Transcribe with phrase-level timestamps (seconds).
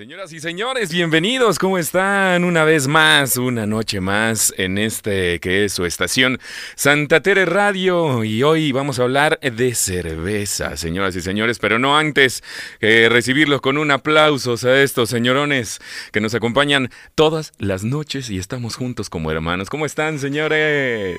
[0.00, 1.58] Señoras y señores, bienvenidos.
[1.58, 2.44] ¿Cómo están?
[2.44, 6.38] Una vez más, una noche más en este que es su estación
[6.74, 8.24] Santa Tere Radio.
[8.24, 12.42] Y hoy vamos a hablar de cerveza, señoras y señores, pero no antes
[12.80, 15.80] que recibirlos con un aplauso a estos señorones
[16.12, 19.68] que nos acompañan todas las noches y estamos juntos como hermanos.
[19.68, 21.18] ¿Cómo están, señores?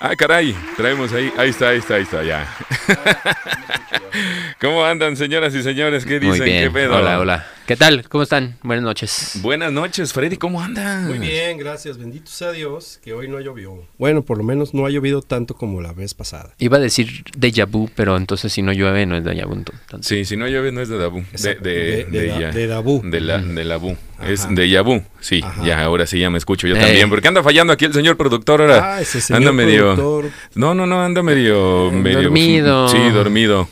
[0.00, 2.52] Ah, caray, traemos ahí, ahí está, ahí está, ahí está, ya.
[4.60, 6.04] ¿Cómo andan, señoras y señores?
[6.04, 6.38] ¿Qué dicen?
[6.38, 6.64] Muy bien.
[6.64, 6.96] ¿Qué pedo?
[6.96, 7.46] Hola, hola.
[7.72, 8.06] ¿Qué tal?
[8.10, 8.58] ¿Cómo están?
[8.62, 9.38] Buenas noches.
[9.40, 11.08] Buenas noches, Freddy, ¿cómo andas?
[11.08, 11.96] Muy bien, gracias.
[11.96, 13.86] Bendito sea Dios que hoy no llovió.
[13.96, 16.52] Bueno, por lo menos no ha llovido tanto como la vez pasada.
[16.58, 19.54] Iba a decir déjà vu, pero entonces si no llueve no es déjà vu.
[19.54, 20.06] entonces.
[20.06, 21.24] Sí, si no llueve no es de Dabu.
[21.32, 23.00] De, de, De- de da- ya- de Dabú.
[23.06, 23.80] De la, de la.
[24.28, 25.02] Es de Yabu.
[25.20, 25.64] Sí, Ajá.
[25.64, 26.78] ya, ahora sí ya me escucho yo Eh.
[26.78, 27.08] también.
[27.08, 28.96] Porque anda fallando aquí el señor productor ahora.
[28.96, 29.94] Ah, ese señor anda medio.
[29.94, 30.30] productor.
[30.56, 31.90] No, no, no, anda medio.
[31.90, 32.88] medio Dormido.
[32.90, 33.66] Sí, dormido.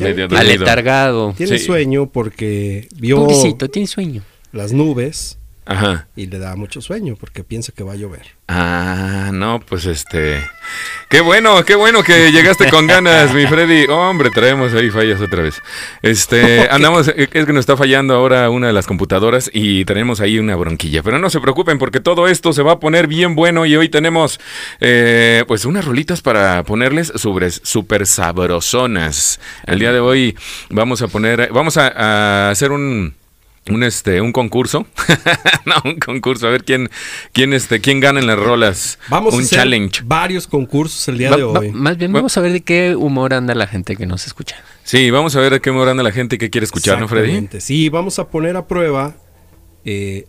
[0.00, 0.38] Medio dormido.
[0.40, 1.34] Aletargado.
[1.36, 1.64] Tiene Sí.
[1.64, 4.22] sueño porque vio Pobrecito, tiene sueño.
[4.52, 6.06] las nubes Ajá.
[6.14, 8.36] y le da mucho sueño porque piensa que va a llover.
[8.48, 10.40] Ah, no, pues este.
[11.08, 13.86] Qué bueno, qué bueno que llegaste con ganas, mi Freddy.
[13.88, 15.60] Hombre, traemos ahí fallas otra vez.
[16.02, 20.38] Este, andamos, es que nos está fallando ahora una de las computadoras y tenemos ahí
[20.38, 21.02] una bronquilla.
[21.02, 23.88] Pero no se preocupen porque todo esto se va a poner bien bueno y hoy
[23.88, 24.38] tenemos,
[24.80, 29.40] eh, pues, unas rolitas para ponerles sobre súper sabrosonas.
[29.66, 30.36] El día de hoy
[30.70, 33.14] vamos a poner, vamos a, a hacer un
[33.70, 34.86] un este un concurso
[35.66, 36.88] no un concurso a ver quién
[37.32, 41.18] quién este quién gana en las rolas Vamos un a hacer challenge varios concursos el
[41.18, 41.72] día Va- de va- hoy.
[41.72, 44.56] más bien Va- vamos a ver de qué humor anda la gente que nos escucha.
[44.84, 47.24] sí vamos a ver a qué humor anda la gente que quiere escuchar no Freddy
[47.28, 47.60] Exactamente.
[47.60, 49.14] Sí, vamos a poner a prueba.
[49.84, 50.26] eh,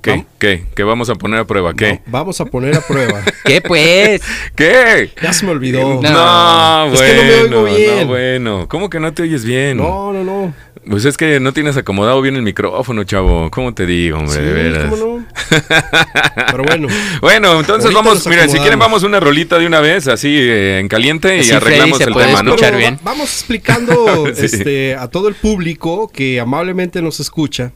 [0.00, 2.80] qué Vam- qué qué vamos a poner a prueba qué va- vamos a poner a
[2.80, 3.20] prueba.
[3.44, 4.20] ¿Qué pues?
[4.54, 6.00] qué ya se me olvidó.
[6.02, 6.92] no, No.
[6.92, 8.00] Es bueno que no me oigo bien.
[8.00, 10.54] no bueno cómo que no te oyes bien No, no, no.
[10.88, 14.40] pues es que no tienes acomodado bien el micrófono chavo cómo te digo hombre Sí,
[14.40, 15.26] de veras ¿cómo no?
[16.50, 16.88] Pero bueno.
[17.20, 20.88] Bueno, entonces vamos, mira, si quieren vamos una rolita de una vez, así eh, en
[20.88, 22.56] caliente y arreglamos Freddy se el tema, ¿no?
[22.76, 22.94] bien.
[22.96, 24.44] va- Vamos explicando Sí.
[24.46, 27.72] este, a todo el público que amablemente nos escucha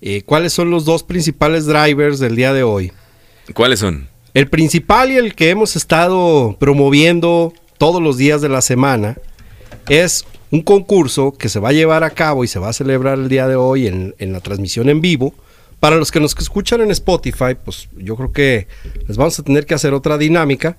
[0.00, 2.92] eh, cuáles son los dos principales drivers del día de hoy.
[3.54, 4.08] ¿Cuáles son?
[4.34, 9.16] El principal y el que hemos estado promoviendo todos los días de la semana
[9.88, 13.18] es un concurso que se va a llevar a cabo y se va a celebrar
[13.18, 15.34] el día de hoy en, en la transmisión en vivo.
[15.80, 18.66] Para los que nos escuchan en Spotify, pues yo creo que
[19.06, 20.76] les vamos a tener que hacer otra dinámica.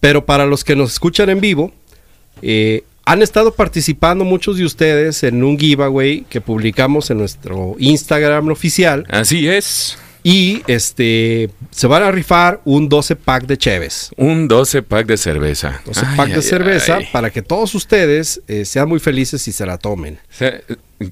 [0.00, 1.72] Pero para los que nos escuchan en vivo,
[2.42, 8.48] eh, han estado participando muchos de ustedes en un giveaway que publicamos en nuestro Instagram
[8.50, 9.06] oficial.
[9.10, 9.98] Así es.
[10.24, 14.10] Y este se van a rifar un 12 pack de Cheves.
[14.16, 15.80] Un 12 pack de cerveza.
[15.86, 17.08] 12 Ay, pack de cerveza ay.
[17.12, 20.18] para que todos ustedes eh, sean muy felices y se la tomen.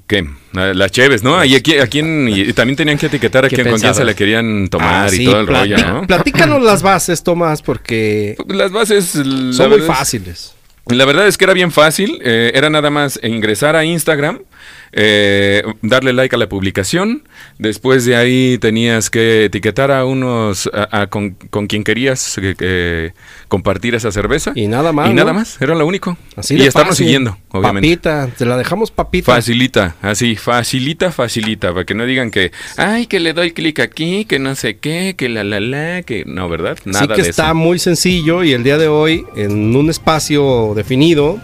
[0.09, 0.27] ¿Qué?
[0.53, 1.43] La- Las cheves, ¿no?
[1.45, 4.05] Y aquí, a quién, y también tenían que etiquetar a ¿Qué quién, con quién se
[4.05, 6.07] la querían tomar Ah, y sí, todo el rollo, ¿no?
[6.07, 10.53] Platícanos las bases, Tomás, porque Las bases son muy fáciles.
[10.89, 14.43] La verdad es que era bien fácil, eh, era nada más ingresar a Instagram,
[14.93, 17.23] eh, darle like a la publicación,
[17.59, 23.13] después de ahí tenías que etiquetar a unos, a- a con, con quien querías eh,
[23.49, 24.53] compartir esa cerveza.
[24.55, 26.17] Y nada más, Y nada más, era lo único.
[26.37, 27.89] Así y estarnos siguiendo, obviamente.
[27.89, 29.33] Papita, te la dejamos papita.
[29.33, 34.25] Facilita, así, facilita, facilita, para que no digan que, ay, que le doy clic aquí,
[34.25, 36.79] que no sé qué, que la la la, que no, ¿verdad?
[36.85, 37.55] Nada Así que de está eso.
[37.55, 41.39] muy sencillo y el día de hoy, en un espacio definido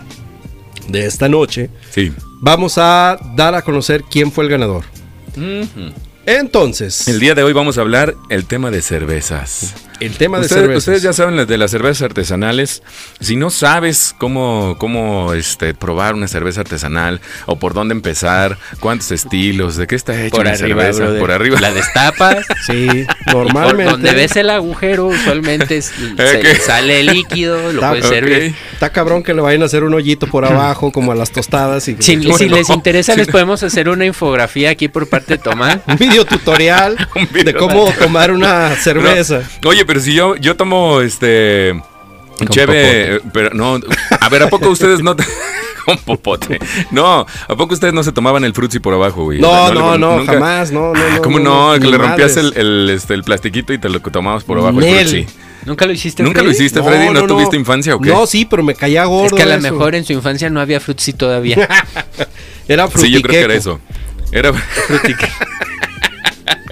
[0.89, 2.13] de esta noche, Sí.
[2.43, 4.85] Vamos a dar a conocer quién fue el ganador.
[6.27, 9.75] Entonces, El día de hoy vamos a hablar el tema de cervezas.
[10.07, 10.79] El tema de Ustedes, cervezas.
[10.83, 12.83] ustedes ya saben las de las cervezas artesanales.
[13.21, 19.11] Si no sabes cómo, cómo este, probar una cerveza artesanal o por dónde empezar, cuántos
[19.13, 21.21] estilos, de qué está hecha Por una arriba, cerveza, brother.
[21.21, 21.61] por arriba.
[21.61, 22.47] La destapas.
[22.67, 23.91] Sí, Por normalmente.
[23.93, 25.87] donde ves el agujero, usualmente es-
[26.17, 26.61] se- Ok.
[26.65, 28.13] sale el líquido, lo Está- puedes ok.
[28.13, 28.55] servir.
[28.73, 31.89] Está cabrón que le vayan a hacer un hoyito por abajo, como a las tostadas.
[31.89, 33.19] Y Si, Bueno, si les interesa, sí.
[33.21, 35.79] les podemos hacer una infografía aquí por parte de Tomás.
[35.87, 39.43] Un video tutorial Un video de cómo tomar una cerveza.
[39.63, 41.81] No, Oye, pero si yo, yo tomo este.
[42.39, 43.79] Con Cheve, eh, pero no.
[44.21, 45.15] A ver, ¿a poco ustedes no.
[45.85, 46.61] Con popote.
[46.93, 49.39] No, ¿a poco ustedes no se tomaban el frutzi por abajo, güey?
[49.39, 51.23] O No, sea, no, le- no, nunca- jamás, no, no, Ah, no.
[51.23, 51.73] ¿Cómo no?
[51.81, 54.85] que le rompías el, el, este, el plastiquito y te lo tomabas por abajo el
[55.09, 55.27] frutzi.
[55.65, 57.11] ¿Nunca lo hiciste, ¿Nunca lo hiciste, Freddy?
[57.13, 58.11] ¿No, tuviste infancia o qué?
[58.11, 59.27] No, sí, pero me caía gordo.
[59.27, 61.69] Es que a lo mejor en su infancia no había frutzi todavía.
[62.69, 63.81] Era Sí, yo creo que era frutiqueco.
[63.81, 63.81] eso.
[64.31, 64.53] Era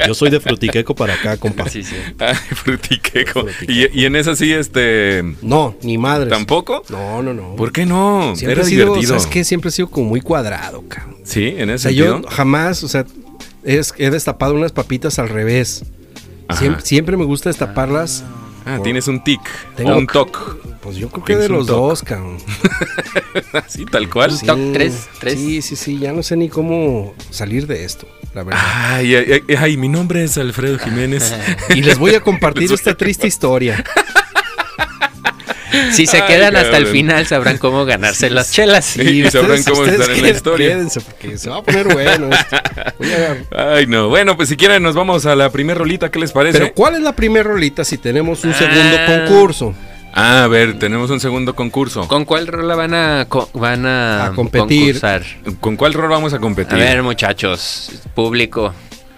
[0.07, 1.69] Yo soy de frutiqueco para acá, compa.
[1.69, 1.95] Sí, sí.
[2.19, 3.43] Ay, frutiqueco.
[3.43, 3.73] Frutiqueco.
[3.73, 5.23] Y, y en esa sí, este.
[5.43, 6.31] No, ni madres.
[6.31, 6.83] ¿Tampoco?
[6.89, 7.57] No, no, no.
[7.57, 8.35] ¿Por qué no?
[8.37, 9.19] Siempre era he sido, divertido.
[9.19, 9.45] ¿sabes qué?
[9.45, 11.17] Siempre he sido como muy cuadrado, cabrón.
[11.25, 12.23] Sí, en O ese sea, sentido.
[12.23, 13.05] yo jamás, o sea,
[13.63, 15.85] es, he destapado unas papitas al revés.
[16.49, 16.65] Ajá.
[16.65, 18.25] Siem- siempre me gusta destaparlas.
[18.27, 18.40] Ah,
[18.83, 19.41] tienes un tic
[19.77, 20.57] Tengo- o un toc.
[20.81, 22.39] Pues yo creo que de los dos, cabrón.
[23.53, 24.33] Así, tal cual.
[24.33, 24.47] Sí.
[24.47, 25.35] Toc tres, tres.
[25.35, 25.99] Sí, sí, sí.
[25.99, 28.61] Ya no sé ni cómo salir de esto, la verdad.
[28.65, 31.35] Ay, ay, ay, ay, mi nombre es Alfredo Jiménez.
[31.75, 33.85] Y les voy a compartir esta triste historia.
[35.93, 38.85] Si se Ay, quedan hasta el final, sabrán cómo ganarse las chelas.
[38.85, 39.03] Sí.
[39.03, 40.69] Y sabrán cómo estar en la historia.
[40.71, 42.29] Quédense porque se va a poner bueno.
[42.35, 42.57] esto.
[42.99, 44.09] Voy a agarrar- Ay, no.
[44.09, 46.11] Bueno, pues si quieren nos vamos a la primer rolita.
[46.11, 46.59] ¿Qué les parece?
[46.59, 49.07] Pero ¿cuál es la primera rolita si tenemos un segundo Ah.
[49.07, 49.75] concurso?
[50.13, 52.01] Ah, a ver, tenemos un segundo concurso.
[52.01, 55.01] ¿Con, ¿Con cuál rola van a, co- van a, A competir.
[55.01, 55.23] concursar?
[55.77, 56.75] cuál rol vamos a competir?
[56.75, 58.75] A ver, muchachos, público.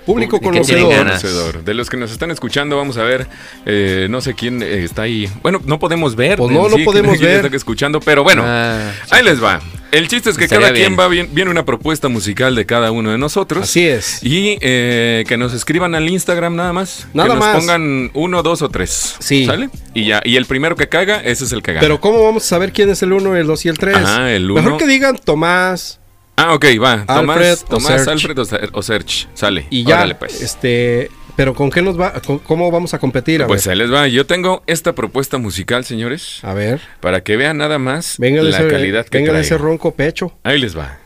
[0.07, 1.07] Público ¿De qué tienen conocedor.
[1.07, 1.65] Conocedor.
[1.65, 3.27] De los que nos están escuchando, vamos a ver.
[3.67, 5.29] eh, no sé quién eh, está ahí.
[5.43, 6.39] Bueno, no podemos ver.
[6.39, 7.45] Pues no, no sí, podemos quién ver.
[7.47, 8.43] está escuchando, pero bueno.
[8.45, 9.61] Ah, Ahí les va.
[9.93, 11.01] El chiste es que Estaría cada quien bien.
[11.01, 13.65] va bien, viene una propuesta musical de cada uno de nosotros.
[13.65, 14.23] Así es.
[14.25, 17.07] Y eh, que nos escriban al Instagram nada más.
[17.13, 17.57] Nada que nos más.
[17.59, 19.17] pongan uno, dos o tres.
[19.19, 19.45] Sí.
[19.45, 19.69] ¿Sale?
[19.93, 20.23] Y ya.
[20.25, 21.83] Y el primero que caiga, ese es el que gana.
[21.83, 23.97] Pero ¿cómo vamos a saber quién es el 1, el 2 y el 3?
[24.03, 24.79] Ah, el Mejor uno.
[24.79, 26.01] que digan Tomás
[26.37, 27.05] ah, ok, va.
[27.07, 28.11] Tomás, Alfred o Tomás Serge.
[28.11, 29.27] Alfred o, Ser- o Serge.
[29.35, 29.67] Sale.
[29.71, 29.97] y ya.
[29.97, 30.41] Órale, pues.
[30.43, 32.13] Este, pero ¿con qué nos va?
[32.21, 33.43] con- ¿Cómo vamos a competir?
[33.43, 33.73] A Pues ver.
[33.73, 34.07] ahí les va.
[34.09, 36.81] Yo tengo esta propuesta musical, señores, A ver.
[37.01, 40.33] para que vean nada más Venga la ese, calidad que venga de ese ronco pecho.
[40.43, 40.99] Ahí les va.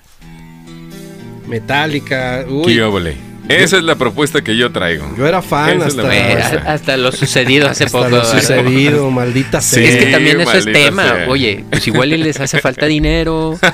[1.46, 2.44] Metálica.
[2.48, 3.16] Uy, Qué óvole.
[3.48, 5.06] Esa es la propuesta que yo traigo.
[5.16, 8.10] yo era fan hasta, eh, hasta lo sucedido hace hasta poco.
[8.10, 9.76] lo sucedido, maldita Sí.
[9.76, 9.88] sea.
[9.88, 11.02] Es que también eso es maldita tema.
[11.04, 11.28] sea.
[11.28, 13.58] Oye, pues igual y les hace falta dinero.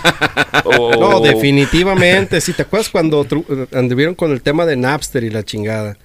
[0.99, 2.41] No, definitivamente.
[2.41, 3.27] Si te acuerdas cuando
[3.73, 5.97] anduvieron con el tema de Napster y la chingada.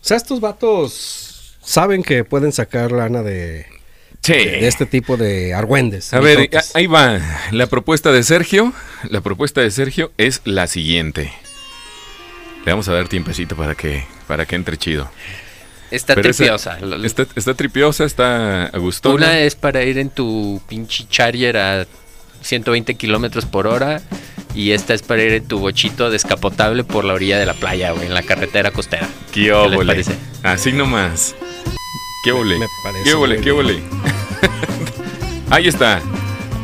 [0.00, 3.66] O sea, estos vatos saben que pueden sacar lana de,
[4.22, 4.32] Sí.
[4.32, 6.12] de este tipo de argüendes.
[6.14, 7.20] A ver, ahí va.
[7.52, 8.72] La propuesta de Sergio.
[9.08, 11.32] La propuesta de Sergio es la siguiente.
[12.64, 15.10] Le vamos a dar tiempecito para que, para que entre chido.
[15.90, 16.78] Está Pero tripiosa.
[17.04, 19.10] Está, está tripiosa, está a gusto.
[19.10, 21.86] Una es para ir en tu pinche Charger a
[22.40, 24.00] 120 kilómetros por hora.
[24.54, 27.92] Y esta es para ir en tu bochito descapotable por la orilla de la playa,
[27.92, 29.08] güey, en la carretera costera.
[29.32, 29.86] ¿Qué les óvole.
[29.86, 30.14] parece?
[30.42, 31.34] Así nomás.
[32.24, 32.32] ¿Qué
[32.84, 33.34] parece ¿Qué óvole?
[33.36, 33.82] muy ¿Qué óvole?
[35.50, 36.00] Ahí está.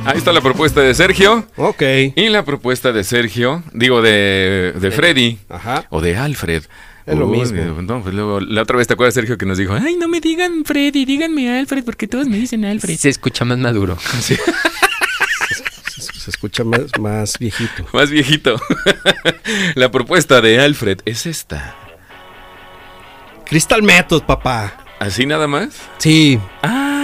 [0.04, 1.46] Ahí está la propuesta de Sergio.
[1.56, 1.82] Ok.
[2.16, 5.38] Y la propuesta de Sergio, digo de, de Freddy.
[5.48, 5.84] Ajá.
[5.90, 6.62] O de Alfred.
[7.06, 7.82] Es lo Uy, mismo.
[7.82, 10.20] No, pues luego, la otra vez te acuerdas, Sergio, que nos dijo, ay, no me
[10.20, 12.96] digan Freddy, díganme Alfred, porque todos me dicen Alfred.
[12.96, 13.96] Se escucha más maduro.
[14.20, 14.36] Se,
[16.20, 17.86] se escucha más, más viejito.
[17.92, 18.60] Más viejito.
[19.74, 21.74] la propuesta de Alfred es esta.
[23.46, 24.76] Crystal Method, papá.
[25.00, 25.70] ¿Así nada más?
[25.98, 26.38] Sí.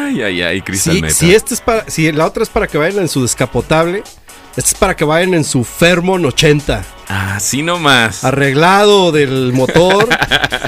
[0.05, 2.77] Ay, ay, ay, Crystal Si, si este es para, si la otra es para que
[2.77, 4.03] vayan en su descapotable,
[4.51, 6.85] este es para que vayan en su Fermon 80.
[7.09, 8.23] Así nomás.
[8.23, 10.09] Arreglado del motor.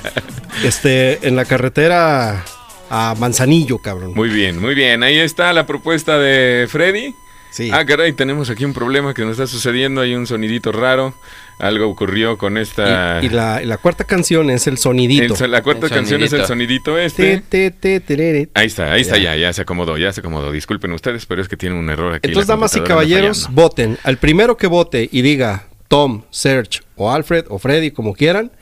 [0.65, 2.45] este, en la carretera
[2.91, 4.15] a Manzanillo, cabrón.
[4.15, 5.03] Muy bien, muy bien.
[5.03, 7.15] Ahí está la propuesta de Freddy.
[7.51, 7.71] sí.
[7.73, 10.01] Ah, caray, tenemos aquí un problema que nos está sucediendo.
[10.01, 11.15] Hay un sonidito raro.
[11.59, 13.21] Algo ocurrió con esta.
[13.23, 15.43] y, y la, y la cuarta canción es el sonidito.
[15.43, 16.99] El- la cuarta El canción es el sonidito.
[16.99, 17.43] este.
[17.49, 18.49] Te, te, te.
[18.55, 19.35] Ahí está, ahí está Ya.
[19.35, 20.53] ya, ya se acomodó, ya se acomodó.
[20.53, 22.29] Disculpen ustedes, pero es que tiene un error aquí.
[22.29, 23.97] Entonces, damas y caballeros, voten.
[24.03, 28.53] Al primero que vote y diga Tom, Serge o Alfred o Freddy, como quieran,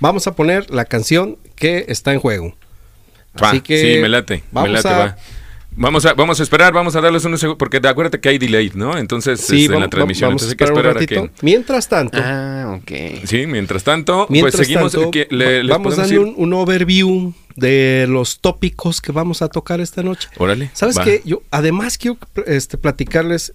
[0.00, 2.54] vamos a poner la canción que está en juego.
[3.42, 5.16] Va, Así que sí, me late, vamos me late, a- va.
[5.76, 8.72] Vamos a, vamos a esperar, vamos a darles unos segundos, porque acuérdate que hay delay,
[8.74, 8.98] ¿no?
[8.98, 11.22] Entonces, Sí, este, en la transmisión, vamos a entonces hay que esperar un a ratito.
[11.40, 11.44] que...
[11.46, 12.92] Mientras tanto, Ah, ok.
[13.24, 17.32] Sí, mientras tanto, mientras pues seguimos, tanto, que le- vamos dando ir- un, un overview
[17.54, 20.28] de los tópicos que vamos a tocar esta noche.
[20.38, 20.70] Órale.
[20.72, 21.04] ¿Sabes va.
[21.04, 21.22] qué?
[21.24, 23.52] Yo además quiero este, platicarles,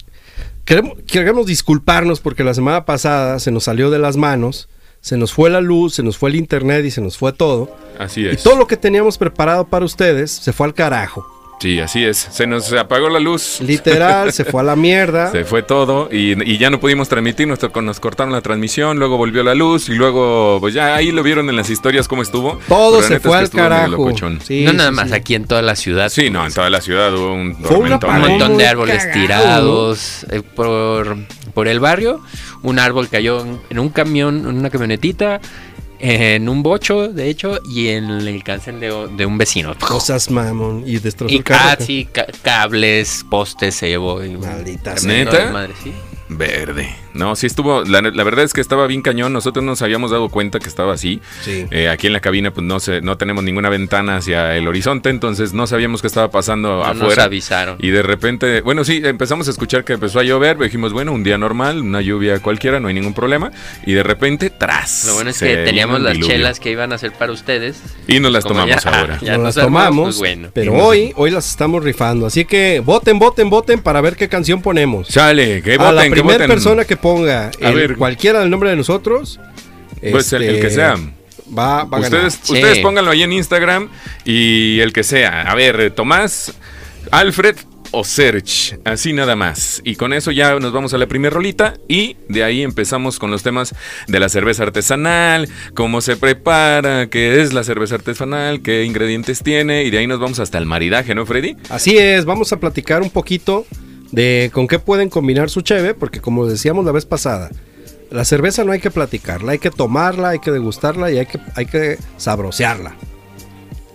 [0.64, 4.70] queremos, queremos disculparnos porque la semana pasada se nos salió de las manos,
[5.02, 7.76] se nos fue la luz, se nos fue el internet y se nos fue todo.
[8.00, 8.44] Así Y es.
[8.44, 11.28] todo lo que teníamos preparado para ustedes se fue al carajo.
[11.64, 12.18] Sí, así es.
[12.30, 13.62] Se nos apagó la luz.
[13.62, 15.32] Literal, se fue a la mierda.
[15.32, 17.60] Se fue todo y, y ya no pudimos transmitir, nos,
[18.02, 21.56] cortaron la transmisión, luego volvió la luz y luego, pues ya ahí lo vieron en
[21.56, 22.60] las historias cómo estuvo.
[22.68, 24.12] Todo Pero se fue al carajo.
[24.44, 25.16] Sí, no nada sí, más sí.
[25.16, 26.10] aquí en toda la ciudad.
[26.10, 29.22] Sí, no, en toda la ciudad hubo un Fue un montón de árboles cagado.
[29.22, 31.16] tirados eh, por,
[31.54, 32.20] por el barrio.
[32.62, 35.40] Un árbol cayó en un camión, en una camionetita,
[36.06, 39.74] en un bocho, de hecho, y en el cáncer de, de un vecino.
[39.80, 41.70] Cosas mamón y destrozó Y el carro.
[41.72, 44.22] ah, sí, ca- cables, postes, se llevó.
[44.24, 45.38] y- Maldita ¿Neta?
[45.46, 45.94] desmadre, sí.
[46.28, 46.94] Verde.
[47.14, 50.30] No, sí estuvo, la, la verdad es que estaba bien cañón, nosotros nos habíamos dado
[50.30, 51.22] cuenta que estaba así.
[51.42, 51.66] Sí.
[51.72, 55.10] Eh, aquí en la cabina pues no se, no tenemos ninguna ventana hacia el horizonte,
[55.10, 57.24] entonces no sabíamos qué estaba pasando No nos afuera.
[57.26, 57.78] avisaron.
[57.80, 61.24] Y de repente, bueno, sí, empezamos a escuchar que empezó a llover, dijimos, bueno, un
[61.24, 63.52] día normal, una lluvia cualquiera, no hay ningún problema.
[63.86, 65.06] Y de repente, tras.
[65.06, 66.36] Lo bueno es que teníamos las diluvio.
[66.36, 67.82] chelas que iban a ser para ustedes.
[68.08, 69.20] Y nos las tomamos ya- ahora.
[69.22, 70.50] ya Nos nos las armó, tomamos, pues bueno.
[70.54, 72.26] pero hoy, hoy las estamos rifando.
[72.26, 75.08] Así que voten, voten, voten para ver qué canción ponemos.
[75.10, 76.50] Chale, que a voten, la que primera voten.
[76.50, 77.96] persona que ponga A el- ver.
[77.98, 79.40] cualquiera del nombre de nosotros,
[80.10, 80.96] Pues el- el que este, sea.
[81.56, 82.26] va, va ganar.
[82.26, 82.54] Ustedes, Sí.
[82.54, 83.90] ustedes pónganlo ahí en Instagram
[84.26, 85.42] y el que sea.
[85.44, 86.54] A ver, Tomás,
[87.12, 87.58] Alfred
[87.96, 89.80] o Serge, así nada más.
[89.86, 93.30] Y con eso ya nos vamos a la primera rolita y de ahí empezamos con
[93.30, 93.76] los temas
[94.08, 99.84] de la cerveza artesanal, cómo se prepara, qué es la cerveza artesanal, qué ingredientes tiene
[99.84, 101.56] y de ahí nos vamos hasta el maridaje, ¿no, Freddy?
[101.70, 103.68] Así es, vamos a platicar un poquito
[104.14, 107.50] de con qué pueden combinar su cheve, porque como decíamos la vez pasada,
[108.12, 111.40] la cerveza no hay que platicarla, hay que tomarla, hay que degustarla y hay que,
[111.56, 112.96] hay que sabrosearla.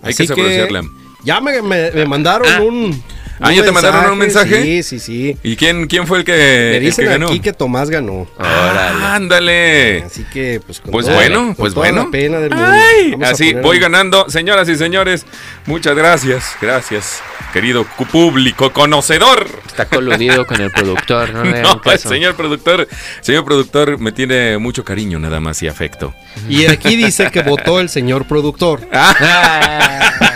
[0.02, 0.82] Hay Así que sabrosearla.
[1.24, 2.60] Ya me, me- me mandaron Ah.
[2.60, 3.02] un,
[3.40, 4.62] Ah, ¿ya te mandaron un mensaje?
[4.64, 5.36] Sí, sí, sí.
[5.44, 7.26] ¿Y quién, quién fue el que, Me el dicen que ganó?
[7.28, 8.26] aquí que Tomás ganó.
[8.36, 9.04] Órale.
[9.04, 10.02] ¡Ándale!
[10.02, 12.04] Así que, pues, con Pues toda- bueno, con pues toda bueno.
[12.06, 12.66] la pena del mundo.
[12.68, 14.28] Ay, Vamos a así voy ganando.
[14.28, 15.24] Señoras y señores,
[15.68, 16.56] muchas gracias.
[16.60, 17.22] Gracias,
[17.52, 19.46] querido público conocedor.
[19.66, 22.88] Está coludido con el productor, no le No, el señor productor,
[23.20, 26.12] señor productor me tiene mucho cariño nada más y afecto.
[26.48, 28.80] Y aquí dice que votó el señor productor.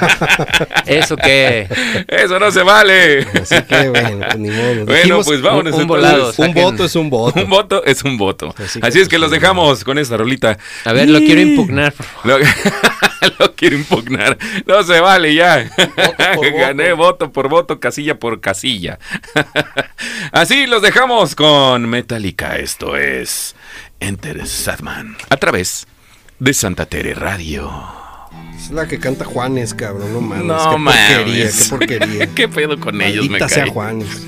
[0.04, 1.68] Ah, Eso que
[2.08, 3.20] Eso no se vale.
[3.40, 4.74] Así que, bueno, pues ni modo.
[4.84, 6.32] Bueno, Dijimos, pues vámonos un- un volado.
[6.36, 7.40] un voto es un voto.
[7.40, 8.54] Un voto es un voto.
[8.58, 10.58] Así Así, que, es que pues, los dejamos con esta rolita.
[10.84, 11.92] A ver, lo quiero impugnar.
[11.92, 12.42] por favor.
[13.38, 14.38] Lo, quiero impugnar.
[14.66, 15.70] No se vale ya.
[16.34, 18.98] por Gané voto por voto, casilla por casilla.
[20.32, 22.56] Así los dejamos con Metallica.
[22.56, 23.54] Esto es
[24.00, 25.16] Enter Sadman.
[25.30, 25.86] A través
[26.38, 27.70] de Santa Tere Radio.
[28.56, 30.12] Es la que canta Juanes, cabrón.
[30.12, 30.44] No mames.
[30.44, 32.26] No qué porquería, qué porquería.
[32.34, 33.28] ¿Qué pedo con ellos?
[33.28, 33.70] Me sea cae?
[33.70, 34.26] Juanes.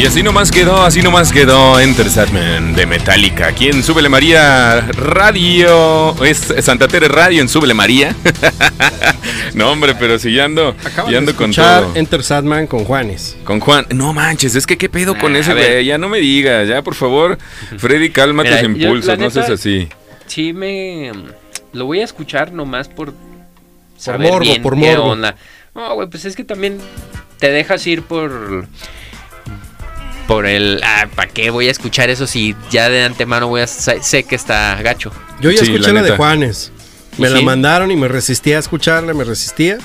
[0.00, 3.48] Y así nomás quedó, así nomás quedó Enter Sadman de Metallica.
[3.48, 6.24] Aquí en Súbele María Radio.
[6.24, 8.16] Es Santa Tere Radio en Súbele María.
[9.54, 10.74] no, hombre, pero si ya ando,
[11.10, 11.96] ya ando de con escuchar todo.
[11.96, 13.36] Enter Sadman con Juanes.
[13.44, 13.84] Con Juan.
[13.90, 15.84] No manches, es que qué pedo con Ah, ese güey.
[15.84, 17.36] Ya no me digas, ya por favor.
[17.76, 19.90] Freddy, calma Mira, tus yo, impulsos, no seas así.
[20.26, 21.12] Sí, me.
[21.74, 23.12] Lo voy a escuchar nomás por.
[23.98, 25.10] Saber morbo, bien por qué morbo.
[25.10, 25.36] onda.
[25.74, 26.78] No, güey, pues es que también
[27.38, 28.66] te dejas ir por.
[30.30, 30.80] Por el.
[30.84, 33.66] Ah, ¿para qué voy a escuchar eso si ya de antemano voy a.
[33.66, 35.10] Sé, que está gacho.
[35.40, 36.16] Yo ya Sí, escuché la la, de.
[36.16, 36.70] Juanes.
[37.18, 39.78] Me ¿Y la mandaron y me resistía a escucharla, me resistía.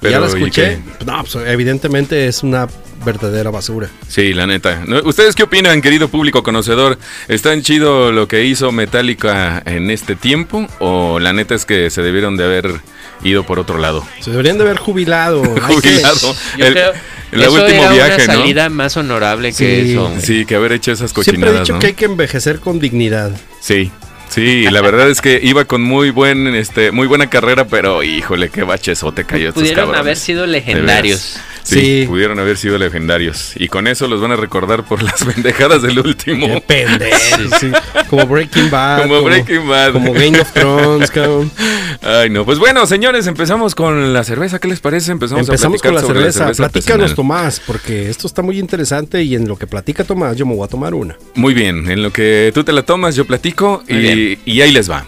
[0.00, 0.80] Pero, ya la ¿y escuché.
[1.06, 2.66] No, pues evidentemente es una
[3.04, 3.88] verdadera basura.
[4.08, 4.82] Sí, la neta.
[5.04, 6.98] ¿Ustedes qué opinan, querido público conocedor?
[7.28, 10.66] ¿Están chido lo que hizo Metallica en este tiempo?
[10.80, 12.80] ¿O la neta es que se debieron de haber
[13.22, 14.06] ido por otro lado?
[14.20, 15.42] Se deberían de haber jubilado.
[15.62, 16.34] Jubilado.
[16.56, 16.92] Yo El, creo.
[17.32, 18.40] el eso último era viaje, una ¿no?
[18.40, 19.92] salida más honorable que Sí.
[19.92, 20.12] eso.
[20.20, 21.78] Sí, que haber hecho esas Siempre he cochinadas, dicho ¿no?
[21.80, 23.32] que hay que envejecer con dignidad.
[23.60, 23.90] Sí,
[24.28, 28.50] sí, la verdad es que iba con muy buen, este, muy buena carrera, pero híjole,
[28.50, 30.00] qué bachezote cayó estos Pudieron cabrones.
[30.00, 31.36] haber sido legendarios.
[31.66, 32.04] Sí, Sí.
[32.06, 33.52] pudieron haber sido legendarios.
[33.56, 36.62] Y con eso los van a recordar por las pendejadas del último.
[36.68, 36.86] Qué
[37.60, 37.72] sí.
[38.08, 39.02] Como Breaking Bad.
[39.02, 39.92] Como Breaking Bad.
[39.92, 41.50] Como Game of Thrones, cabrón.
[42.02, 42.44] Ay, no.
[42.44, 44.60] Pues bueno, señores, empezamos con la cerveza.
[44.60, 45.10] ¿Qué les parece?
[45.10, 46.52] Empezamos, Empezamos a con la sobre cerveza.
[46.52, 47.14] Platícanos.
[47.16, 50.64] Tomás, porque esto está muy interesante y en lo que platica Tomás, yo me voy
[50.64, 51.16] a tomar una.
[51.34, 54.88] Muy bien, en lo que tú te la tomas, yo platico y, y ahí les
[54.90, 55.04] va.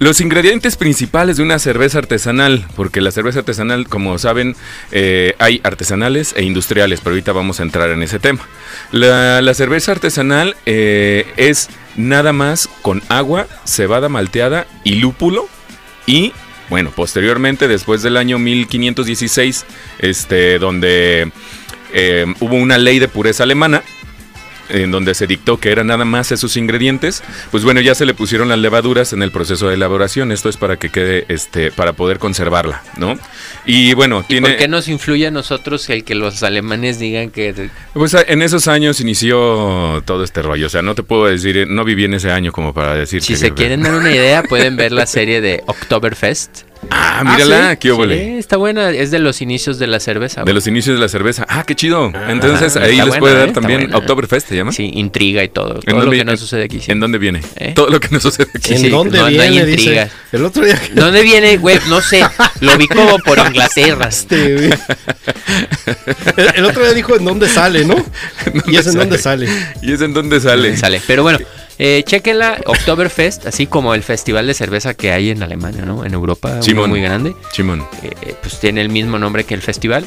[0.00, 4.56] Los ingredientes principales de una cerveza artesanal, porque la cerveza artesanal, como saben,
[4.92, 8.40] eh, hay artesanales e industriales, pero ahorita vamos a entrar en ese tema.
[8.92, 15.50] La, cerveza artesanal eh, es nada más con agua, cebada malteada y lúpulo
[16.06, 16.32] y
[16.70, 19.66] bueno, posteriormente, después del año 1516,
[19.98, 21.30] este, donde
[21.92, 23.82] eh, hubo una ley de pureza alemana,
[24.70, 28.14] en donde se dictó que eran nada más esos ingredientes, pues bueno, ya se le
[28.14, 30.32] pusieron las levaduras en el proceso de elaboración.
[30.32, 33.18] Esto es para que quede, este, para poder conservarla, ¿no?
[33.64, 34.48] Y bueno, ¿Y tiene.
[34.48, 38.68] por qué nos influye a nosotros el que los alemanes digan que Pues en esos
[38.68, 40.66] años inició todo este rollo.
[40.66, 43.36] O sea, no te puedo decir, no viví en ese año como para decir si
[43.36, 47.76] se quieren dar una idea pueden ver la serie de Oktoberfest Ah, mírala, sí?
[47.78, 48.18] qué óvole.
[48.24, 50.44] Sí, está buena, es de los inicios de la cerveza.
[50.44, 51.44] De los inicios de la cerveza.
[51.48, 52.10] Ah, qué chido.
[52.28, 53.38] Entonces Ah, ahí está les buena, puede ¿eh?
[53.38, 53.94] dar Está también.
[53.94, 54.72] Oktoberfest, ¿se llama?
[54.72, 55.74] Sí, intriga y todo.
[55.74, 56.80] ¿En Todo lo dónde- que no sucede aquí.
[56.80, 56.90] sí.
[56.90, 57.42] ¿En dónde viene?
[57.56, 57.72] ¿Eh?
[57.74, 58.72] Todo lo que no sucede aquí.
[58.74, 59.66] ¿En sí, dónde no- no hay viene?
[59.66, 60.10] Dice.
[60.32, 60.80] El otro día.
[60.94, 61.78] ¿Dónde viene, güey?
[61.88, 62.24] No sé.
[62.60, 64.08] Lo vi como por Inglaterra.
[64.08, 64.70] Este, güey.
[66.36, 67.94] el, el otro día dijo en dónde sale, ¿no?
[68.66, 69.48] y es en dónde sale.
[69.82, 70.76] ¿Y es en dónde sale?
[70.76, 71.00] Sale.
[71.06, 71.38] Pero bueno,
[71.82, 76.04] eh, chequenla, Oktoberfest, así como el festival de cerveza que hay en Alemania, ¿no?
[76.04, 76.90] En Europa, Simón.
[76.90, 77.34] muy grande.
[77.52, 77.82] Chimón.
[78.02, 80.04] Eh, pues tiene el mismo nombre que el festival.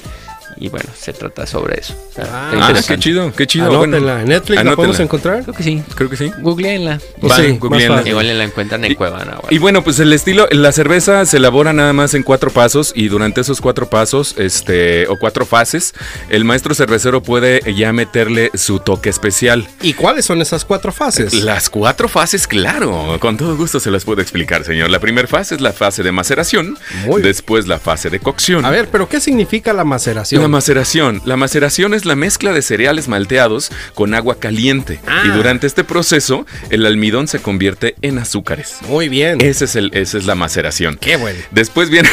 [0.58, 1.94] Y bueno, se trata sobre eso.
[2.10, 3.66] O sea, Ah, Ah, qué chido, qué chido.
[3.68, 4.00] Anótenla.
[4.00, 4.76] Bueno, ¿En Netflix la anótenla.
[4.76, 5.44] podemos encontrar?
[5.44, 5.84] Creo que sí.
[5.96, 6.32] Creo que sí.
[6.40, 7.00] Googleenla.
[7.20, 7.60] Pues sí.
[8.06, 9.38] Igual la encuentran en Y- Cuevana.
[9.50, 13.08] Y bueno, pues el estilo, la cerveza se elabora nada más en cuatro pasos y
[13.08, 15.94] durante esos cuatro pasos, este, o cuatro fases,
[16.30, 19.68] el maestro cervecero puede ya meterle su toque especial.
[19.82, 21.34] ¿Y cuáles son esas cuatro fases?
[21.34, 24.90] Las cuatro fases, claro, con todo gusto se las puedo explicar, señor.
[24.90, 27.24] La primera fase es la fase de maceración, Muy bien.
[27.24, 28.66] después la fase de cocción.
[28.66, 30.43] A ver, pero ¿qué significa la maceración?
[30.44, 31.22] La maceración.
[31.24, 35.00] La maceración es la mezcla de cereales malteados con agua caliente.
[35.08, 35.24] Ah.
[35.24, 38.80] Y durante este proceso, el almidón se convierte en azúcares.
[38.90, 39.40] Muy bien.
[39.40, 40.98] Ese es el, esa es la maceración.
[41.00, 41.40] Qué bueno.
[41.52, 42.10] Después viene,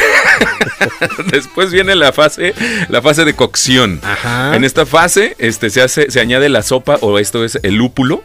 [1.29, 2.53] después viene la fase,
[2.87, 3.99] la fase de cocción.
[4.01, 4.55] Ajá.
[4.55, 8.23] En esta fase, este, se hace, se añade la sopa o esto es el lúpulo,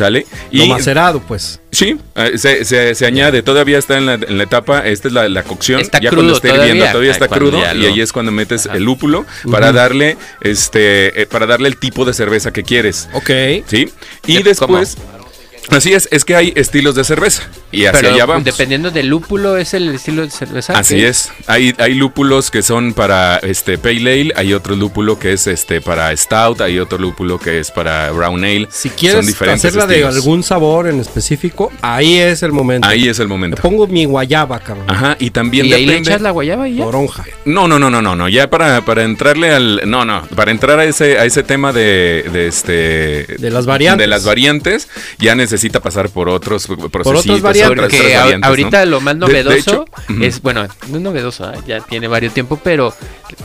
[0.00, 0.26] ¿sale?
[0.50, 1.60] Lo macerado, pues.
[1.70, 5.14] Sí, eh, se, se- se añade, todavía está en la, en la etapa, esta es
[5.14, 8.12] la, la cocción, Está ya crudo cuando esté hirviendo, todavía está crudo y ahí es
[8.12, 8.76] cuando metes Ajá.
[8.76, 13.08] el lúpulo para darle este eh, para darle el tipo de cerveza que quieres.
[13.12, 13.30] Ok.
[13.66, 13.92] ¿Sí?
[14.26, 14.44] Y ¿Cómo?
[14.78, 14.96] después
[15.68, 18.44] Así es, es que hay estilos de cerveza y hacia Pero allá vamos.
[18.44, 20.78] dependiendo del lúpulo, es el estilo de cerveza.
[20.78, 21.04] Así ¿sí?
[21.04, 21.32] es.
[21.46, 25.80] Hay, hay lúpulos que son para este pale ale, hay otro lúpulo que es este
[25.80, 28.66] para stout, hay otro lúpulo que es para brown ale.
[28.70, 32.88] Si quieres hacerla de algún sabor en específico, ahí es el momento.
[32.88, 33.62] Ahí es el Le momento.
[33.62, 34.86] pongo mi guayaba, cabrón.
[34.90, 36.10] Ajá, y también Y ahí le depende.
[36.10, 36.84] echas la guayaba y ya.
[36.84, 37.24] Toronja.
[37.44, 38.28] No, no, no, no, no, no.
[38.28, 39.82] Ya para, para entrarle al.
[39.88, 40.22] No, no.
[40.34, 42.72] Para entrar a ese, a ese tema de, de este.
[43.38, 43.98] De las variantes.
[44.02, 47.06] De las variantes, ya necesita pasar por otros procesitos.
[47.06, 47.59] otras variantes.
[47.68, 48.90] Variantes, ahorita ¿no?
[48.90, 49.84] lo más De- de novedoso
[50.20, 51.58] es, bueno, no es novedoso, ¿eh?
[51.66, 52.94] ya tiene varios tiempo, pero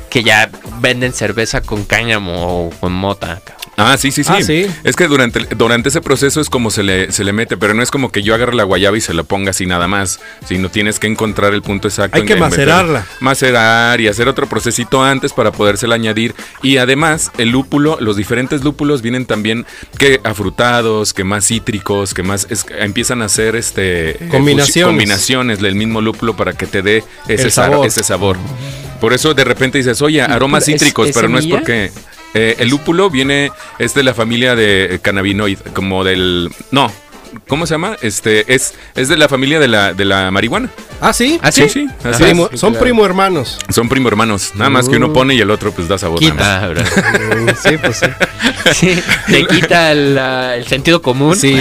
[0.10, 3.42] que ya venden cerveza con cáñamo o con mota.
[3.78, 4.32] Ah, sí, sí, sí.
[4.34, 4.68] Ah, sí.
[4.86, 7.84] Es que durante, durante ese proceso es como se le, se le mete, pero no
[7.84, 10.70] es como que yo agarre la guayaba y se la ponga así nada más, sino
[10.70, 12.16] tienes que encontrar el punto exacto.
[12.16, 13.06] Hay en que meter- macerarla.
[13.20, 16.34] Macerar y hacer otro procesito antes para podérsela añadir.
[16.64, 19.66] Y además, el lúpulo, los diferentes lúpulos vienen también
[19.98, 24.88] que afrutados, que más cítricos, que más es- empiezan a hacer este eh, Combinaciones.
[24.94, 27.86] combinaciones del mismo lúpulo para que te dé ese El sabor.
[27.86, 28.38] ese sabor.
[29.02, 31.92] Por eso de repente dices, oye, aromas ¿Es- cítricos, es pero no es porque
[32.36, 36.52] eh, el lúpulo viene, es de la familia de cannabinoid, como del...
[36.72, 36.92] No,
[37.48, 37.98] ¿cómo se llama?
[38.02, 40.70] Este, es, es de la familia de la, de la marihuana.
[41.02, 41.38] Ah, sí.
[41.42, 41.70] ¿Ah, Sí, sí?
[41.70, 42.10] sí, Ajá.
[42.12, 42.60] así Primo- es.
[42.60, 43.60] son primo hermanos.
[43.70, 46.20] Son primo hermanos, nada más que uno pone y el otro pues da sabor.
[46.20, 46.34] Quita.
[46.36, 46.74] nada
[47.62, 48.06] sí, pues sí.
[48.74, 51.36] Sí, te quita el, el sentido común.
[51.40, 51.60] Sí.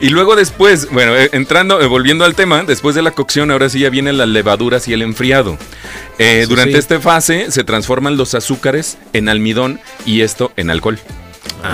[0.00, 3.68] Y luego después, bueno, eh, entrando, eh, volviendo al tema, después de la cocción, ahora
[3.70, 5.56] sí ya vienen las levaduras y el enfriado.
[6.22, 6.78] Eh, durante sí.
[6.78, 10.98] esta fase se transforman los azúcares en almidón y esto en alcohol.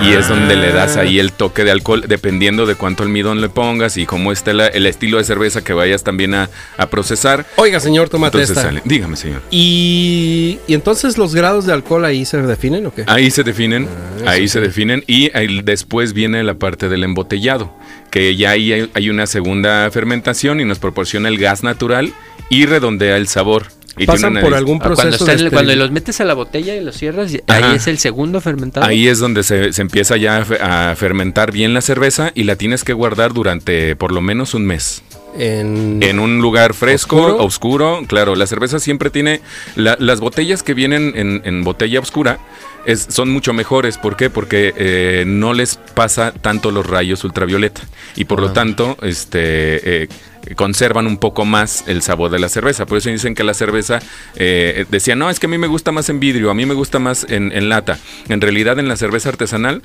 [0.03, 3.49] Y es donde le das ahí el toque de alcohol, dependiendo de cuánto almidón le
[3.49, 7.45] pongas y cómo esté la- el estilo de cerveza que vayas también a, a procesar.
[7.55, 8.69] Oiga, señor, tómate Entonces esta.
[8.69, 8.81] sale.
[8.85, 9.41] Dígame, señor.
[9.51, 13.03] Y, y entonces los grados de alcohol ahí se definen o qué?
[13.07, 13.87] Ahí se definen,
[14.25, 17.73] Ah, ahí se definen y ahí después viene la parte del embotellado,
[18.11, 22.13] que ya ahí hay, hay una segunda fermentación y nos proporciona el gas natural
[22.49, 23.67] y redondea el sabor.
[23.99, 26.73] Y Pasan por algún Ah, Cuando, proceso están- de cuando los metes a la botella
[26.75, 27.69] y los cierras, Ajá.
[27.69, 28.85] ahí es el segundo fermentado.
[28.85, 32.43] Ahí es donde se, se empieza ya a fe- a fermentar bien la cerveza y
[32.45, 35.03] la tienes que guardar durante por lo menos un mes.
[35.37, 37.43] en, En un lugar fresco, ¿Oscuro?
[37.45, 37.99] oscuro.
[38.07, 39.41] Claro, la cerveza siempre tiene.
[39.75, 42.39] la- las botellas que vienen en, en botella oscura
[42.85, 43.97] es- son mucho mejores.
[43.99, 44.29] ¿Por qué?
[44.31, 47.81] Porque eh, no les pasa tanto los rayos ultravioleta.
[48.15, 48.53] Y por lo Ah.
[48.53, 50.03] tanto, este.
[50.03, 50.07] eh,
[50.55, 52.85] conservan un poco más el sabor de la cerveza.
[52.85, 53.99] Por eso dicen que la cerveza,
[54.35, 56.73] eh, decían, no, es que a mí me gusta más en vidrio, a mí me
[56.73, 57.97] gusta más en, en lata.
[58.27, 59.83] En realidad en la cerveza artesanal,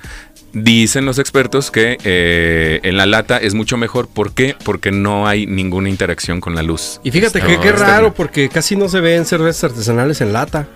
[0.53, 4.09] dicen los expertos que eh, en la lata es mucho mejor.
[4.09, 4.57] ¿Por qué?
[4.64, 7.00] Porque no hay ninguna interacción con la luz.
[7.03, 10.68] Y fíjate que qué raro porque casi no se ven cervezas artesanales en lata.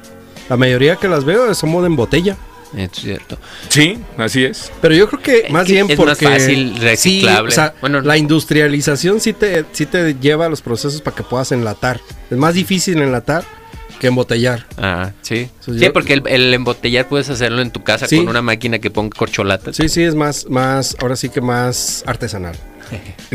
[0.49, 2.37] La mayoría que las veo son moda en botella.
[2.77, 3.39] Es cierto.
[3.69, 4.71] Sí, así es.
[4.83, 7.51] Pero yo creo que Es más que bien es porque más fácil, reciclable.
[7.51, 11.17] Sí, o sea, Bueno, la industrialización sí te, sí te lleva a los procesos para
[11.17, 12.01] que puedas enlatar.
[12.31, 13.45] Es más difícil enlatar
[14.01, 14.67] que embotellar.
[14.77, 15.49] Ah, sí.
[15.59, 18.19] Entonces Sí, yo- porque el, el embotellar puedes hacerlo en tu casa Sí.
[18.19, 19.75] con una máquina que ponga corcholatas.
[19.77, 22.55] Sí, sí, es más, más, ahora sí que más artesanal.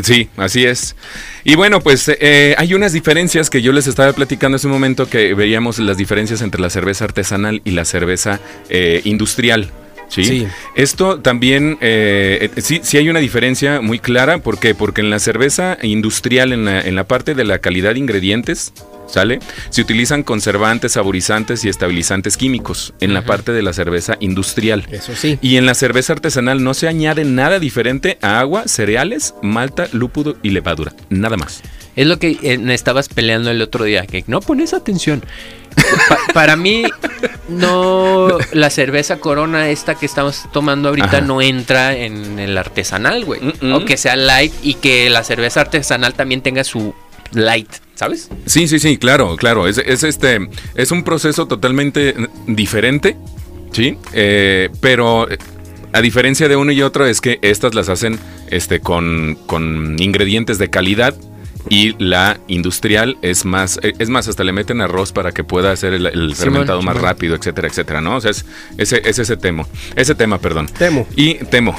[0.02, 0.96] Sí, así es.
[1.44, 5.08] Y bueno, pues eh, hay unas diferencias que yo les estaba platicando hace un momento
[5.08, 9.70] que veíamos las diferencias entre la cerveza artesanal y la cerveza eh, industrial.
[10.08, 10.24] ¿Sí?
[10.24, 10.46] Sí.
[10.76, 14.38] Esto también, eh, eh, sí, sí hay una diferencia muy clara.
[14.38, 14.74] ¿Por qué?
[14.74, 18.72] Porque en la cerveza industrial, en la, en la parte de la calidad de ingredientes,
[19.06, 19.40] ¿sale?
[19.70, 24.86] Se utilizan conservantes, saborizantes y estabilizantes químicos en la parte de la cerveza industrial.
[24.90, 25.38] Eso sí.
[25.42, 30.36] Y en la cerveza artesanal no se añade nada diferente a agua, cereales, malta, lúpulo
[30.42, 30.92] y levadura.
[31.10, 31.62] Nada más.
[31.96, 35.22] Es lo que eh, me estabas peleando el otro día, que no pones atención.
[36.08, 36.84] Pa- para mí,
[37.48, 41.20] no, la cerveza Corona esta que estamos tomando ahorita Ajá.
[41.20, 43.40] no entra en el artesanal, güey.
[43.72, 46.94] O que sea light y que la cerveza artesanal también tenga su
[47.34, 48.30] light, ¿sabes?
[48.46, 49.66] Sí, sí, sí, claro, claro.
[49.68, 52.14] Es, es este, es un proceso totalmente
[52.46, 53.16] diferente,
[53.72, 53.98] ¿sí?
[54.12, 55.28] Eh, pero
[55.92, 58.18] a diferencia de uno y otro es que estas las hacen
[58.50, 61.14] este, con, con ingredientes de calidad
[61.68, 65.72] y la industrial es más, eh, es más, hasta le meten arroz para que pueda
[65.72, 68.16] hacer el, fermentado más rápido, etcétera, etcétera, ¿no?
[68.16, 68.44] O sea, es
[68.78, 70.66] ese, es ese tema, ese tema, perdón.
[70.66, 71.06] Temo.
[71.16, 71.78] Y temo.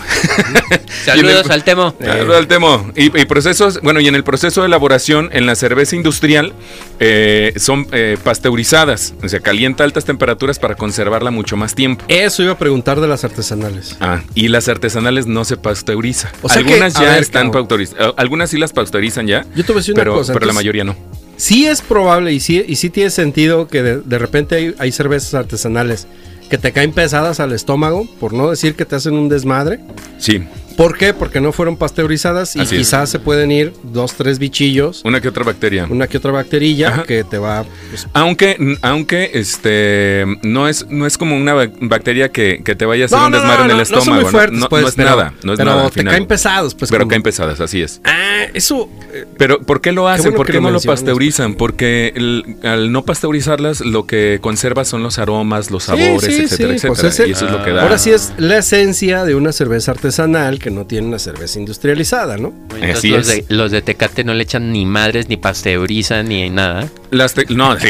[1.05, 1.95] Saludos al Temo.
[1.99, 2.91] Saludos al Temo.
[2.95, 6.53] Y, y procesos, bueno, y en el proceso de elaboración, en la cerveza industrial,
[6.99, 9.13] eh, son eh, pasteurizadas.
[9.23, 12.03] O sea, calienta a altas temperaturas para conservarla mucho más tiempo.
[12.07, 13.97] Eso iba a preguntar de las artesanales.
[13.99, 16.31] Ah, y las artesanales no se pasteuriza.
[16.41, 18.13] O sea que, algunas ya ver, están pasteurizadas.
[18.17, 19.45] Algunas sí las pasteurizan ya.
[19.55, 20.95] Yo te voy a decir una pero, cosa, pero la mayoría no.
[21.37, 24.91] Sí es probable y sí, y sí tiene sentido que de, de repente hay, hay
[24.91, 26.07] cervezas artesanales
[26.49, 29.79] que te caen pesadas al estómago, por no decir que te hacen un desmadre.
[30.17, 30.43] Sí,
[30.77, 31.13] ¿Por qué?
[31.13, 32.79] Porque no fueron pasteurizadas y Así es.
[32.81, 35.87] quizás se pueden ir dos, tres bichillos, una que otra bacteria.
[35.89, 37.03] una que otra bacterilla Ajá.
[37.03, 37.63] que te va...
[37.89, 42.85] pues, Aunque, aunque este no es, no es como una bac- bacteria que, que te
[42.85, 44.21] vaya a hacer un desmadre en el no son estómago.
[44.23, 45.33] muy fuertes, no, pues, no es pero- nada.
[45.43, 45.89] No es pero nada.
[45.89, 46.91] te caen pesados, pues.
[46.91, 48.01] pero como- caen pesadas, así es.
[48.03, 48.89] Ah, eso...
[49.13, 50.25] eh, Pero ¿por qué lo hacen?
[50.25, 51.55] bueno ¿Por qué no lo pasteurizan?
[51.55, 56.77] Porque el- al no pasteurizarlas, lo que conserva son los aromas, los sabores, sí, etcétera,
[56.77, 57.27] sí, pues etcétera.
[57.29, 57.83] y eso es lo que da.
[57.83, 62.37] Ahora sí es la esencia de una cerveza artesanal que no tiene una cerveza industrializada,
[62.37, 62.51] ¿no?
[62.73, 63.47] Entonces, Así los, es.
[63.47, 66.89] de, los de Tecate no le echan ni madres, ni pasteurizan, ni nada.
[67.11, 67.89] Las te- no, sí.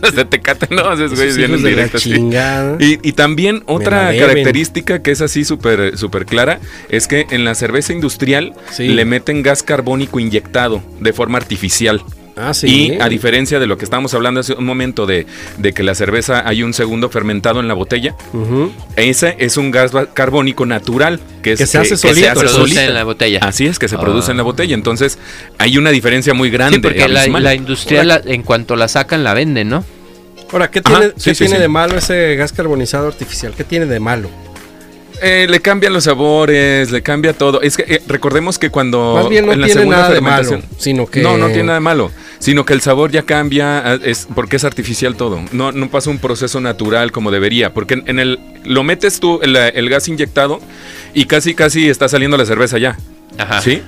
[0.00, 2.02] Las de Tecate, no, esos güeyes Esos vienen directos.
[2.02, 2.14] sí.
[2.78, 7.54] Y, y también otra característica que es así súper súper clara es que en la
[7.54, 8.88] cerveza industrial Sí.
[8.88, 12.02] le meten gas carbónico inyectado de forma artificial.
[12.40, 12.66] Ah, sí.
[12.94, 15.26] Y a diferencia de lo que estábamos hablando hace un momento de,
[15.58, 18.14] de que la cerveza hay un segundo fermentado en la botella,
[18.96, 22.20] ese es un gas carbónico natural que, es, Que se hace Que solito.
[22.20, 22.80] se hace produce solito.
[22.80, 23.38] en la botella.
[23.42, 24.00] Así es, que se Ah.
[24.00, 24.74] produce en la botella.
[24.74, 25.18] Entonces
[25.58, 26.76] hay una diferencia muy grande.
[26.76, 29.84] Sí, porque la, la industrial, la- en cuanto la sacan, la venden, ¿no?
[30.52, 31.60] Ahora, ¿qué Ajá, tiene, sí, qué sí, tiene sí.
[31.62, 33.52] de malo ese gas carbonizado artificial?
[33.56, 34.28] ¿Qué tiene de malo?
[35.22, 37.60] Eh, le cambian los sabores, le cambia todo.
[37.62, 39.14] Es que eh, recordemos que cuando.
[39.16, 41.20] Más bien no en la tiene segunda nada de malo, fermentación- sino que...
[41.20, 44.56] No, no tiene nada de malo, sino que el sabor ya cambia, ah, es porque
[44.56, 45.40] es artificial todo.
[45.52, 49.40] No, no pasa un proceso natural como debería, porque en, en el lo metes tú
[49.42, 50.60] el, el gas inyectado
[51.14, 52.96] y casi casi está saliendo la cerveza ya,
[53.38, 53.60] Ajá.
[53.60, 53.82] ¿sí?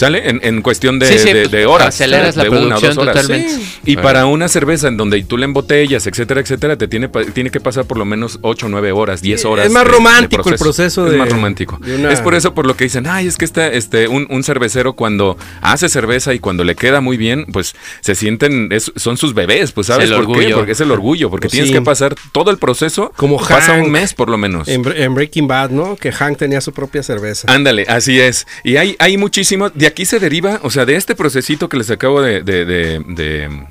[0.00, 0.28] ¿Sale?
[0.30, 1.88] En, en cuestión de, Sí, sí, de- de horas.
[1.88, 3.22] aceleras la de una o producción dos horas.
[3.22, 3.50] totalmente.
[3.54, 3.66] Sí.
[3.84, 4.02] Y Ajá.
[4.02, 7.60] para una cerveza en donde tú la embotellas, etcétera, etcétera, te tiene, pa- tiene que
[7.60, 9.66] pasar por lo menos 8 o 9 horas, 10 horas.
[9.66, 11.78] Es más romántico el proceso Es de- más romántico.
[11.82, 14.42] una- Es por eso por lo que dicen, ay, es que está este, un, un
[14.42, 19.18] cervecero cuando hace cerveza y cuando le queda muy bien, pues se sienten, es- son
[19.18, 20.54] sus bebés, pues ¿sabes el por qué?
[20.54, 21.74] Porque es el orgullo, porque Pues tienes sí.
[21.74, 23.84] que pasar todo el proceso, Como pasa Hank.
[23.84, 24.66] un mes por lo menos.
[24.68, 25.96] En, Bre- en Breaking Bad, ¿no?
[25.96, 27.52] Que Hank tenía su propia cerveza.
[27.52, 28.46] Ándale, así es.
[28.64, 31.90] Y hay, hay muchísimos, de aquí se deriva, o sea, de este procesito que les
[31.90, 32.42] acabo de...
[32.42, 33.66] de, de, de-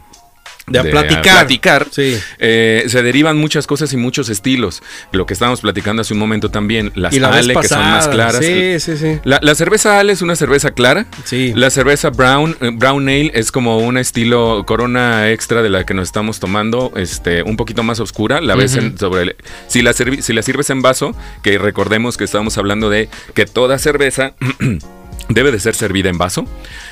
[0.72, 1.24] De de platicar.
[1.24, 2.16] platicar, Sí.
[2.38, 4.84] eh, se derivan muchas cosas y muchos estilos.
[5.12, 8.46] Lo que estábamos platicando hace un momento también, las la Ale que son más claras.
[8.46, 9.20] Sí, sí, sí.
[9.24, 11.08] La, la cerveza Ale es una cerveza clara.
[11.24, 11.54] Sí.
[11.56, 15.96] La cerveza Brown, eh, Brown Ale es como un estilo corona extra de la que
[15.96, 18.40] nos estamos tomando, este, un poquito más oscura.
[18.40, 19.36] La ves en- sobre el-
[19.68, 23.48] si la servi- si la sirves en vaso, que recordemos que estamos hablando de que
[23.48, 24.34] toda cerveza
[25.30, 26.46] debe de ser servida en vaso.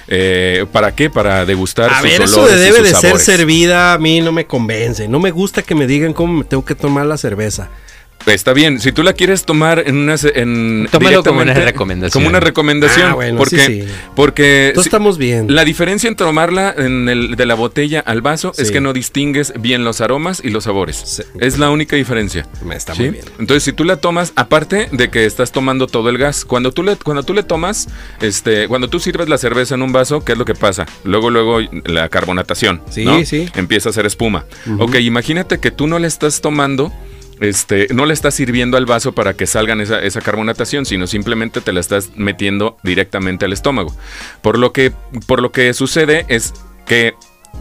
[0.07, 1.09] Eh, ¿Para qué?
[1.09, 4.45] Para degustar A sus ver, eso de debe de ser servida a mí no me
[4.45, 5.07] convence.
[5.07, 7.69] No me gusta que me digan cómo me tengo que tomar la cerveza.
[8.25, 12.11] Está bien, si tú la quieres tomar en una en Tómalo como una recomendación.
[12.11, 13.87] Como una recomendación, Ah, bueno, porque sí, sí.
[14.17, 15.53] porque si- estamos bien.
[15.55, 19.53] La diferencia en tomarla en el, de la botella al vaso es que no distingues
[19.59, 20.97] bien los aromas y los sabores.
[20.97, 21.23] Sí.
[21.39, 22.45] Es la única diferencia.
[22.65, 23.03] Me está ¿sí?
[23.03, 23.25] muy bien.
[23.39, 26.83] Entonces, si tú la tomas, aparte de que estás tomando todo el gas, cuando tú
[26.83, 27.87] le, cuando tú le tomas,
[28.19, 30.85] este, cuando tú sirves la cerveza en un vaso, ¿qué es lo que pasa?
[31.05, 32.81] Luego, luego la carbonatación.
[32.89, 33.23] Sí, ¿no?
[33.23, 33.47] sí.
[33.55, 34.43] Empieza a hacer espuma.
[34.79, 36.91] Ok, imagínate que tú no le estás tomando
[37.39, 41.61] este, no le estás sirviendo al vaso para que salgan esa, esa carbonatación, sino simplemente
[41.61, 43.95] te la estás metiendo directamente al estómago.
[44.41, 44.91] Por lo que,
[45.25, 46.53] por lo que sucede es
[46.85, 47.13] que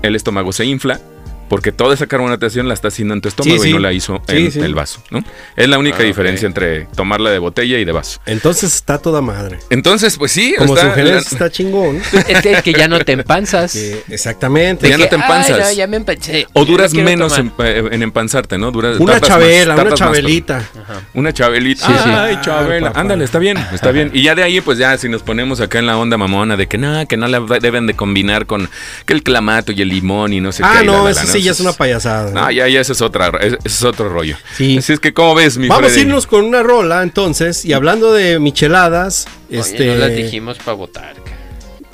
[0.03, 1.01] el estómago se infla
[1.49, 3.71] porque toda esa carbonatación la está haciendo en tu estómago Sí, sí.
[3.71, 4.61] y no la hizo Sí, en sí.
[4.61, 5.23] el vaso, ¿no?
[5.57, 8.21] Es la única Ah, diferencia entre tomarla de botella y de vaso.
[8.27, 9.59] Entonces está toda madre.
[9.71, 12.01] Entonces, pues sí, Como está- la- está chingón.
[12.29, 13.73] Es que, es que ya no te empanzas.
[13.73, 14.89] Que- exactamente.
[14.89, 15.59] Ya no te empanzas.
[15.61, 17.93] "Ay, no, ya me empancé, o duras no menos en, tomar".
[17.93, 18.71] en empanzarte, ¿no?
[18.73, 20.69] Duras, Una más- chabela, una tardas más chabelita.
[21.15, 21.87] Una chabelita.
[21.87, 22.11] Sí, sí.
[22.11, 22.89] Ay, chabela.
[22.89, 23.01] papá.
[23.01, 24.11] Ándale, está bien, está bien.
[24.13, 26.67] Y ya de ahí, pues ya si nos ponemos acá en la onda mamona de
[26.67, 28.69] que nada, que no la deben de combinar con
[29.05, 30.69] que el clamato y el limón y no sé qué.
[30.69, 32.31] Ah, y la, no, la, la, sí ya es una payasada.
[32.31, 34.37] No, ya, ya, eso es otra, ese es otro rollo.
[34.57, 34.79] Sí.
[34.79, 37.65] Así es que, ¿cómo ves, mi Vamos a irnos con una rola entonces.
[37.65, 39.87] Y hablando de micheladas, Oye, este.
[39.87, 41.15] no las dijimos para votar.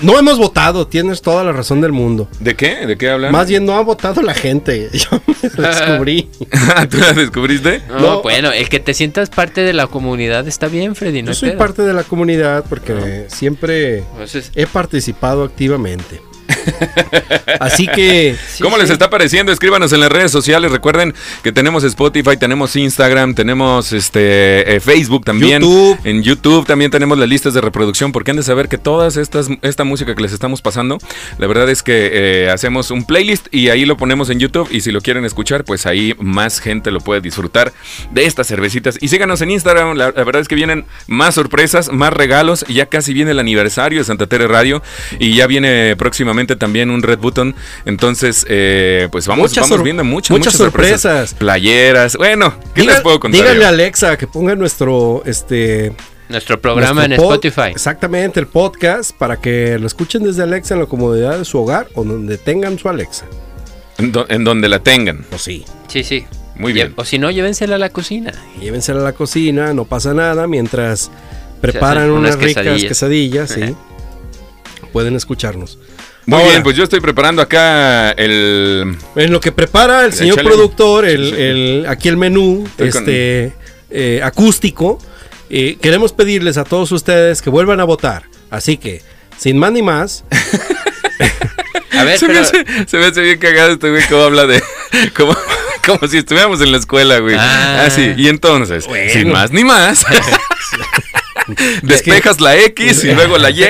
[0.00, 2.28] no hemos votado, tienes toda la razón del mundo.
[2.40, 2.86] ¿De qué?
[2.86, 3.30] ¿De qué hablan?
[3.30, 4.90] Más bien no ha votado la gente.
[4.92, 6.28] Yo me descubrí.
[6.90, 7.82] ¿Tú la descubriste?
[7.88, 8.22] No, No.
[8.22, 11.22] bueno, el que te sientas parte de la comunidad está bien, Freddy.
[11.22, 11.58] No Yo soy pedo.
[11.58, 16.20] parte de la comunidad porque siempre Entonces, he participado activamente.
[17.60, 18.82] Así que sí, ¿Cómo sí.
[18.82, 19.52] les está pareciendo?
[19.52, 20.70] Escríbanos en las redes sociales.
[20.72, 25.62] Recuerden que tenemos Spotify, tenemos Instagram, tenemos este eh, Facebook también.
[25.62, 25.98] YouTube.
[26.04, 28.12] En YouTube también tenemos las listas de reproducción.
[28.12, 30.98] Porque han de saber que todas estas esta música que les estamos pasando,
[31.38, 34.68] la verdad es que eh, hacemos un playlist y ahí lo ponemos en YouTube.
[34.70, 37.72] Y si lo quieren escuchar, pues ahí más gente lo puede disfrutar
[38.10, 38.98] de estas cervecitas.
[39.00, 39.96] Y síganos en Instagram.
[39.96, 42.64] La, la verdad es que vienen más sorpresas, más regalos.
[42.68, 44.82] Ya casi viene el aniversario de Santa Tere Radio.
[45.18, 47.54] Y ya viene próximamente también un Red Button.
[47.84, 51.00] Entonces, eh, pues vamos, Muchas vamos viendo muchas, muchas muchas sorpresas.
[51.02, 51.34] sorpresas.
[51.34, 52.16] Playeras.
[52.16, 53.40] Bueno, ¿qué diga- les puedo contar?
[53.42, 55.92] díganle a Alexa que ponga nuestro este
[56.28, 57.70] Nuestro programa nuestro en pod- Spotify.
[57.72, 61.88] Exactamente, el podcast para que lo escuchen desde Alexa en la comodidad de su hogar
[61.94, 63.26] o donde tengan su Alexa.
[63.98, 65.24] En, do- en donde la tengan.
[65.28, 65.64] Pues sí.
[65.88, 66.24] Sí, sí.
[66.56, 66.92] Muy bien.
[66.96, 68.32] O si no, llévensela a la cocina.
[68.60, 71.10] Llévensela a la cocina, no pasa nada mientras
[71.60, 72.88] preparan unas unas ricas quesadillas.
[72.88, 73.62] quesadillas, sí.
[73.62, 73.72] Ajá.
[74.92, 75.78] Pueden escucharnos.
[76.26, 78.96] Muy Ahora, bien, pues yo estoy preparando acá el...
[79.16, 83.52] En lo que prepara el señor productor, el, aquí el menú Estoy con- este,
[83.90, 84.98] eh, acústico,
[85.50, 88.22] eh, queremos pedirles a todos ustedes que vuelvan a votar.
[88.50, 89.02] Así que,
[89.36, 90.24] sin más ni más,
[91.92, 92.44] A ver, se, me pero...
[92.46, 94.62] hace, se me hace bien cagado este güey cómo habla de...
[95.16, 95.36] Como,
[95.84, 97.34] como si estuviéramos en la escuela, güey.
[97.38, 97.84] Ah.
[97.86, 98.12] Ah, sí.
[98.16, 99.10] Y entonces, Bueno.
[99.12, 100.04] sin más ni más,
[101.82, 103.64] despejas la X y luego la Y.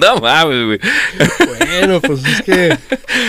[0.00, 0.80] No mames, güey.
[1.68, 2.78] bueno, pues es que...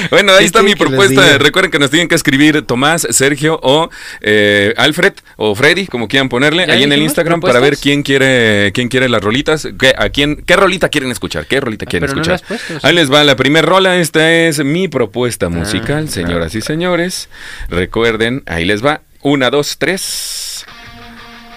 [0.09, 1.37] Bueno, ahí ¿Qué está mi propuesta.
[1.37, 3.89] Recuerden que nos tienen que escribir Tomás, Sergio o
[4.21, 8.03] eh, Alfred o Freddy, como quieran ponerle, ¿Ya ahí en el Instagram para ver quién
[8.03, 9.67] quiere quién quiere las rolitas.
[9.79, 11.45] ¿Qué, a quién, ¿Qué rolita quieren escuchar?
[11.45, 12.41] ¿Qué rolita quieren escuchar?
[12.47, 12.79] puesto, sí.
[12.81, 13.97] Ahí les va la primera rola.
[13.97, 16.11] Esta es mi propuesta musical, ah.
[16.11, 17.29] señoras y señores.
[17.69, 19.01] Recuerden, ahí les va.
[19.21, 20.65] Una, dos, tres.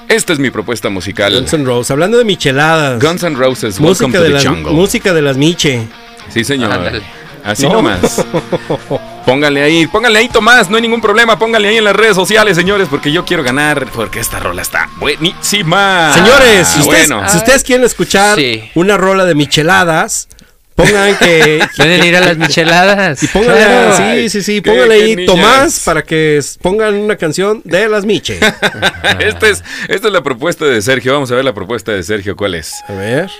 [0.08, 1.32] Esta es mi propuesta musical.
[1.34, 3.02] Guns N' Roses, hablando de micheladas.
[3.02, 4.72] Guns N' Roses, Welcome música to de, the las, Jungle.
[4.72, 5.86] música de las Miche.
[6.28, 6.70] Sí, señor.
[6.72, 7.02] Ándale.
[7.44, 7.74] Así No.
[7.74, 8.24] nomás.
[9.26, 12.56] Pónganle ahí, pónganle ahí, Tomás, no hay ningún problema, pónganle ahí en las redes sociales,
[12.56, 16.12] señores, porque yo quiero ganar, porque esta rola está buenísima.
[16.12, 17.28] Señores, si, ustedes, bueno.
[17.30, 18.70] si ustedes quieren escuchar Sí.
[18.74, 20.28] una rola de micheladas,
[20.74, 21.60] pongan que...
[21.76, 23.22] Pueden ir a las micheladas.
[23.22, 23.96] Y pónganle, Claro.
[24.16, 25.26] sí, sí, sí, pónganle ahí.
[25.26, 28.38] Tomás para que pongan una canción de las Miche.
[29.20, 32.36] Esta es, esta es la propuesta de Sergio, vamos a ver la propuesta de Sergio,
[32.36, 32.72] ¿cuál es?
[32.88, 33.30] A ver.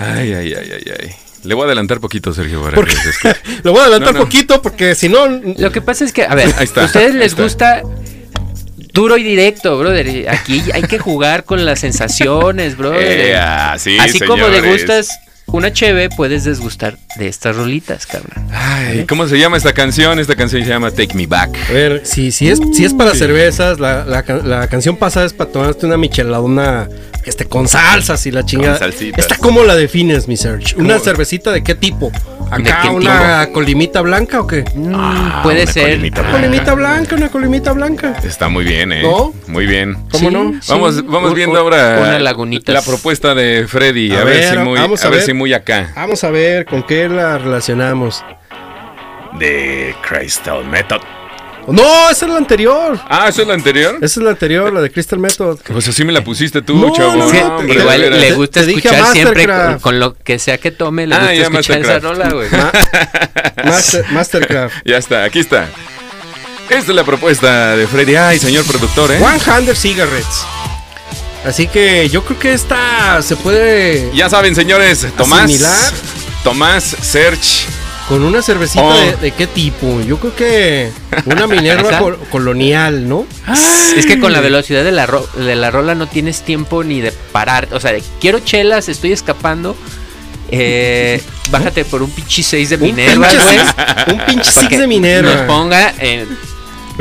[0.00, 1.10] Ay, ay, ay, ay, ay.
[1.44, 2.94] Le voy a adelantar poquito, Sergio, para ¿Por que.
[3.64, 4.24] Lo voy a adelantar No, no.
[4.24, 5.26] poquito porque si no...
[5.26, 7.42] Lo que pasa es que, a ver, Ahí está, a ustedes ahí les está.
[7.42, 7.82] gusta
[8.92, 10.28] duro y directo, brother.
[10.28, 13.02] Aquí hay que jugar con las sensaciones, brother.
[13.02, 14.62] Eh, ah, sí, Así como señores.
[14.62, 15.08] degustas
[15.52, 18.46] una cheve, puedes desgustar de estas rolitas, cabrón.
[18.52, 20.18] Ay, ¿cómo se llama esta canción?
[20.18, 21.56] Esta canción se llama Take Me Back.
[21.68, 25.26] A ver, si, si, es, si es para cervezas, la, la, ca- la canción pasada
[25.26, 26.88] es para tomarte una micheladona
[27.24, 28.78] este, con salsas y la chingada.
[28.78, 29.18] Con salsitas.
[29.20, 30.74] ¿Esta cómo la defines, mi Serge?
[30.76, 31.04] ¿Una ¿Cómo?
[31.04, 32.10] cervecita de qué tipo?
[32.10, 34.62] ¿De ¿Acá qué una colimita blanca o qué?
[34.74, 35.82] Mm, Ah, puede una ser.
[35.84, 36.46] colimita Una blanca.
[36.46, 38.16] colimita blanca, una colimita blanca.
[38.24, 39.02] Está muy bien, ¿eh?
[39.02, 39.32] ¿No?
[39.46, 39.94] Muy bien.
[40.10, 40.52] ¿Cómo Sí, no?
[40.60, 40.68] sí.
[40.68, 44.12] Vamos, vamos viendo ahora Una la propuesta de Freddy.
[44.12, 45.26] A, A ver, ver, si muy, vamos a a ver ver.
[45.26, 45.92] si muy acá.
[45.96, 48.24] Vamos a ver con qué la relacionamos.
[49.38, 51.00] De Crystal Method.
[51.68, 52.98] No, esa es la anterior.
[53.08, 53.94] Ah, ¿eso es la anterior?
[54.02, 55.60] Esa es la anterior, la de Crystal Method.
[55.72, 57.14] Pues así me la pusiste tú, No, chavo.
[57.14, 59.46] no, no, hombre, igual le gusta te dije a escuchar siempre
[59.80, 62.04] con, lo que sea que tome, le Ah, gusta ya, escuchar esa Mastercraft.
[62.04, 62.48] rola, güey.
[62.50, 62.72] Ma-
[63.64, 64.74] Master- Mastercraft.
[64.84, 65.66] Ya está, aquí está.
[66.68, 68.16] Esta es la propuesta de Freddy.
[68.16, 69.18] Ay, señor productor, ¿eh?
[69.18, 70.44] 100 Cigarettes.
[71.44, 74.10] Así que yo creo que esta se puede.
[74.14, 75.44] Ya saben, señores, Tomás.
[75.44, 75.92] Asimilar.
[76.44, 77.66] Tomás, Serge
[78.08, 78.92] Con una cervecita Oh.
[78.94, 80.00] de, de qué tipo?
[80.02, 80.90] Yo creo que
[81.24, 82.00] una Minerva
[82.30, 83.26] colonial, ¿no?
[83.96, 87.00] Es que con la velocidad de la, ro- de la rola no tienes tiempo ni
[87.00, 87.68] de parar.
[87.72, 89.76] O sea, de, quiero chelas, estoy escapando.
[90.50, 93.58] Eh, bájate por un pinche 6 de Minerva, güey.
[94.18, 95.32] Un pinche para six que de Minerva.
[95.34, 96.28] Nos ponga en-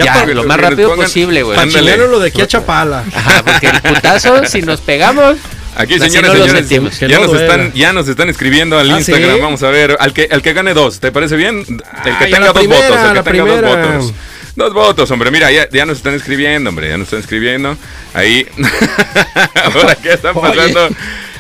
[0.06, 1.56] Ya ya, para- lo más rápido pongan- posible, güey.
[1.56, 3.04] Para lo de aquí a Chapala.
[3.14, 5.38] Ajá, porque el putazo, si nos pegamos,
[5.74, 7.46] Aquí, Así señores, no señores, ya, no nos duela.
[7.46, 9.36] están, ya nos están escribiendo al ¿Ah, Instagram.
[9.36, 9.42] sí?
[9.42, 11.60] Vamos a ver, al que, al que gane dos, ¿te parece bien?
[11.60, 11.78] El
[12.18, 13.62] que Ay, tenga dos primera, votos, el que tenga primera.
[13.62, 14.14] dos votos.
[14.58, 17.78] Dos votos, hombre, mira, ya, ya nos están escribiendo, hombre, ya nos están escribiendo.
[18.14, 18.46] Ahí,
[19.74, 20.42] ahora, ¿qué está Oye.
[20.42, 20.90] pasando?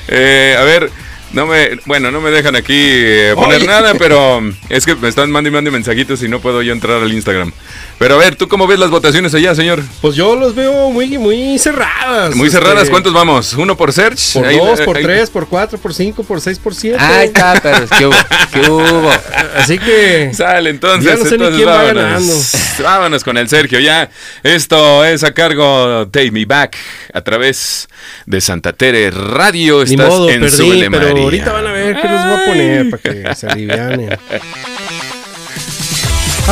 [0.08, 0.89] Eh, a ver,
[1.34, 3.67] no me, bueno, no me dejan aquí eh, poner Oye.
[3.67, 7.02] nada, pero es que me están mandando y mandando mensajitos y no puedo yo entrar
[7.02, 7.52] al Instagram.
[8.02, 9.84] Pero a ver, ¿tú cómo ves las votaciones allá, señor?
[10.02, 12.34] Pues yo los veo muy, muy cerradas.
[12.36, 13.54] Muy este, cerradas, ¿cuántos vamos?
[13.54, 14.34] ¿Uno por search?
[14.34, 16.98] Por Ahí- dos, por ahí- tres, por cuatro, por cinco, por seis, por siete.
[17.00, 18.16] ahí está, pero ¿qué hubo?
[18.52, 19.12] ¿Qué hubo?
[19.56, 20.32] Así que.
[20.34, 21.12] Sale, entonces.
[21.12, 22.04] Ya no sé ni entonces quién va vámonos.
[22.04, 22.34] ganando.
[22.84, 24.10] Vámonos con el Sergio, ya.
[24.42, 26.78] Esto es a cargo Take Me Back
[27.14, 27.88] a través
[28.26, 29.86] de Santa Tere Radio.
[29.86, 32.90] Ni Estás modo, en perdí, pero ahorita van a ver qué les voy a poner
[32.90, 34.10] para que se alivianen.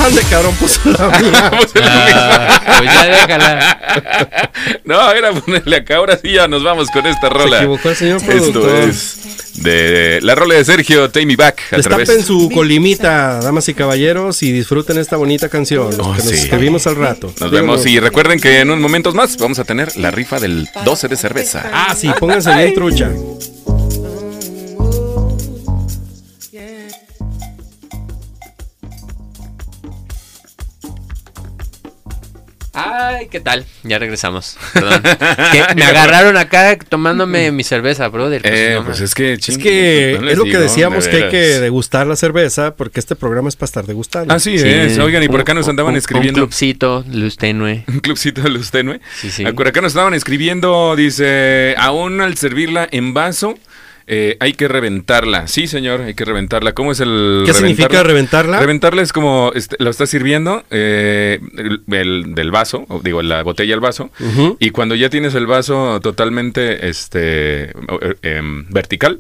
[0.05, 1.49] Ande, cabrón, puso la mía.
[1.51, 4.51] Vamos a lo Ah, pues ya déjala.
[4.85, 5.97] No, era ponerle acá.
[5.97, 7.57] Ahora sí ya nos vamos con esta Se rola.
[7.57, 9.15] equivocó el señor Esto es
[9.55, 13.73] de la rola de Sergio Take Me Back a través Destapen su colimita, damas y
[13.73, 15.89] caballeros, y disfruten esta bonita canción.
[15.99, 17.33] Oh, que nos escribimos al rato.
[17.39, 20.69] Nos vemos y recuerden que en unos momentos más vamos a tener la rifa del
[20.85, 21.69] 12 de cerveza.
[21.73, 23.11] Ah, sí, pónganse bien trucha.
[32.73, 33.65] Ay, ¿qué tal?
[33.83, 34.57] Ya regresamos.
[34.73, 35.01] Perdón.
[35.03, 38.41] Que me agarraron acá tomándome mi cerveza, brother.
[38.41, 40.61] Pues, Eh, no, pues es que Es ching, que no les es lo que digo,
[40.61, 44.33] decíamos de que hay que degustar la cerveza, porque este programa es para estar degustando.
[44.33, 44.97] Así Sí, es.
[44.99, 46.29] Oigan, y por acá nos andaban un- escribiendo.
[46.41, 47.83] Un clubcito, luz tenue.
[47.87, 48.99] Un clubcito de luz tenue.
[49.19, 49.43] Sí, sí.
[49.45, 53.57] Ah, Por acá nos estaban escribiendo, dice, aún al servirla en vaso,
[54.11, 55.47] eh, hay que reventarla.
[55.47, 56.73] Sí, señor, hay que reventarla.
[56.73, 58.59] ¿Cómo es el ¿Qué significa reventarla?
[58.59, 63.43] Reventarla es como, este, lo estás sirviendo eh, el, el- del vaso, o digo, la
[63.43, 64.09] botella al vaso,
[64.59, 67.73] y cuando ya tienes el vaso totalmente este, eh,
[68.23, 69.19] em, vertical,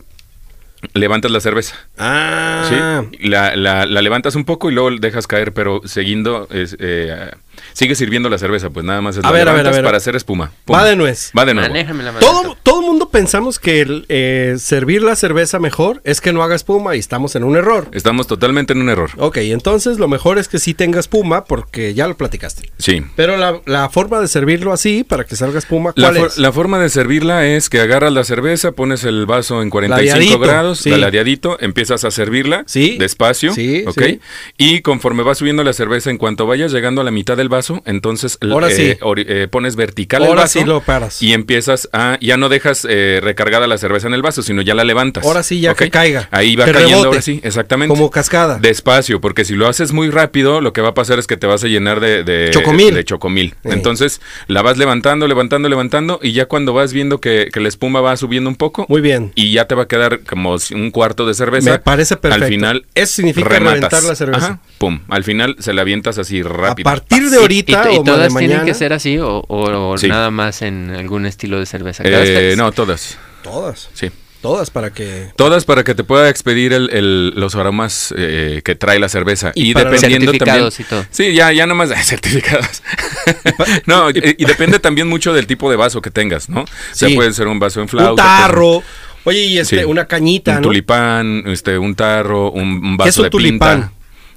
[0.93, 1.75] levantas la cerveza.
[1.97, 6.75] Ah, Sí, la, la- la levantas un poco y luego dejas caer, pero siguiendo, es,
[6.79, 7.31] eh,
[7.73, 9.77] sigue sirviendo la cerveza, pues nada más es A la ver, a ver, levantas a
[9.77, 9.85] ver.
[9.85, 10.51] para hacer espuma.
[10.65, 10.75] Pum.
[10.75, 11.31] va de nuez.
[11.37, 11.69] Va de nuevo.
[11.69, 16.33] Manéjame la Todo, todo mundo pensamos que el, eh, servir la cerveza mejor es que
[16.33, 17.87] no haga espuma y estamos en un error.
[17.91, 19.11] Estamos totalmente en un error.
[19.17, 22.71] Ok, entonces lo mejor es que sí tenga espuma porque ya lo platicaste.
[22.77, 23.03] Sí.
[23.15, 26.37] Pero la, la forma de servirlo así para que salga espuma, La, ¿cuál for- es?
[26.37, 30.39] la forma de servirla es que agarras la cerveza, pones el vaso en 45 Ladeadito,
[30.39, 30.89] grados, sí.
[30.91, 32.97] ladeadito, empiezas a servirla Sí.
[32.97, 34.01] despacio, Sí, ¿ok?
[34.03, 34.19] sí.
[34.57, 37.81] Y conforme va subiendo la cerveza, en cuanto vayas llegando a la mitad del vaso,
[37.85, 38.95] entonces Ahora sí.
[39.01, 41.21] ori- eh, pones vertical el vaso sí lo paras.
[41.21, 44.73] y empiezas a, ya no dejas eh, recargada la cerveza en el vaso, sino ya
[44.75, 45.23] la levantas.
[45.25, 46.27] Ahora sí, ya que caiga.
[46.31, 47.07] Ahí va Que cayendo rebote.
[47.07, 47.93] ahora sí, exactamente.
[47.93, 48.59] Como cascada.
[48.59, 51.47] Despacio, porque si lo haces muy rápido, lo que va a pasar es que te
[51.47, 52.93] vas a llenar de, de Chocomil.
[52.93, 53.55] de chocomil.
[53.63, 53.69] Sí.
[53.71, 58.01] Entonces, la vas levantando, levantando, levantando, y ya cuando vas viendo que, que la espuma
[58.01, 59.31] va subiendo un poco, Muy bien.
[59.35, 61.71] y ya te va a quedar como un cuarto de cerveza.
[61.71, 62.45] Me parece perfecto.
[62.45, 63.73] Al final, Eso significa rematas.
[63.75, 64.45] reventar la cerveza.
[64.45, 64.99] Ajá, pum.
[65.09, 66.83] Al final se la avientas así A rápido.
[66.83, 68.53] partir de ¿Y, ahorita y o todas de mañana.
[68.53, 70.07] tienen que ser así o, o- o Sí.
[70.07, 72.03] nada más en algún estilo de cerveza?
[72.05, 73.17] Eh, no, todas.
[73.43, 73.89] Todas.
[73.93, 74.09] Sí.
[74.41, 75.31] Todas para que.
[75.35, 79.51] Todas para que te pueda expedir el- el- los aromas eh, que trae la cerveza.
[79.53, 80.39] Y Y, para dependiendo también.
[80.39, 81.05] certificados y todo.
[81.11, 82.81] Sí, ya, ya nomás certificados.
[83.85, 86.61] no, y, y depende también mucho del tipo de vaso que tengas, ¿no?
[86.61, 87.15] O sea, Sí.
[87.15, 88.11] puede ser un vaso en flauta.
[88.11, 88.83] un tarro.
[89.25, 89.83] Oye, y este, Sí.
[89.83, 90.61] una cañita, Un ¿no?
[90.69, 93.81] tulipán, este, un tarro, un, un vaso ¿Qué es un de tulipán?
[93.81, 93.93] pinta.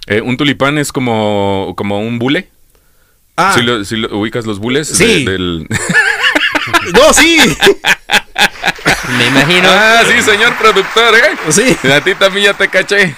[0.09, 2.49] Eh, un tulipán es como, como un bule.
[3.43, 5.25] Ah, Si, lo, si lo ubicas los bules Sí.
[5.25, 5.67] de- del...
[6.95, 7.39] no, sí.
[9.19, 9.69] Me imagino.
[9.71, 11.37] ah, sí, señor productor, ¿eh?
[11.51, 11.77] sí.
[11.91, 13.15] A ti también ya te caché.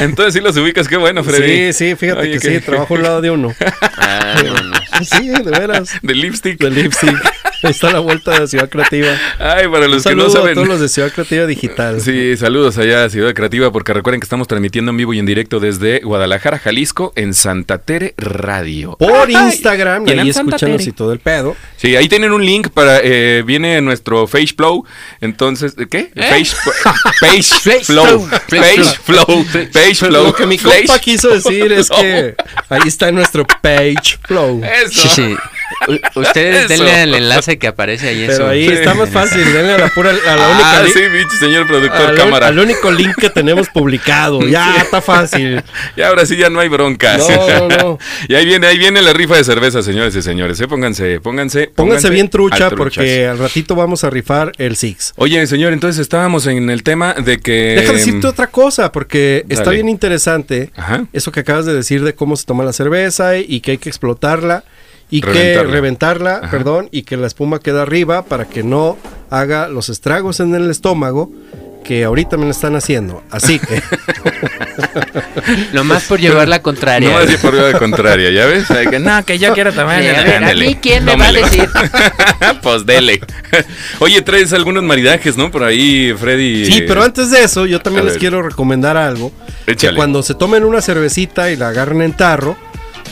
[0.00, 1.72] Entonces sí los ubicas, qué bueno, Freddy.
[1.72, 3.54] Sí, sí, fíjate Oye, que qué- sí, trabajo al lado de uno.
[3.98, 4.76] Ah, no, no.
[5.04, 5.90] Sí, de veras.
[6.02, 6.58] De lipstick.
[6.60, 7.16] De lipstick.
[7.62, 9.08] Ahí está la vuelta de Ciudad Creativa.
[9.38, 10.54] Ay, para Un los que no a saben.
[10.54, 12.00] todos los de Ciudad Creativa Digital.
[12.00, 15.26] Sí, saludos allá a Ciudad Creativa, porque recuerden que estamos transmitiendo en vivo y en
[15.26, 18.96] directo desde Guadalajara, Jalisco, en Santa Tere Radio.
[18.98, 21.56] Por Ay, Instagram, y ahí escúchanos y todo el pedo.
[21.76, 24.84] Sí, ahí tienen un link para, eh, viene nuestro Face Flow,
[25.20, 26.10] entonces, ¿qué?
[26.16, 26.54] Face,
[27.20, 30.26] Face Flow, Face Flow, Face Flow.
[30.26, 32.34] Lo que mi compa quiso decir es que
[32.68, 34.62] ahí está nuestro page flow.
[34.64, 35.08] Eso.
[35.08, 35.36] Sí, sí.
[35.88, 36.84] U- Ustedes Eso.
[36.84, 38.72] denle el enlace que aparece ahí Pero ahí Sí.
[38.74, 42.10] está más fácil, denle a la pura, a la única ah, sí, bicho, señor productor
[42.10, 42.48] al, cámara.
[42.48, 44.40] al único link que tenemos publicado.
[44.46, 45.62] Ya está fácil.
[45.96, 47.28] Y ahora sí ya no hay broncas.
[47.28, 47.98] No, no, no.
[48.28, 50.60] y ahí viene, ahí viene la rifa de cerveza, señores y señores.
[50.60, 50.68] ¿eh?
[50.68, 51.68] Pónganse, pónganse.
[51.74, 55.14] Pónganse bien trucha porque al ratito vamos a rifar el Six.
[55.16, 57.76] Oye, señor, entonces estábamos en el tema de que.
[57.80, 61.06] Deja decirte otra cosa, porque está bien interesante Ajá.
[61.12, 63.88] eso que acabas de decir de cómo se toma la cerveza y que hay que
[63.88, 64.64] explotarla
[65.10, 66.36] y que Reventarla.
[66.42, 66.50] Ajá.
[66.50, 68.96] perdón, y que la espuma queda arriba para que no
[69.30, 71.30] haga los estragos en el estómago
[71.84, 73.22] que ahorita me lo están haciendo.
[73.30, 73.80] Así que
[75.72, 77.10] Nomás por llevar la contraria.
[77.16, 78.64] No así por vía de contraria, ¿ya ves?
[78.90, 80.02] Que no, que yo quiero tomar.
[80.02, 81.68] Sí, a ver, ¿a mí quién me va a decir?
[82.62, 83.20] pues dele.
[84.00, 85.50] Oye, traes algunos maridajes, ¿no?
[85.50, 86.66] Por ahí, Freddy.
[86.66, 88.20] Sí, pero antes de eso, yo también A les ver.
[88.20, 89.30] quiero recomendar algo.
[89.66, 89.92] Échale.
[89.92, 92.56] Que cuando se tomen una cervecita y la agarren en tarro,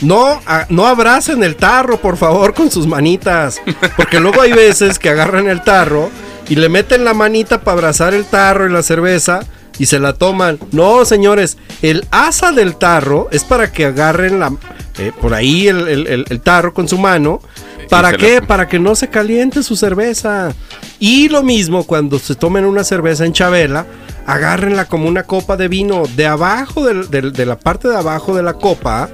[0.01, 3.61] no, a- no abracen el tarro, por favor, con sus manitas.
[3.95, 6.09] Porque luego hay veces que agarran el tarro
[6.47, 9.41] y le meten la manita para abrazar el tarro y la cerveza
[9.79, 10.59] y se la toman.
[10.71, 14.53] No, señores, el asa del tarro es para que agarren la,
[14.97, 17.41] eh, por ahí el, el- el- el tarro con su mano.
[17.89, 18.41] ¿Para qué?
[18.41, 20.53] Para que no se caliente su cerveza.
[20.99, 23.85] Y lo mismo cuando se tomen una cerveza en Chabela,
[24.25, 28.35] agárrenla como una copa de vino de abajo, del- del- de la parte de abajo
[28.35, 29.09] de la copa.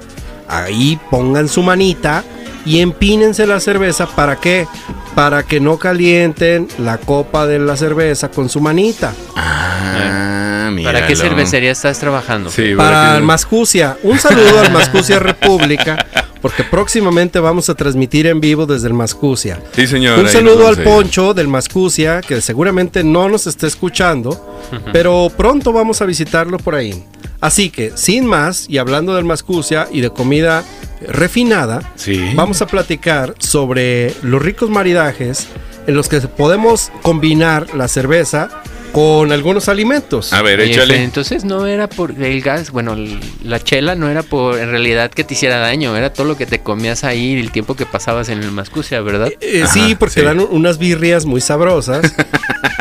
[0.52, 2.22] Ahí pongan su manita
[2.66, 4.06] y empínense la cerveza.
[4.06, 4.66] ¿Para qué?
[5.14, 9.12] Para que no calienten la copa de la cerveza con su manita.
[9.36, 11.28] Ah, ¿Para qué míralo.
[11.30, 12.50] cervecería estás trabajando?
[12.50, 13.96] Sí, Para que- el Mascucia.
[14.02, 16.06] Un saludo al Mascucia República,
[16.42, 19.62] porque próximamente vamos a transmitir en vivo desde el Mascucia.
[19.74, 20.18] Sí, señor.
[20.18, 20.82] Un saludo al.
[20.82, 24.60] Poncho del Mascucia, que seguramente no nos está escuchando,
[24.92, 27.04] pero pronto vamos a visitarlo por ahí.
[27.40, 30.64] Así que, sin más, y hablando del Mascucia y de comida
[31.08, 32.32] refinada, Sí.
[32.34, 35.48] vamos a platicar sobre los ricos maridajes
[35.86, 38.48] en los que podemos combinar la cerveza
[38.92, 40.32] con algunos alimentos.
[40.32, 41.02] A ver, Oye, échale.
[41.02, 42.96] Entonces no era por el gas, bueno,
[43.42, 46.46] la chela no era por en realidad que te hiciera daño, era todo lo que
[46.46, 49.30] te comías ahí, el tiempo que pasabas en el Mascucia, ¿verdad?
[49.40, 50.26] Eh, Ajá, sí, porque sí.
[50.26, 52.02] dan un- unas birrias muy sabrosas.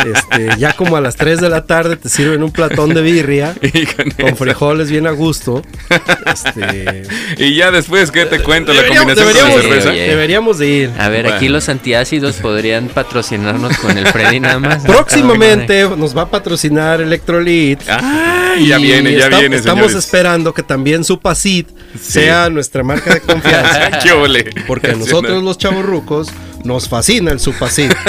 [0.01, 3.53] Este, ya como a las 3 de la tarde te sirven un platón de birria
[3.61, 5.61] Y con frijoles bien a gusto.
[6.25, 7.03] Este,
[7.37, 8.73] Y ya después, ¿qué te cuento?
[8.73, 9.89] La deberíamos, combinación con la deberíamos- cerveza.
[9.91, 10.07] Oye.
[10.07, 10.91] deberíamos de ir.
[10.97, 14.83] A ver, aquí los antiácidos podrían patrocinarnos con el Freddy nada más.
[14.83, 17.79] Próximamente nos va a patrocinar Electrolit.
[17.87, 20.05] Ah, ya Y viene, ya esta- viene, Estamos señores.
[20.05, 22.11] esperando que también Supacid Sí.
[22.13, 23.99] sea nuestra marca de confianza.
[24.03, 24.49] ¿Qué ole?
[24.67, 26.27] Porque a nosotros los chavos rucos
[26.65, 27.91] nos fascina el Supacid.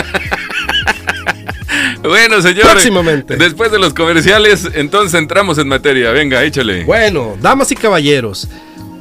[2.02, 2.62] Bueno, señor.
[2.68, 3.36] Próximamente.
[3.36, 6.10] Después de los comerciales, entonces entramos en materia.
[6.10, 6.82] Venga, échale.
[6.84, 8.48] Bueno, damas y caballeros,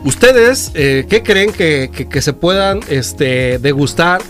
[0.03, 4.21] ¿ustedes eh, qué creen que, que- que se puedan este, degustar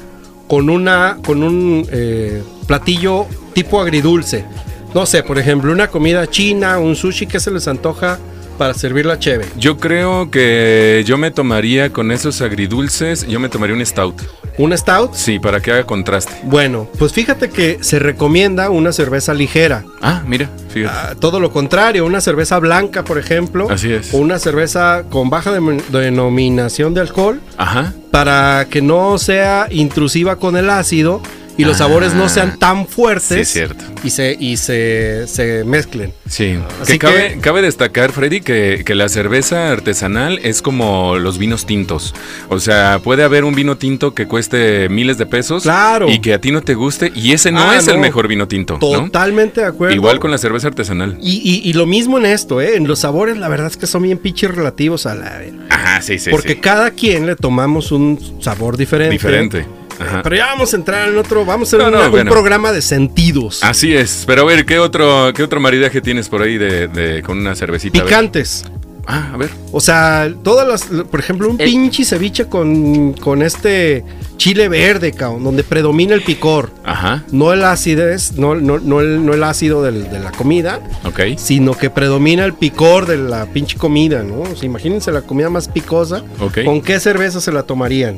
[0.47, 4.45] con, una, con un eh, platillo tipo agridulce?
[4.93, 8.19] No sé, por ejemplo, una comida china, un sushi, ¿qué se les antoja
[8.57, 9.45] para servir la cheve?
[9.57, 14.21] Yo creo que yo me tomaría con esos agridulces, yo me tomaría un stout.
[14.57, 15.13] ¿Un stout?
[15.13, 16.33] Sí, para que haga contraste.
[16.43, 19.85] Bueno, pues fíjate que se recomienda una cerveza ligera.
[20.01, 20.93] Ah, mira, fíjate.
[20.93, 23.69] Ah, todo lo contrario, una cerveza blanca, por ejemplo.
[23.71, 24.13] Así es.
[24.13, 25.53] O una cerveza con baja
[25.89, 27.39] denominación de alcohol.
[27.57, 27.93] Ajá.
[28.11, 31.21] para que no sea intrusiva con el ácido
[31.57, 31.79] y los Ah.
[31.79, 33.83] sabores no sean tan fuertes Sí, cierto.
[34.03, 36.13] y se y se, se mezclen.
[36.29, 36.57] Sí.
[36.81, 41.37] Así que cabe, que- cabe destacar, Freddy, que, que la cerveza artesanal es como los
[41.37, 42.13] vinos tintos.
[42.49, 45.63] O sea, puede haber un vino tinto que cueste miles de pesos.
[45.63, 46.09] Claro.
[46.09, 47.11] Y que a ti no te guste.
[47.15, 48.73] Y ese no Ah, es el mejor vino tinto.
[48.75, 48.79] ¿no?
[48.79, 49.93] Totalmente de acuerdo.
[49.95, 51.17] Igual con la cerveza artesanal.
[51.21, 52.75] y, y- y lo mismo en esto, ¿eh?
[52.75, 55.41] En los sabores, la verdad es que son bien pinches relativos a la.
[55.69, 56.29] Ajá, sí, sí.
[56.29, 56.59] porque sí.
[56.59, 59.11] cada quien le tomamos un sabor diferente.
[59.13, 59.65] Diferente.
[60.01, 60.21] Ajá.
[60.23, 61.45] Pero ya vamos a entrar en otro.
[61.45, 63.63] Vamos a hacer No, no, una- un programa de sentidos.
[63.63, 64.23] Así es.
[64.27, 67.55] Pero a ver, ¿qué otro, qué otro maridaje tienes por ahí de, de- con una
[67.55, 68.03] cervecita?
[68.03, 68.65] Picantes.
[69.07, 69.49] Ah, a ver.
[69.71, 74.05] O sea, todas las, por ejemplo, un El- pinche ceviche con, con este
[74.37, 76.71] chile verde, cabrón, donde predomina el picor.
[76.83, 77.23] Ajá.
[77.31, 81.21] No el acidez, no, no, no el, no el ácido del- de la comida, Ok.
[81.37, 84.41] sino que predomina el picor de la pinche comida, ¿no?
[84.41, 86.23] O sea, imagínense la comida más picosa.
[86.39, 86.59] Ok.
[86.63, 88.17] ¿Con qué cerveza se la tomarían?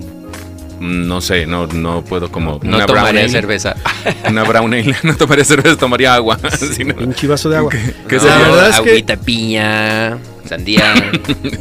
[0.83, 3.75] No sé, no, no puedo como No una tomaría cerveza.
[4.29, 4.93] Una brown ale.
[5.03, 6.37] No tomaría cerveza, tomaría agua.
[6.85, 7.71] No- Pinche vaso de agua.
[8.09, 10.17] qué la verdad es que agüita piña,
[10.47, 10.93] sandía,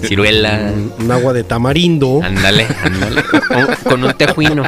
[0.09, 0.73] ciruela.
[0.99, 2.21] un agua de tamarindo.
[2.23, 3.23] Ándale, ándale.
[3.23, 4.65] Con, con un tejuino.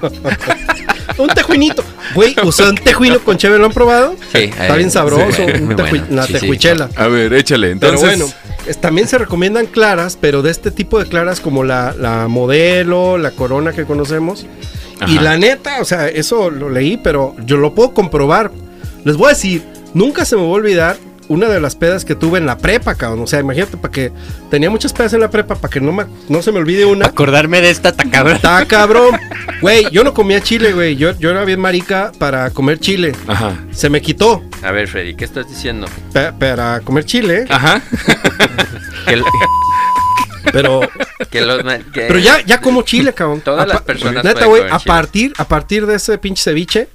[1.18, 1.82] un tejuinito.
[2.14, 4.14] Güey, o sea, un tejuino con cheve, ¿lo han probado?
[4.32, 5.32] Sí, Está eh, bien sabroso.
[5.32, 6.07] sí, un muy teju- bueno.
[6.11, 6.40] La Sí, sí.
[6.40, 6.88] tejuichela.
[6.96, 7.74] A ver, échale.
[7.76, 11.65] Pero Entonces, bueno, es- también se recomiendan claras, pero de este tipo de claras como
[11.65, 14.47] la, la modelo, la corona que conocemos.
[15.07, 18.51] Y la neta, o sea, eso lo leí, pero yo lo puedo comprobar.
[19.05, 19.62] Les voy a decir,
[19.93, 20.97] nunca se me va a olvidar
[21.27, 23.23] una de las pedas que tuve en la prepa, cabrón.
[23.23, 24.12] O sea, imagínate, para que
[24.51, 27.07] tenía muchas pedas en la prepa, para que no, me, no se me olvide una.
[27.07, 28.37] Acordarme de esta ta cabrón.
[28.37, 29.19] Está cabrón.
[29.61, 30.97] Güey, yo no comía chile, güey.
[30.97, 33.12] Yo, yo era bien marica para comer chile.
[33.27, 33.57] Ajá.
[33.73, 35.87] Se me quitó A ver, Freddy, ¿qué estás diciendo?
[36.12, 37.47] pe- para comer chile.
[37.51, 37.83] Ajá.
[39.07, 39.24] Que, lo-
[40.53, 40.80] Pero,
[41.30, 43.40] que los que- pero ya, ya como chile, cabrón.
[43.40, 44.84] Todas A las personas Neta, güey, a chile.
[44.86, 46.88] partir, a partir de ese pinche ceviche,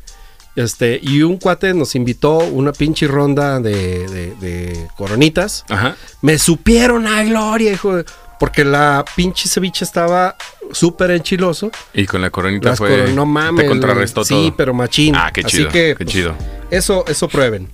[0.56, 5.66] este, y un cuate nos invitó una pinche ronda de, de- de coronitas.
[5.70, 5.96] Ajá.
[6.22, 8.06] Me supieron a gloria, hijo de-
[8.40, 10.36] Porque la pinche ceviche estaba
[10.72, 11.72] súper enchiloso.
[11.94, 12.90] Y con la coronita Las fue.
[12.90, 13.64] coro- no mames.
[13.66, 14.56] Te contrarrestó sí, todo.
[14.56, 15.16] pero machín.
[15.16, 15.70] Ah, qué Así chido.
[15.70, 16.36] que, qué pues, chido.
[16.70, 17.68] Eso, eso prueben.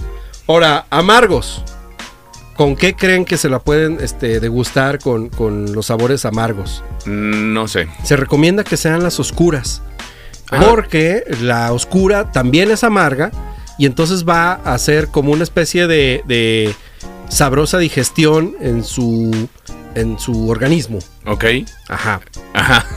[0.48, 1.62] Ahora, amargos.
[2.56, 6.84] ¿Con qué creen que se la pueden este, degustar con, con los sabores amargos?
[7.06, 7.88] Mm, No sé.
[8.04, 9.82] Se recomienda que sean las oscuras.
[10.52, 10.64] Ah.
[10.70, 13.32] Porque la oscura también es amarga.
[13.78, 16.74] Y entonces va a ser como una especie de, de
[17.28, 19.50] sabrosa digestión en su,
[19.96, 21.00] en su organismo.
[21.26, 21.44] Ok.
[21.90, 22.22] Ajá.
[22.54, 22.86] Ajá.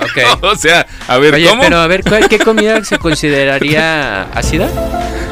[0.00, 0.42] Ok.
[0.44, 1.60] o sea, a ver, Oye, ¿cómo?
[1.62, 4.66] pero a ver, ¿cuál- ¿qué comida se consideraría ácida?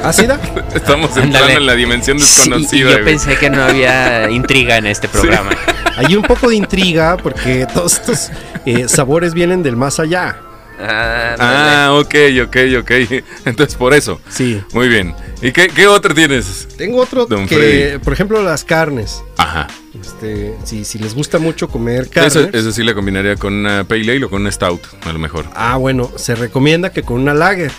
[0.02, 0.40] ¿Ácida?
[0.74, 1.54] Estamos entrando Ándale.
[1.54, 2.80] en la dimensión Sí, y desconocida.
[2.90, 3.04] yo güey.
[3.04, 5.50] pensé que no había intriga en este programa.
[5.96, 8.30] Hay un poco de intriga porque todos estos
[8.64, 10.36] eh, sabores vienen del más allá.
[10.80, 12.90] Ah, Ah, ok, ok, ok.
[13.44, 14.20] Entonces, por eso.
[14.28, 14.62] Sí.
[14.72, 15.12] Muy bien.
[15.42, 16.68] ¿Y qué, qué otro tienes?
[16.76, 17.98] Tengo otro Don que, Freddy.
[17.98, 19.22] por ejemplo, las carnes.
[19.36, 19.66] Ajá.
[20.00, 22.36] Este, si, si les gusta mucho comer carnes.
[22.36, 25.18] Eso, eso sí le combinaría con una Pale Ale o con una Stout, a lo
[25.18, 25.46] mejor.
[25.54, 27.72] Ah, bueno, se recomienda que con una lager.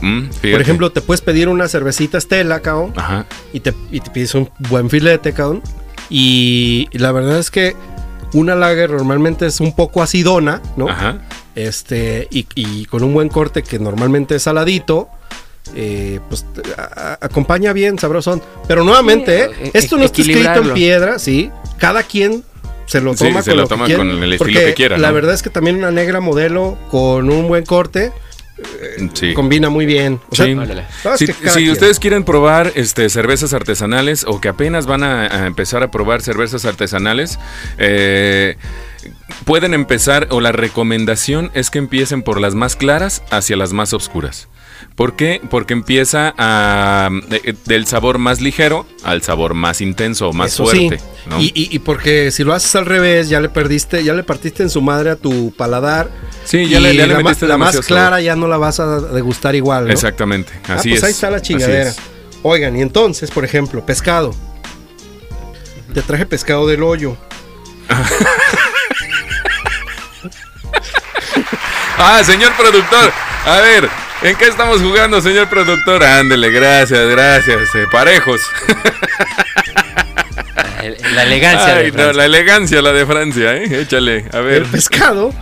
[0.00, 0.28] Mm.
[0.52, 2.92] Por ejemplo, te puedes pedir una cervecita Estela, cabrón.
[2.96, 3.26] Ajá.
[3.52, 5.62] Y te, y te pides un buen filete, cabrón.
[6.08, 7.76] Y la verdad es que
[8.32, 10.88] una lager normalmente es un poco acidona, ¿no?
[10.88, 11.18] Ajá.
[11.54, 15.08] Este, y, y con un buen corte que normalmente es saladito.
[15.76, 18.42] eh, pues te- a- a- acompaña bien, sabrosón.
[18.66, 19.70] Pero nuevamente, Sí, ¿eh?
[19.74, 21.50] e- esto no está escrito en piedra, ¿sí?
[21.78, 22.42] Cada quien
[22.86, 24.98] se lo Sí, toma se con lo lo toma que con el estilo que quiera,
[24.98, 25.14] La ¿no?
[25.14, 28.10] verdad es que también una negra modelo con un buen corte
[29.14, 29.34] Sí.
[29.34, 30.20] combina muy bien.
[30.30, 30.46] O sea,
[31.16, 31.26] Sí.
[31.26, 35.90] Si, ustedes quieren probar este, cervezas artesanales o que apenas van a, a empezar a
[35.90, 37.38] probar cervezas artesanales,
[37.78, 38.56] eh,
[39.44, 43.92] pueden empezar o la recomendación es que empiecen por las más claras hacia las más
[43.92, 44.48] oscuras.
[44.94, 45.40] ¿Por qué?
[45.50, 50.98] Porque empieza a, de- del sabor más ligero al sabor más intenso más Eso fuerte.
[50.98, 51.04] sí.
[51.28, 51.40] ¿no?
[51.40, 54.62] Y, y- y porque si lo haces al revés, ya le perdiste, ya le partiste
[54.62, 56.10] en su madre a tu paladar.
[56.44, 58.22] Sí, ya y le, ya le la, ma- metiste la más clara sabor.
[58.22, 59.86] ya no la vas a degustar igual.
[59.86, 59.92] ¿no?
[59.92, 61.04] Exactamente, Ah, así pues es.
[61.04, 61.92] ahí está la chingadera.
[62.42, 64.34] Oigan, y entonces, por ejemplo, pescado.
[65.94, 67.16] Te traje pescado del hoyo.
[71.98, 73.12] Ah, señor productor.
[73.44, 73.88] A ver,
[74.22, 76.02] ¿en qué estamos jugando, señor productor?
[76.04, 77.74] Ándele, gracias, gracias.
[77.74, 78.40] eh, parejos.
[81.14, 82.12] La elegancia de Ay, no, Francia.
[82.14, 83.80] la elegancia, la de Francia, ¿eh?
[83.82, 84.62] Échale, a ver.
[84.62, 85.32] El pescado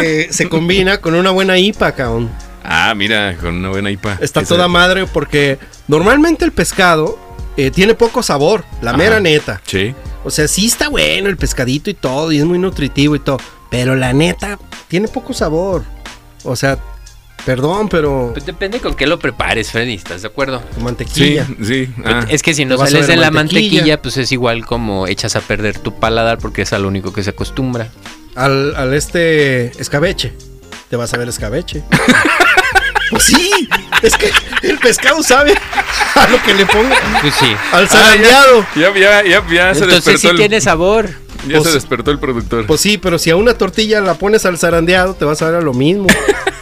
[0.00, 2.30] se, se combina con una buena IPA, cabrón.
[2.64, 4.18] Ah, mira, con una buena IPA.
[4.20, 5.58] Está toda madre porque
[5.88, 7.18] normalmente el pescado
[7.56, 8.98] eh, tiene poco sabor, la Ajá.
[8.98, 9.60] mera neta.
[9.66, 9.94] Sí.
[10.24, 13.38] O sea, sí está bueno el pescadito y todo, y es muy nutritivo y todo.
[13.70, 14.58] Pero la neta,
[14.88, 15.82] tiene poco sabor.
[16.44, 16.78] O sea,
[17.44, 20.62] perdón, pero Pues depende con qué lo prepares, Freddy, ¿estás de acuerdo?
[20.74, 21.46] con mantequilla.
[21.62, 21.88] sí.
[22.04, 22.24] ah.
[22.28, 23.70] Es que si no sales de la mantequilla.
[23.72, 27.12] mantequilla, pues es igual como echas a perder tu paladar porque es a lo único
[27.12, 27.88] que se acostumbra.
[28.34, 30.32] Al, al este escabeche.
[30.90, 31.82] Te vas a ver escabeche.
[33.10, 33.50] pues sí,
[34.02, 34.30] es que
[34.62, 35.54] el pescado sabe
[36.14, 36.96] a lo que le ponga.
[37.20, 37.54] Pues sí.
[37.72, 38.66] Al Ah, zarandeado.
[38.76, 41.08] Ya, ya, ya, ya se Entonces despertó sí el, tiene sabor.
[41.46, 42.66] ya Pues- se despertó el productor.
[42.66, 45.54] Pues sí, pero si a una tortilla la pones al zarandeado, te vas a ver
[45.56, 46.06] a lo mismo.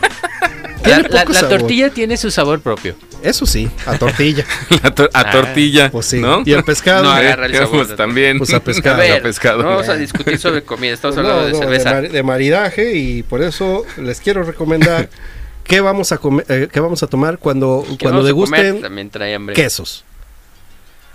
[0.86, 1.58] La, Tiene la- poco la sabor.
[1.58, 2.94] tortilla tiene su sabor propio.
[3.22, 4.44] Eso sí, a tortilla.
[4.82, 6.18] La tor- a Ah, tortilla, Pues sí.
[6.20, 6.42] ¿no?
[6.44, 7.04] Y el pescado.
[7.04, 8.38] No, agarra el eh, sabor pues también.
[8.38, 8.96] Pues a pescado.
[8.96, 9.62] A ver, A pescado.
[9.62, 12.00] no vamos a discutir sobre comida, estamos Pues hablando no, de no, cerveza.
[12.02, 15.08] de maridaje y por eso les quiero recomendar
[15.64, 19.34] qué vamos a comer, eh, qué vamos a tomar cuando, ¿Qué cuando degusten También trae
[19.34, 19.54] hambre.
[19.56, 20.04] quesos.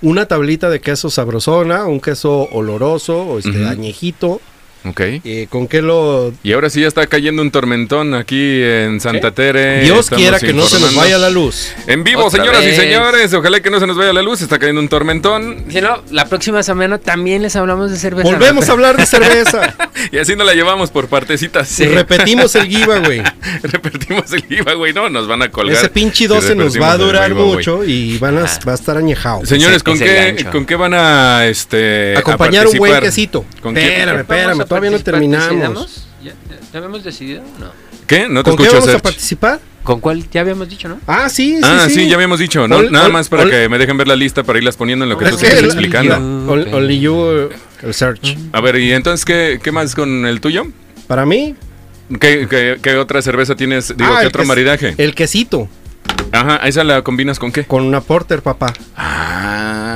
[0.02, 4.42] Una tablita de queso sabrosona, un queso oloroso o este añejito
[4.84, 5.00] Ok.
[5.00, 6.34] Eh, ¿Con qué lo...?
[6.44, 9.82] Y ahora sí ya está cayendo un tormentón aquí en Santa Tere.
[9.84, 11.72] Dios Estamos quiera que no se nos vaya la luz.
[11.88, 13.34] En vivo, Otra señoras y señores.
[13.34, 14.42] Ojalá que no se nos vaya la luz.
[14.42, 15.66] Está cayendo un tormentón.
[15.70, 18.28] Si no, la próxima semana también les hablamos de cerveza.
[18.30, 19.76] Volvemos a hablar de cerveza.
[20.12, 21.80] Y así nos la llevamos por partecitas.
[21.80, 23.22] Y repetimos el giveaway.
[23.64, 25.10] Repetimos el giveaway, ¿no?
[25.10, 25.78] Nos van a colgar.
[25.78, 28.60] Ese pinche si 12 nos va a durar mucho y van a, Ah.
[28.68, 29.46] va a estar añejado.
[29.46, 30.52] Señores, Ese- ¿con ese qué, gancho.
[30.52, 33.46] ¿con qué van a este Acompañar un buen quesito.
[33.62, 33.82] ¿Con qué?
[33.88, 36.08] Espérame, espérame, todavía no terminamos.
[36.24, 36.34] ¿Ya,
[36.72, 37.42] ya habíamos decidido?
[37.60, 37.72] No.
[38.08, 38.28] ¿Qué?
[38.30, 39.60] No te ¿Con qué escucho, vamos a participar?
[39.84, 40.30] ¿Con cuál?
[40.30, 41.00] Ya habíamos dicho, ¿no?
[41.08, 41.96] Ah, sí, sí, Ah, sí.
[41.96, 42.08] sí.
[42.08, 42.68] ya habíamos dicho.
[42.68, 42.84] ¿no?
[42.84, 45.26] Nada más para que me dejen ver la lista para irlas poniendo en lo que
[45.26, 46.16] tú estás explicando.
[46.52, 47.50] Only, you,
[47.82, 48.38] el search.
[48.54, 50.68] A ver, ¿y entonces qué, qué más con el tuyo?
[51.08, 51.56] Para mí,
[52.20, 53.96] ¿Qué, qué, qué otra cerveza tienes?
[53.96, 54.96] Digo, ah, ¿qué otro maridaje?
[54.98, 55.70] El quesito
[56.34, 57.64] Ajá, ¿esa la combinas con qué?
[57.66, 58.74] con una porter, papá.
[58.96, 59.91] Ah.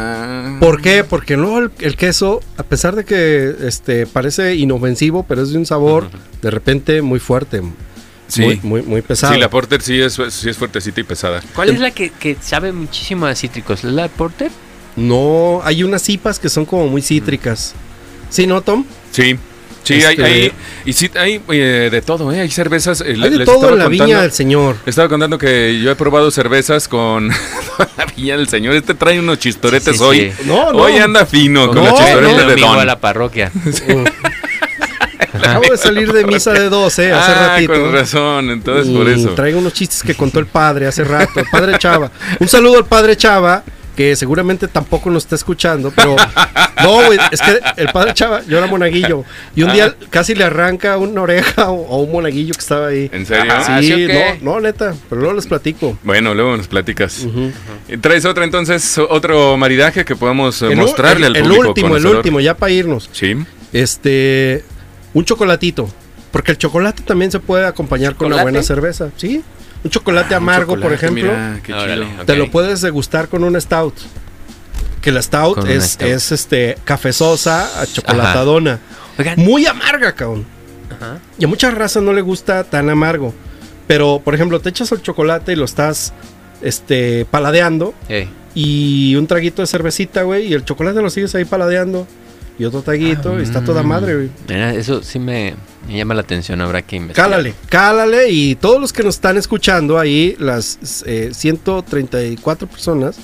[0.60, 1.04] ¿Por qué?
[1.04, 5.58] Porque luego el, el queso, a pesar de que este parece inofensivo, pero es de
[5.58, 6.10] un sabor
[6.42, 7.62] de repente muy fuerte,
[8.28, 8.42] Sí.
[8.42, 9.34] muy, muy, muy pesado.
[9.34, 11.42] Sí, la Porter sí es, sí es fuertecita y pesada.
[11.54, 13.84] ¿Cuál es la que, que sabe muchísimo a cítricos?
[13.84, 14.50] ¿Es la de Porter?
[14.96, 17.74] No, hay unas cipas que son como muy cítricas.
[18.30, 18.84] ¿Sí, no, Tom?
[19.12, 19.38] Sí.
[19.86, 20.52] Sí, hay, Este- hay,
[20.86, 22.42] y sí, hay eh, de todo, ¿eh?
[22.42, 23.00] Hay cervezas.
[23.02, 24.76] eh, Hay de les todo estaba en la viña contando- del señor.
[24.86, 28.74] Estaba contando que yo he probado cervezas con la viña del señor.
[28.76, 30.32] Este trae unos chistoretes Sí, sí, hoy.
[30.38, 30.44] sí.
[30.48, 30.80] No, no.
[30.80, 31.98] Hoy anda fino con No, los no.
[32.06, 32.80] chistoretes de Don.
[32.80, 33.52] a la parroquia.
[35.34, 37.74] Acabo de salir de misa de 12 hace ah, ratito.
[37.74, 39.30] con razón, entonces y por eso.
[39.36, 42.10] Traigo unos chistes que contó el padre hace rato, el padre Chava.
[42.40, 43.64] Un saludo al padre Chava,
[43.96, 46.16] que seguramente tampoco nos está escuchando, pero
[46.84, 49.24] no, güey, es que el padre Chava, yo era monaguillo,
[49.56, 50.06] y un día Ah.
[50.10, 53.10] casi le arranca una oreja o, o un monaguillo que estaba ahí.
[53.14, 53.52] ¿En serio?
[53.56, 54.38] Ah, Sí, ¿sí o qué?
[54.42, 55.98] no, no, neta, pero luego les platico.
[56.04, 57.24] Bueno, luego nos platicas.
[57.24, 57.52] Ujú.
[57.90, 61.68] ¿Y ¿Traes otra entonces, otro maridaje que podamos eh, El mostrarle el, al el público
[61.70, 63.10] último, el último, ya para irnos.
[63.12, 63.36] Sí.
[63.74, 64.64] Este,
[65.14, 65.90] un chocolatito,
[66.32, 69.44] porque el chocolate también se puede acompañar con una buena cerveza, ¿sí?
[69.86, 71.24] Un chocolate Ah, un amargo, por ejemplo.
[71.24, 72.20] mira, qué Órale, chido.
[72.22, 72.26] ok.
[72.26, 73.94] Te lo puedes degustar con un stout.
[75.00, 76.08] Que la stout es, stout.
[76.08, 78.80] es este cafezosa, a chocolatadona.
[79.20, 79.40] Oigan.
[79.40, 80.46] Muy amarga, cabrón.
[80.90, 81.20] Ajá.
[81.38, 83.34] Y a muchas razas no le gusta tan amargo.
[83.88, 86.12] Pero, por ejemplo, te echas el chocolate y lo estás
[86.64, 87.94] este, paladeando.
[88.56, 90.48] Y un traguito de cervecita, güey.
[90.48, 92.08] Y el chocolate lo sigues ahí paladeando.
[92.58, 93.38] Y otro traguito.
[93.40, 93.88] y está toda Mm.
[93.88, 94.30] madre, güey.
[94.48, 95.56] Mira, eso sí me,
[95.88, 96.62] me llama la atención.
[96.62, 97.30] Habrá que investigar.
[97.30, 98.30] Cálale, cálale.
[98.30, 103.18] Y todos los que nos están escuchando ahí, las eh, 134 personas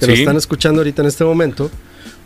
[0.00, 1.70] que nos están escuchando ahorita en este momento,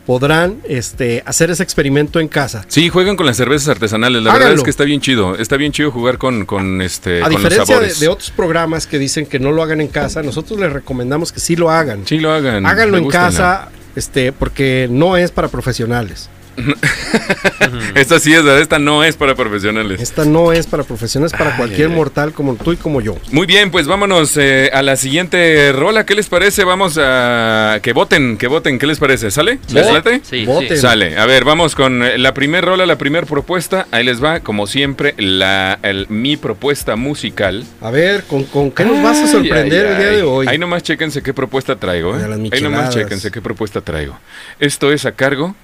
[0.06, 2.64] podrán este, hacer ese experimento en casa.
[2.68, 4.22] Sí, juegan con las cervezas artesanales.
[4.22, 5.36] La verdad es que está bien chido.
[5.36, 8.00] Está bien chido jugar con, con este A con diferencia de, sabores.
[8.00, 11.40] de otros programas que dicen que no lo hagan en casa, nosotros les recomendamos que
[11.40, 12.06] sí lo hagan.
[12.06, 12.64] Sí, lo hagan.
[12.66, 16.30] Háganlo en casa, este, porque no es para profesionales.
[17.94, 20.00] Esta sí es, esta no es para profesionales.
[20.00, 21.96] Esta no es para profesionales, para Ay, cualquier ay, ay.
[21.96, 23.16] mortal como tú y como yo.
[23.32, 26.04] Muy bien, pues vámonos eh, a la siguiente rola.
[26.06, 26.64] ¿Qué les parece?
[26.64, 28.78] Vamos a que voten, que voten.
[28.78, 29.30] ¿Qué les parece?
[29.30, 29.58] ¿Sale?
[29.72, 29.94] ¿Les Voten.
[29.94, 30.20] late?
[30.24, 30.76] Sí, Voten.
[30.76, 31.18] Sale.
[31.18, 33.86] A ver, vamos con eh, la primer rola, la primera propuesta.
[33.90, 37.64] Ahí les va, como siempre, la, el- mi propuesta musical.
[37.80, 40.46] A ver, ¿con, con qué nos vas a sorprender Ay, el día de hoy?
[40.48, 42.16] Ahí nomás chéquense qué propuesta traigo.
[42.16, 42.22] ¿eh?
[42.52, 44.18] Ahí nomás chéquense qué propuesta traigo.
[44.60, 45.56] Esto es a cargo de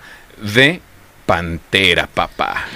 [1.26, 2.66] Pantera, papá.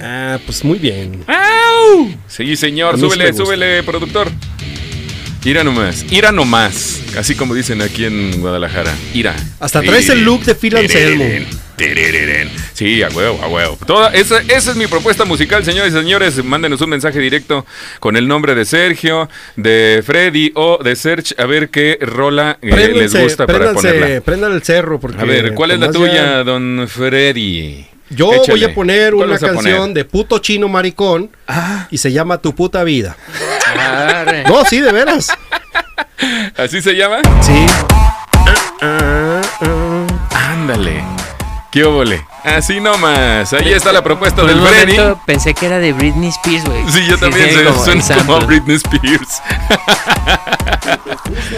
[0.00, 1.24] Ah, pues muy bien.
[1.26, 2.14] ¡Au!
[2.26, 2.96] Sí, señor.
[2.96, 4.30] Sí Súbele, súbele, productor.
[5.44, 6.04] Ira nomás.
[6.10, 7.00] Ira nomás.
[7.16, 8.94] Así como dicen aquí en Guadalajara.
[9.14, 9.34] Ira.
[9.60, 11.24] Hasta traes el look de Phil Anselmo.
[12.74, 13.78] Sí, a huevo, a huevo.
[13.86, 16.42] Toda, esa, esa es mi propuesta musical, señores y señores.
[16.44, 17.64] Mándenos un mensaje directo
[18.00, 21.34] con el nombre de Sergio, de Freddy o de Serge.
[21.38, 24.20] A ver qué rola eh, les gusta para ponerla.
[24.22, 24.98] prendan el cerro.
[25.00, 27.86] Porque A ver, ¿cuál es la ya- tuya, don Freddy?
[28.10, 29.94] Yo voy a poner ¿Cuál una a canción poner?
[29.94, 33.16] de puto chino maricón Ah, y se llama Tu puta vida.
[34.48, 35.28] No, sí, de veras.
[36.56, 37.18] ¿así se llama?
[37.42, 37.66] Sí.
[40.32, 41.02] Ándale.
[41.70, 42.26] ¿Qué óvole?
[42.44, 43.52] Así nomás.
[43.52, 46.82] Ahí está la propuesta Por del momento pensé que era de Britney Spears, güey.
[46.92, 48.46] Sí, yo también sí, se- como suena como.
[48.46, 49.28] Britney Spears.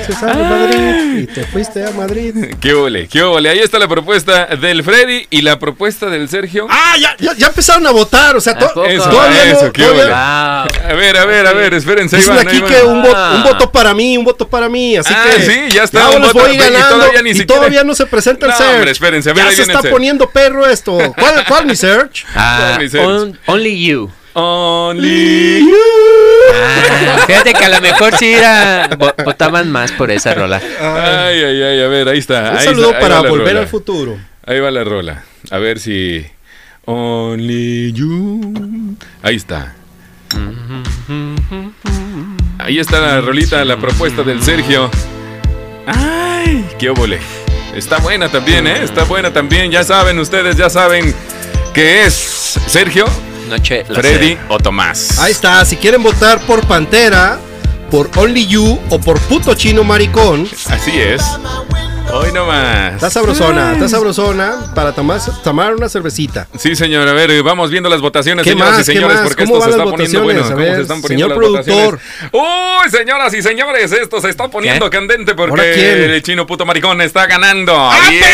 [0.06, 2.54] Se sale Madrid y te fuiste a Madrid.
[2.60, 3.06] ¿Qué óvole?
[3.08, 3.48] ¿Qué óvole?
[3.48, 6.66] Ahí está la propuesta del Freddy y la propuesta del Sergio.
[6.68, 8.36] Ah, ya, ya, ya empezaron a votar.
[8.36, 8.84] O sea, ¿A to-?
[8.84, 9.50] Eso, todavía no.
[9.58, 10.06] eso, qué todavía-.
[10.06, 10.90] Wow.
[10.90, 12.16] A ver, a ver, a ver, espérense.
[12.16, 13.32] ahí Dicen van, aquí que un, vo- Ah.
[13.36, 14.96] un voto para mí, un voto para mí.
[14.96, 15.42] Así Ah, que.
[15.42, 16.96] sí, ya está, Ya un voto voy para- y ganando.
[16.96, 18.74] todavía ni y siquiera- todavía no se presenta el No, search.
[18.74, 20.98] hombre, espérense, a ver, ya ahí se viene está el poniendo perro esto.
[21.18, 22.24] ¿Cuál, cuál mi search?
[22.34, 23.06] Ah, Only Search.
[23.06, 24.10] on- only you.
[24.32, 25.76] Only you.
[26.54, 30.58] Ah, fíjate que a lo mejor sí era, vo- votaban más por esa rola.
[30.80, 32.50] Ay, ay, ay, a ver, ahí está.
[32.52, 33.60] Un ahí saludo está, para volver rola.
[33.60, 34.18] al futuro.
[34.46, 35.24] Ahí va la rola.
[35.50, 36.24] A ver si.
[36.84, 38.96] Only you.
[39.22, 39.74] Ahí está.
[42.58, 44.90] Ahí está la rolita, la propuesta del Sergio.
[45.86, 46.64] ¡Ay!
[46.78, 47.18] ¡Qué óvole!
[47.74, 48.82] Está buena también, ¿eh?
[48.82, 49.70] Está buena también.
[49.70, 51.14] Ya saben, ustedes ya saben
[51.72, 53.04] que es Sergio,
[53.48, 55.18] Noche Freddy o Tomás.
[55.18, 57.38] Ahí está, si quieren votar por Pantera,
[57.90, 61.22] por Only You o por puto chino maricón, Así es.
[62.12, 62.94] Hoy nomás.
[62.94, 66.48] está sabrosona, está sabrosona para tomar, tomar una cervecita.
[66.58, 67.06] Sí, señor.
[67.08, 68.80] A ver, vamos viendo las votaciones, ¿Qué señoras más?
[68.88, 70.40] y ¿Qué señores, porque ¿Cómo esto se está poniendo bueno.
[70.40, 70.50] votaciones?
[70.50, 71.88] A ¿Cómo ver, se están poniendo señor las votaciones?
[71.88, 72.40] productor.
[72.84, 74.96] Uy, señoras y señores, esto se está poniendo ¿Qué?
[74.98, 77.74] candente ¿Ahora porque el chino puto maricón está ganando.
[77.76, 78.26] ¡Ah, Viene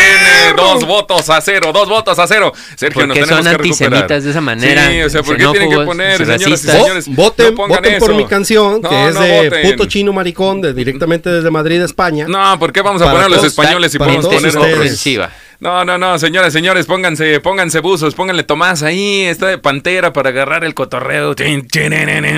[0.47, 0.63] perro!
[0.63, 2.53] dos votos a cero, dos votos a cero.
[2.75, 5.45] Sergio, nos Porque tenemos son que antisemitas de esa manera, Sí, o sea, ¿por qué
[5.47, 7.09] tienen que poner, señoras y señores?
[7.09, 9.71] Vo- voten no voten por mi canción, que No, es no de voten.
[9.71, 12.25] puto chino maricón, de, directamente desde Madrid, España.
[12.27, 15.31] No, ¿por qué vamos a poner los todos- españoles y podemos poner ofensiva.
[15.59, 20.29] No, no, no, señores, señores, pónganse, pónganse buzos, pónganle Tomás ahí, está de pantera para
[20.29, 21.33] agarrar el cotorreo.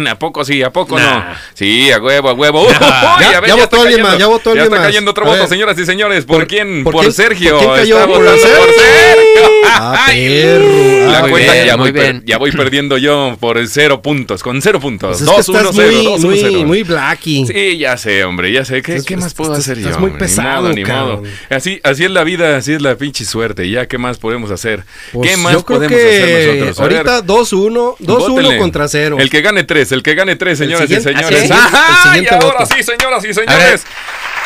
[0.09, 0.63] ¿A poco sí?
[0.63, 1.19] ¿A poco Nah.
[1.19, 1.25] no?
[1.53, 2.63] Sí, a huevo, a huevo.
[2.67, 4.85] Uy, Ya- a ver, ya votó está alguien cayendo, más, ya votó alguien está más.
[4.87, 6.23] cayendo otro voto, señoras y señores.
[6.23, 6.83] ¿Por, ¿Por- quién?
[6.85, 7.51] por Por, quién- Sergio.
[7.51, 7.95] por quién cayó?
[7.99, 8.57] Está ¿Por Sergio?
[8.57, 9.49] por Sergio.
[9.67, 11.11] Ah, Ay, perro.
[11.11, 12.23] La Ah, cuenta bien, ya, muy voy per- bien.
[12.25, 15.09] ya voy perdiendo yo por cero puntos, con cero puntos.
[15.17, 16.59] Pues es que Dos, uno, estás cero, muy, dos, uno, muy, cero.
[16.65, 17.45] muy blacky.
[17.47, 18.81] Sí, ya sé, hombre, ya sé.
[18.81, 19.99] ¿Qué, Estás- qué más puedo estás- hacer estás yo?
[19.99, 20.25] muy hombre?
[20.25, 21.23] Ni pesado, ni modo.
[21.49, 23.69] Así, así es la vida, así es la pinche suerte.
[23.69, 24.83] Ya, ¿qué más podemos hacer?
[25.11, 26.79] Pues ¿Qué más yo creo podemos que hacer nosotros?
[26.79, 28.57] A ahorita 2-1, 2-1 vótenle.
[28.57, 29.17] contra 0.
[29.19, 31.43] El que gane tres, el que gane tres, El señoras y señores.
[31.43, 31.51] ¿Ah, sí?
[31.53, 32.17] ¡Ajá!
[32.19, 32.65] Y ahora voto.
[32.75, 33.83] sí, señoras y señores.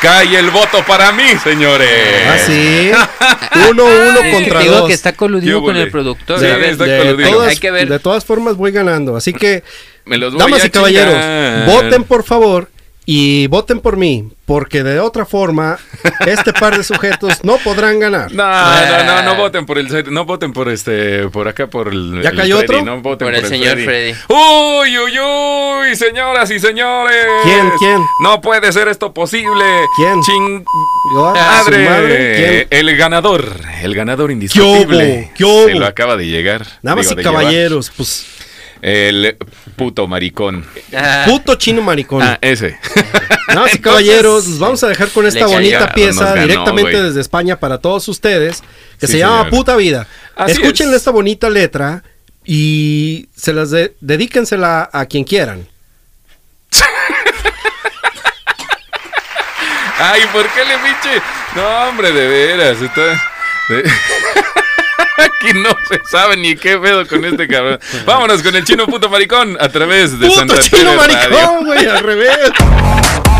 [0.01, 1.89] Cae el voto para mí, señores.
[2.27, 2.91] Ah, sí.
[3.69, 4.87] 1-1 Es que contra te digo 2.
[4.87, 6.39] que está coludido ¿Qué con el productor.
[6.39, 7.31] Sí, a ver, está de, coludido.
[7.31, 7.87] todas, Hay que ver.
[7.89, 9.15] de todas formas voy ganando.
[9.15, 9.63] Así que,
[10.05, 12.69] Me los voy damas a y caballeros, voten por favor
[13.05, 14.29] y voten por mí.
[14.45, 15.79] Porque de otra forma,
[16.27, 18.29] este par de sujetos no podrán ganar.
[18.33, 22.21] No, no, no, no voten por el no voten por este por acá por el
[22.21, 22.85] ¿Ya el cayó Freddy, otro?
[22.85, 24.13] no voten Por el señor Freddy.
[24.27, 27.25] Uy, uy, uy, señoras y señores.
[27.43, 28.01] ¿Quién, quién?
[28.21, 29.63] No puede ser esto posible.
[29.95, 30.21] ¿Quién?
[30.21, 30.65] Ching
[31.13, 31.89] madre.
[31.89, 32.79] madre, ¿quién?
[32.79, 33.45] El ganador,
[33.81, 35.31] el ganador indiscutible.
[35.35, 35.67] ¿Qué hubo?
[35.67, 36.65] ¿Qué Se lo acaba de llegar.
[36.81, 37.41] Damas digo, y llevar.
[37.43, 38.25] caballeros, pues
[38.85, 39.37] El
[39.77, 40.65] puto maricón.
[40.93, 42.21] Ah, puto chino maricón.
[42.21, 42.77] Ah, ese.
[43.47, 45.53] Y Entonces, caballeros, nos vamos a dejar con esta cayó.
[45.53, 48.61] bonita pieza ganó, directamente desde España para todos ustedes,
[48.99, 49.49] que Sí, se llama señor.
[49.51, 50.05] Puta Vida.
[50.35, 50.95] Así Escuchen es.
[50.95, 52.03] esta bonita letra
[52.43, 55.65] y se las de- dedíquensela a quien quieran.
[59.99, 61.21] Ay, ¿por qué le pinche?
[61.55, 62.81] No, hombre, de veras.
[62.81, 63.01] Está...
[63.69, 63.83] de-
[65.17, 67.79] Aquí no se sabe ni qué pedo con este cabrón.
[68.05, 71.85] Vámonos con el chino puto maricón a través de ¡Puto Santa chino Tere maricón, güey!
[71.85, 72.37] Al revés.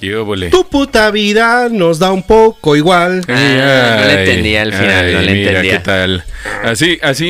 [0.00, 3.22] Tu puta vida nos da un poco igual.
[3.28, 5.72] Ah, no le entendía al final, no le mira, entendía.
[5.72, 6.24] ¿Qué tal?
[6.64, 7.28] Así, así,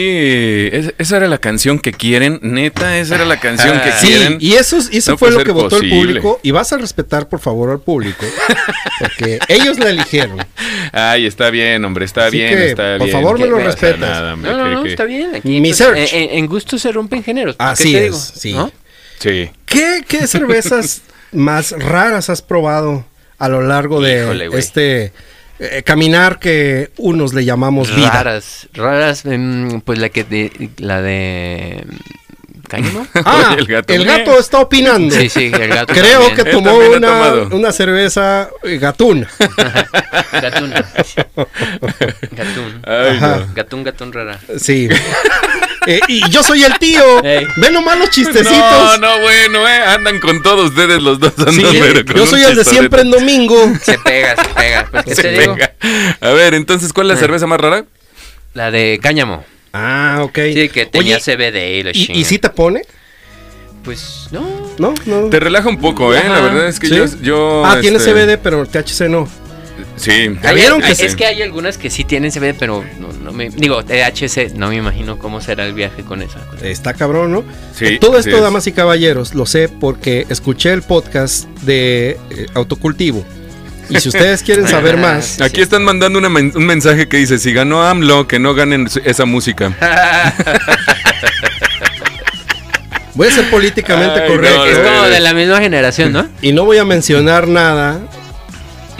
[0.73, 4.37] es- esa era la canción que quieren, neta, esa era la canción que Sí, quieren.
[4.41, 6.39] y eso, y eso No fue lo que votó el público.
[6.45, 8.25] Y vas a respetar, por favor, al público.
[9.01, 10.39] Porque ellos la eligieron.
[10.93, 13.19] Ay, está bien, hombre, está Así bien, que, está por bien.
[13.21, 13.99] favor, me No lo respetas.
[13.99, 15.35] nada, hombre, No, no, que- no, que- está bien.
[15.35, 16.13] Aquí, Mi pues, search.
[16.13, 17.57] En, en gusto se rompen géneros.
[17.57, 18.19] ¿qué Así te es, digo?
[18.37, 18.53] sí.
[18.53, 18.73] ¿No?
[19.19, 19.51] Sí.
[19.67, 21.03] ¿Qué, qué cervezas
[21.33, 23.05] más raras has probado
[23.39, 25.13] a lo largo de Híjole, este
[25.59, 28.11] eh, caminar que unos le llamamos vida?
[28.11, 31.85] Raras, raras, em, pues la que de, la de
[32.69, 33.07] cáñamo.
[33.25, 33.93] Ah, El gato.
[33.93, 35.15] el gato está opinando.
[35.15, 35.93] Sí, sí, el gato.
[35.93, 36.37] Creo también.
[36.37, 39.27] que tomó una, una cerveza eh, gatún.
[40.33, 40.71] Gatún.
[42.33, 42.83] Gatún.
[42.87, 43.47] Ay, no.
[43.55, 44.39] Gatún, gatún rara.
[44.59, 44.89] Sí.
[45.87, 47.25] Eh, y yo soy el tío.
[47.25, 47.47] Ey.
[47.57, 48.55] Ven nomás los chistecitos.
[48.59, 49.83] No, no, bueno, eh.
[49.87, 51.33] Andan con todos ustedes los dos.
[51.51, 53.57] Sí, pero con yo soy el de siempre en domingo.
[53.83, 54.89] Se pega, se pega.
[54.91, 55.55] Pues, ¿qué Se te digo?
[55.55, 55.75] pega.
[56.21, 57.21] A ver, entonces, ¿cuál es la Eh.
[57.21, 57.85] cerveza más rara?
[58.55, 59.45] La de cáñamo.
[59.73, 60.39] Ah, ok.
[60.53, 62.13] Sí, que tenía Oye, CBD y la ¿y.
[62.21, 62.83] ¿Y si te pone?
[63.85, 64.47] Pues no.
[64.79, 65.29] No, no.
[65.31, 66.23] Te relaja un poco, ¿eh?
[66.29, 66.95] La verdad es que ¿Sí?
[66.97, 69.29] yo, yo, ah, tiene este, CBD, pero el THC no.
[70.01, 70.31] Sí.
[70.43, 73.13] ¿Ya Hay- vieron hay- que es que hay algunas que sí tienen CBD, pero no,
[73.13, 76.39] no me digo THC, no me imagino cómo será el viaje con esa.
[76.47, 76.67] cosa.
[76.67, 77.45] Está cabrón, ¿no?
[77.77, 78.43] Sí, Eh, Todo esto, es.
[78.43, 83.25] damas y caballeros, lo sé porque escuché el podcast de eh, autocultivo.
[83.91, 87.39] Y si ustedes quieren saber más, Aquí están mandando una men- un mensaje que dice,
[87.39, 89.77] si ganó AMLO, que no ganen esa música.
[93.15, 96.29] voy a ser políticamente Ay, correcto no, es como de la misma generación, ¿no?
[96.41, 98.01] y no voy a mencionar nada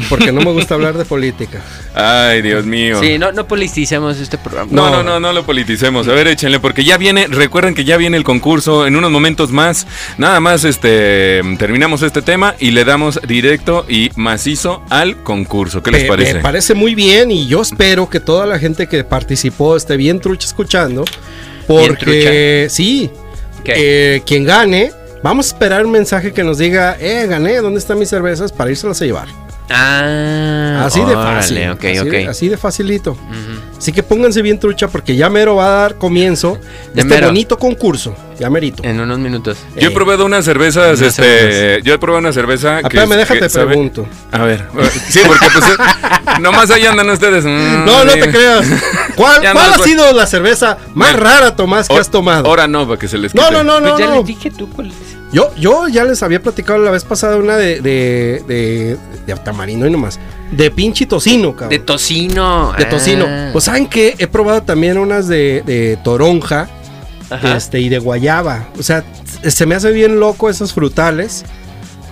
[0.09, 1.61] porque no me gusta hablar de política.
[1.95, 2.99] Ay, Dios mío.
[3.01, 4.71] Sí, no, no politicemos este programa.
[4.73, 6.09] No, no, no, no lo politicemos.
[6.09, 9.51] A ver, échenle, porque ya viene, recuerden que ya viene el concurso en unos momentos
[9.53, 9.87] más.
[10.19, 15.83] Nada más, este, terminamos este tema y le damos directo y macizo al concurso.
[15.83, 16.35] ¿Qué les Me- parece?
[16.35, 20.21] Me parece muy bien y yo espero que toda la gente que participó esté bien
[20.21, 21.05] trucha escuchando.
[21.67, 23.11] Porque sí,
[23.65, 23.75] ¿Qué?
[24.17, 24.91] eh, quien gane,
[25.23, 28.51] vamos a esperar un mensaje que nos diga, eh, gané, ¿dónde están mis cervezas?
[28.53, 29.29] Para irselas a llevar.
[29.73, 31.59] Ah, así de fácil.
[31.59, 33.17] así, de, así de facilito.
[33.79, 36.59] Así que pónganse bien trucha porque ya mero va a dar comienzo
[36.95, 37.29] Ya este mero.
[37.29, 38.15] bonito concurso.
[38.39, 38.83] Ya merito.
[38.85, 39.59] En unos minutos.
[39.77, 41.85] Yo he Eh, probado unas cervezas, Unas este, cervezas.
[41.85, 44.07] yo he probado una cerveza ah, espérame, que déjate que pregunto.
[44.33, 44.65] A ver,
[45.09, 47.45] sí, porque pues eh, nomás ahí andan ustedes.
[47.45, 48.67] mm, No, no te creas.
[49.15, 52.47] ¿Cuál, Ya cuál no, ha sido la cerveza más Bueno, rara, Tomás, que has tomado?
[52.47, 53.53] Ahora no, para que se les No, quite.
[53.55, 53.89] no, no, no.
[53.91, 54.17] Pues ya no.
[54.17, 54.95] les dije tú cuál es.
[55.33, 59.87] Yo, yo ya les había platicado la vez pasada una de, de, de, de tamarindo
[59.87, 60.19] y nomás.
[60.51, 61.71] De pinche tocino, cabrón.
[61.71, 62.73] De tocino.
[62.77, 63.27] De tocino.
[63.29, 63.51] Ah.
[63.53, 66.69] Pues saben que he probado también unas de, de toronja
[67.31, 67.57] Ajá.
[67.57, 68.69] este, y de guayaba.
[68.79, 69.05] O sea,
[69.47, 71.45] se me hace bien loco esos frutales.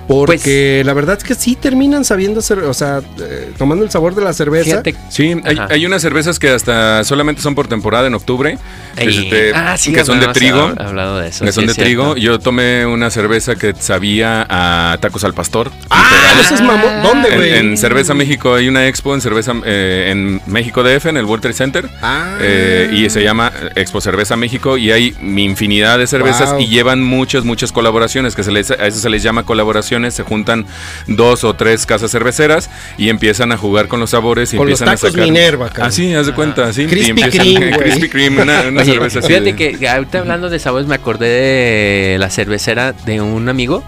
[0.08, 3.90] Porque Pues- la verdad es que sí terminan sabiendo hacer, o sea, eh, tomando el
[3.90, 4.82] sabor de la cerveza.
[4.82, 4.94] Fíjate.
[5.10, 8.58] Sí, hay, hay unas cervezas que hasta solamente son por temporada en octubre,
[8.96, 10.68] Ey, este, ah, sí, que son de trigo.
[10.70, 11.44] hab- hablado de eso.
[11.44, 11.88] Que sí, son de es cierto.
[11.88, 12.16] trigo.
[12.16, 15.70] Yo tomé una cerveza que sabía a tacos al pastor.
[15.90, 17.02] Ah, ese es mamón.
[17.02, 17.54] ¿Dónde, En, güey?
[17.58, 21.42] en Cerveza México hay una expo en Cerveza eh, en México DF, en el World
[21.42, 21.88] Trade Center.
[22.02, 22.38] Ah.
[22.40, 26.60] eh, y se llama Expo Cerveza México y hay infinidad de cervezas Wow.
[26.62, 29.42] y llevan muchas, muchas colaboraciones, que se les, a eso se les llama
[30.10, 30.66] se juntan
[31.06, 34.80] dos o tres casas cerveceras y empiezan a jugar con los sabores y Con los
[34.80, 35.24] empiezan tacos a sacar...
[35.26, 35.86] Minerva, cabrón.
[35.88, 36.86] Así, haz de cuenta, así.
[36.86, 37.80] Krispy y empiezan- Kreme, güey.
[37.90, 40.94] Krispy Kreme, una, una Oye, cerveza así fíjate de- que ahorita hablando de sabores me
[40.94, 43.82] acordé de la cervecera de un amigo.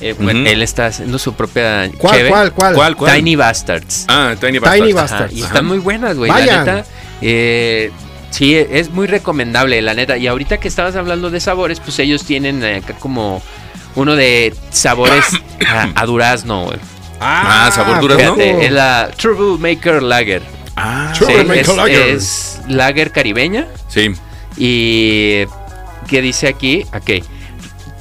[0.00, 0.46] Eh, bueno.
[0.46, 2.28] Él está haciendo su propia ¿Cuál, cheve.
[2.28, 2.74] cuál, cuál?
[2.74, 3.16] ¿Cuál, cuál?
[3.16, 4.04] Tiny Bastards.
[4.08, 4.94] Ah, Tiny Tiny Bastards.
[4.94, 5.22] Bastards.
[5.24, 5.46] Ajá, y Ajá.
[5.48, 6.30] están muy buenas, güey.
[6.30, 6.84] La neta.
[7.22, 7.90] eh,
[8.28, 10.18] sí, es muy recomendable, la neta.
[10.18, 13.42] Y ahorita que estabas hablando de sabores, pues ellos tienen eh, acá como
[13.96, 15.24] uno de sabores
[15.68, 16.78] a, a durazno, güey.
[17.20, 18.34] Ah, sabor durazno.
[18.36, 20.42] Fíjate, es la Troublemaker Lager.
[20.76, 22.08] Ah, Sí, Troublemaker es, Lager.
[22.08, 23.66] es lager caribeña.
[23.88, 24.14] sí.
[24.58, 25.44] Y
[26.08, 27.24] que dice aquí, ok,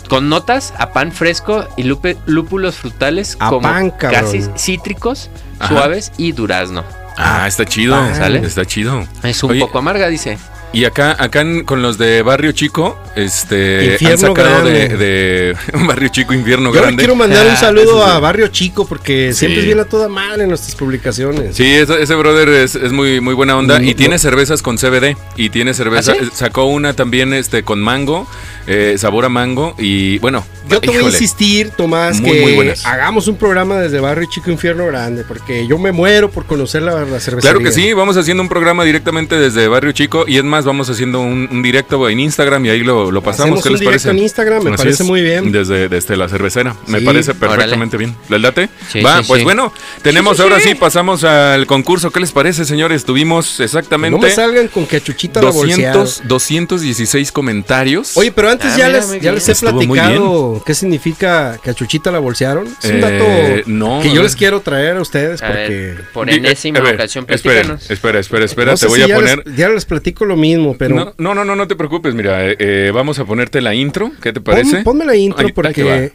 [0.07, 5.29] con notas a pan fresco y lupe- lúpulos frutales A como pan, casi cítricos,
[5.59, 5.73] Ajá.
[5.73, 6.83] suaves y durazno.
[7.17, 7.95] Ah, está chido.
[7.95, 8.39] Ah, ¿sale?
[8.45, 9.05] Está chido.
[9.23, 10.37] Es un Oye, poco amarga, dice.
[10.73, 15.55] Y acá, acá en- con los de Barrio Chico, este, Infierno han sacado de,
[15.87, 16.97] Barrio Chico, Infierno Yo Grande.
[16.97, 19.39] quiero mandar un Ah, saludo a Barrio Chico porque Sí.
[19.39, 21.55] siempre bien a toda madre en nuestras publicaciones.
[21.55, 23.79] Sí, ese, ese brother es, es muy, muy buena onda.
[23.79, 25.15] Mm, y tiene cervezas con CBD.
[25.37, 26.11] Y tiene cerveza.
[26.11, 26.29] ¿Ah, sí?
[26.33, 28.27] Sacó una también este, con mango,
[28.67, 29.75] eh, sabor a mango.
[29.77, 33.99] Y bueno, Yo te voy a insistir, Tomás, Muy, que muy hagamos un programa desde
[33.99, 37.39] Barrio Chico Infierno Grande, porque yo me muero por conocer la, la cervecería.
[37.41, 40.25] Claro que sí, vamos haciendo un programa directamente desde Barrio Chico.
[40.27, 43.59] Y es más, vamos haciendo un, un directo en Instagram y ahí lo, lo pasamos.
[43.59, 44.09] Hacemos ¿Qué un les parece?
[44.11, 45.51] en Instagram, me Así parece muy bien.
[45.51, 46.75] Desde, desde la cervecera.
[46.87, 48.15] Me parece perfectamente bien.
[48.29, 48.69] ¿Les late?
[48.89, 49.43] Sí, Va, sí, pues sí.
[49.43, 52.11] bueno, tenemos ahora sí, pasamos al concurso.
[52.11, 53.03] ¿Qué les parece, señores?
[53.03, 56.03] Tuvimos No exactamente me salgan con que a Chuchita la bolsearon.
[56.05, 58.15] 200, 216 comentarios.
[58.15, 61.69] Oye, pero antes Ah, ya, mira, les, ya les he Estuvo platicado qué significa que
[61.71, 62.67] a Chuchita la bolsearon.
[62.81, 65.69] Es un Eh, dato no, que yo les quiero traer a ustedes A porque...
[65.69, 69.15] ver, por enésima a ver, ocasión, espera, espera, espera, espera, no te voy si a
[69.15, 69.43] poner...
[69.45, 70.44] Les, ya les platico lo mismo,
[70.77, 70.95] pero...
[70.95, 74.11] No, no, no, no, no te preocupes, mira, eh, eh, vamos a ponerte la intro,
[74.21, 74.81] ¿qué te pon- parece?
[74.83, 76.11] ponme la intro porque que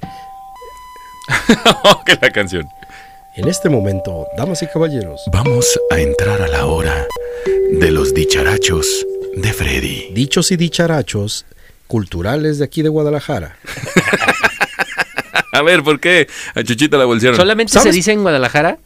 [2.22, 2.66] la canción.
[3.36, 7.06] en este momento, damas y caballeros, Vamos a entrar a la hora
[7.72, 9.06] de los dicharachos
[9.36, 10.08] de Freddy.
[10.12, 11.46] dichos y dicharachos
[11.86, 13.56] culturales de aquí de Guadalajara.
[15.52, 17.36] A ver, ¿por qué a Chuchita la bolsearon?
[17.36, 17.90] ¿Solamente ¿Sabes?
[17.90, 18.78] se dice en Guadalajara?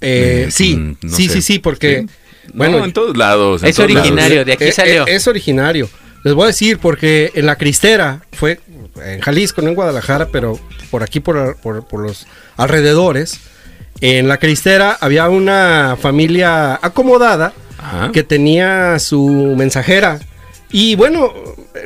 [0.00, 1.34] Eh, Mm, sí, mm, no sí, sé.
[1.34, 2.00] sí, sí, porque...
[2.00, 2.06] ¿Sí?
[2.54, 3.62] Bueno, no, en todos lados.
[3.62, 4.08] en Es todos lados.
[4.10, 5.06] originario, de aquí Eh, salió.
[5.06, 5.88] eh, es originario.
[6.24, 8.60] Les voy a decir, porque en la Cristera, fue
[9.02, 10.58] en Jalisco, no en Guadalajara, pero
[10.90, 12.26] por aquí, por, por- por los
[12.56, 13.40] alrededores,
[14.00, 18.10] en la Cristera había una familia acomodada Ajá.
[18.12, 20.18] que tenía su mensajera.
[20.70, 21.32] Y bueno,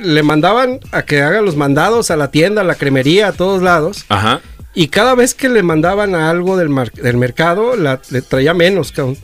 [0.01, 3.63] le mandaban a que haga los mandados a la tienda, a la cremería, a todos
[3.63, 4.07] lados.
[4.09, 4.41] Ajá.
[4.75, 8.55] Y cada vez que le mandaban a algo del, mar- del mercado, la, le traía
[8.55, 9.19] menos, cabrón.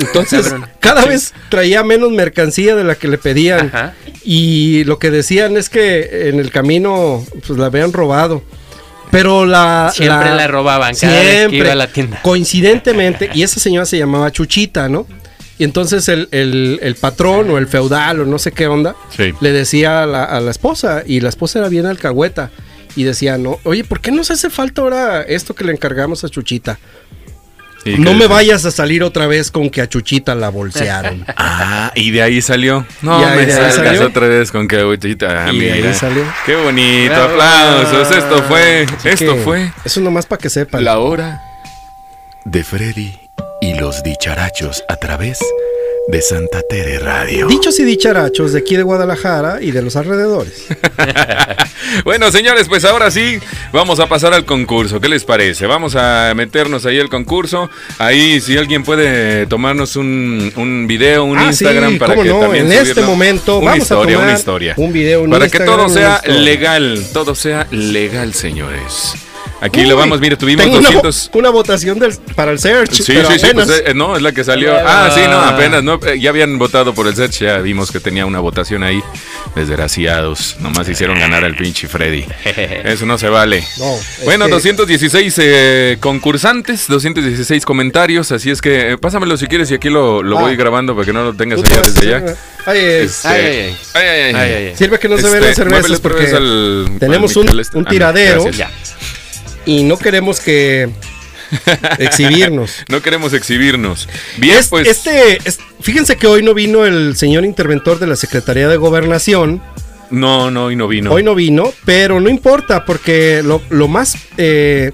[0.00, 3.66] Entonces, cada vez traía menos mercancía de la que le pedían.
[3.68, 3.94] Ajá.
[4.24, 8.42] Y lo que decían es que en el camino, pues la habían robado.
[9.10, 9.90] Pero la.
[9.94, 12.20] Siempre la robaban cada vez que iba a la tienda.
[12.22, 15.06] Coincidentemente, y esa señora se llamaba Chuchita, ¿no?
[15.58, 19.32] Y entonces el, el- el patrón o el feudal o no sé qué onda, Sí.
[19.40, 22.50] le decía a la, a la esposa, y la esposa era bien alcahueta,
[22.94, 26.28] y decía, no, oye, ¿por qué nos hace falta ahora esto que le encargamos a
[26.28, 26.78] Chuchita?
[27.84, 31.24] ¿Y No me vayas a salir otra vez con que a Chuchita la bolsearon.
[31.36, 32.84] Ah, y de ahí salió.
[33.02, 34.06] No me de salgas salió.
[34.06, 35.46] otra vez con que ahorita.
[35.46, 36.22] Ah, Y de ahí salió.
[36.44, 37.14] Qué bonito.
[37.14, 38.10] Aplausos.
[38.10, 38.86] Esto fue.
[39.04, 39.70] Esto fue.
[39.84, 40.84] Eso nomás para que sepan.
[40.84, 41.40] La hora
[42.44, 43.18] de Freddy
[43.60, 45.46] y los dicharachos a través de
[46.20, 47.46] Santa Tere Radio.
[47.46, 50.66] Dichos y dicharachos de aquí de Guadalajara y de los alrededores.
[52.04, 53.38] Bueno, señores, pues ahora sí
[53.72, 55.00] vamos a pasar al concurso.
[55.00, 55.64] ¿Qué les parece?
[55.66, 57.70] Vamos a meternos ahí al concurso.
[57.98, 62.28] Ahí, si alguien puede tomarnos un, un video, un Ah, Instagram sí, para cómo que
[62.28, 64.74] no, también en este momento una vamos a historia, tomar una historia.
[64.76, 69.14] un video, un para Instagram, que todo sea legal, todo sea legal, señores.
[69.60, 71.30] Aquí Uy, lo vamos, mire, tuvimos tengo una vo- 200.
[71.34, 72.92] Una, votación del- para el search.
[72.92, 74.72] Sí, pero sí, sí, pues, eh, no, es la que salió.
[74.86, 77.98] Ah, sí, no, apenas, no, eh, ya habían votado por el search, ya vimos que
[77.98, 79.02] tenía una votación ahí.
[79.56, 82.24] Desgraciados, nomás hicieron ganar al pinche Freddy.
[82.84, 83.64] Eso no se vale.
[83.78, 89.70] No, bueno, que- 216 eh, concursantes, 216 comentarios, así es que eh, pásamelo si quieres
[89.72, 90.42] y aquí lo, lo Ah.
[90.42, 92.36] voy grabando para que no lo tengas allá desde allá.
[92.66, 94.76] Ay, eh, Este, Ay, ay, ay, ay.
[94.76, 97.76] Sirve que no se Este, ven las cervezas porque al- tenemos al un- este.
[97.78, 98.44] un Ah, tiradero.
[98.44, 98.96] gracias.
[99.68, 100.88] Y no queremos que
[101.98, 102.72] exhibirnos.
[102.88, 104.08] No queremos exhibirnos.
[104.38, 104.88] Bien, Es- pues.
[104.88, 109.62] este, es- fíjense que hoy no vino el señor interventor de la Secretaría de Gobernación.
[110.10, 111.12] No, no, y no vino.
[111.12, 114.92] Hoy no vino, pero no importa porque lo, lo más eh,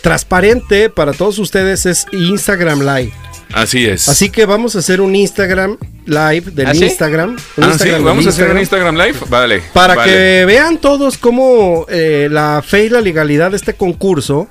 [0.00, 3.12] transparente para todos ustedes es Instagram Live.
[3.52, 4.08] Así es.
[4.08, 6.84] Así que vamos a hacer un Instagram Live del ¿Ah, sí?
[6.84, 7.36] Instagram.
[7.56, 9.16] un Ah, Instagram vamos a hacer un Instagram Live.
[9.28, 9.62] Vale.
[9.72, 10.12] Para vale.
[10.12, 14.48] que vean todos cómo eh, la fe y la legalidad de este concurso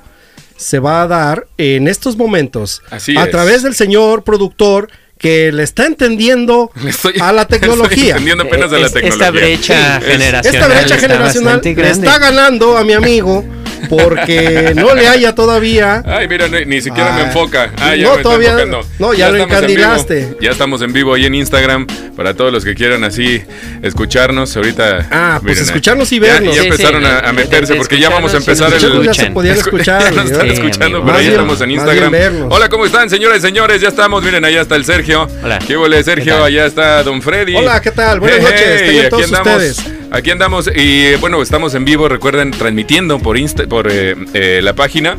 [0.56, 2.82] se va a dar en estos momentos.
[2.90, 3.30] Así a es.
[3.30, 4.88] través del señor productor
[5.18, 8.10] que le está entendiendo Le estoy- a la Estoy tecnología.
[8.12, 9.26] entendiendo apenas a la Es- tecnología.
[9.26, 10.44] Esta brecha generacional.
[10.54, 13.44] Esta brecha está generacional le está ganando a mi amigo
[13.88, 16.02] porque no le haya todavía.
[16.06, 17.70] Ay, mira, ni, ni siquiera me Ah, enfoca.
[17.78, 18.80] Ah, ya no, me está todavía- enfocando.
[18.98, 19.56] no, ya lo en vivo.
[19.56, 20.36] encandilaste.
[20.40, 23.42] Ya estamos en vivo ahí en Instagram para todos los que quieran así
[23.82, 24.56] escucharnos.
[24.56, 25.06] Ahorita.
[25.10, 26.54] Ah, pues miren, escucharnos y ya- vernos.
[26.56, 29.02] Ya, Sí, empezaron sí, a, a meterse porque ya vamos a empezar y el.
[29.04, 30.02] ya se podían escuchar.
[30.06, 30.46] Ya nos están.
[30.48, 31.04] Sí, escuchando, amigo.
[31.06, 32.14] pero ya estamos en Instagram.
[32.50, 33.80] Hola, ¿cómo están, señores, señores?
[33.80, 35.28] Ya estamos, miren, allá está el Sergio.
[35.42, 35.58] Hola.
[35.66, 36.36] ¿Qué huele, Sergio?
[36.38, 36.42] ¿Qué?
[36.44, 37.54] Allá está Don Freddy.
[37.56, 38.20] Hola, ¿qué tal?
[38.20, 40.05] Buenas noches, tengan aquí todos andamos, ustedes.
[40.10, 44.74] Aquí andamos y bueno, estamos en vivo, recuerden, transmitiendo por, Insta, por eh, eh, la
[44.74, 45.16] página.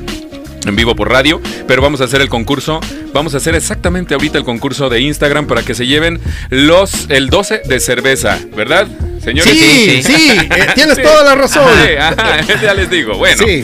[0.66, 2.82] En vivo por radio, pero vamos a hacer el concurso.
[3.14, 6.20] Vamos a hacer exactamente ahorita el concurso de Instagram para que se lleven
[6.50, 8.86] los el 12 de cerveza, ¿verdad?
[9.24, 9.50] Señores.
[9.54, 10.38] Sí, sí, sí.
[10.38, 11.04] eh, tienes Sí.
[11.04, 11.64] toda la razón.
[11.98, 13.18] Ajá, ajá, ya les digo.
[13.18, 13.64] Bueno, Sí.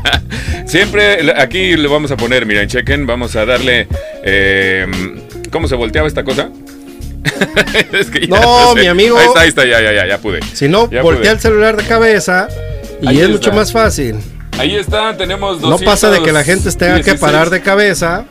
[0.66, 3.86] siempre aquí le vamos a poner, miren, chequen, vamos a darle.
[4.24, 4.86] eh,
[5.50, 6.48] ¿Cómo se volteaba esta cosa?
[7.92, 8.80] Es que ya No, sé.
[8.80, 9.16] mi amigo.
[9.18, 10.40] Ahí está, ahí está, ya, ya, ya, ya pude.
[10.52, 11.30] Si no, Ya voltea pude.
[11.32, 12.48] el celular de cabeza
[13.00, 13.32] y Ahí es está.
[13.32, 14.16] mucho más fácil.
[14.58, 17.20] Ahí está, tenemos No pasa de que la gente tenga que 216.
[17.20, 18.24] parar de cabeza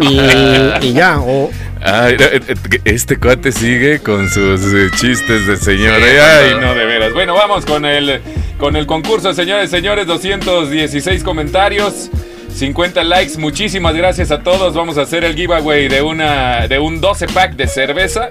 [0.00, 1.18] y, y ya.
[1.20, 1.50] O,
[1.84, 5.96] Ay, eh, eh, este cuate sigue con sus eh, chistes de señor.
[6.00, 7.12] Sí, Ay, no, de veras.
[7.12, 8.20] Bueno, vamos con el,
[8.58, 10.06] con el concurso, señores, señores.
[10.06, 12.08] 216 comentarios.
[12.54, 14.74] 50 likes, muchísimas gracias a todos.
[14.74, 18.28] Vamos a hacer el giveaway de una de un 12 pack de cerveza.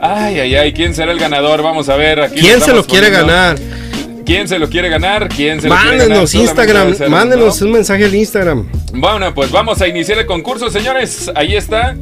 [0.00, 1.62] Ay, ay, ay, ¿quién será el ganador?
[1.62, 2.40] Vamos a ver aquí.
[2.40, 3.32] ¿Quién se lo quiere poniendo.
[3.32, 3.58] ganar?
[4.24, 5.28] ¿Quién se lo quiere ganar?
[5.28, 6.08] ¿Quién se lo quiere ganar?
[6.08, 8.68] Mándenos Instagram, ser mándenos un mensaje al Instagram.
[8.92, 11.30] Bueno, pues vamos a iniciar el concurso, señores.
[11.34, 11.96] Ahí está.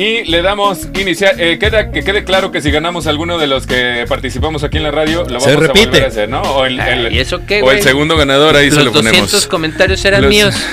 [0.00, 1.34] Y le damos iniciar.
[1.38, 4.84] eh, queda, que quede claro que si ganamos alguno de los que participamos aquí en
[4.84, 5.86] la radio, lo vamos Se a repite.
[5.88, 6.40] volver a hacer, ¿no?
[6.40, 8.92] O el, Ay, el- ¿y eso qué, o el segundo ganador, ahí se Los lo
[8.92, 9.20] ponemos.
[9.20, 10.54] 200 comentarios eran Los- míos.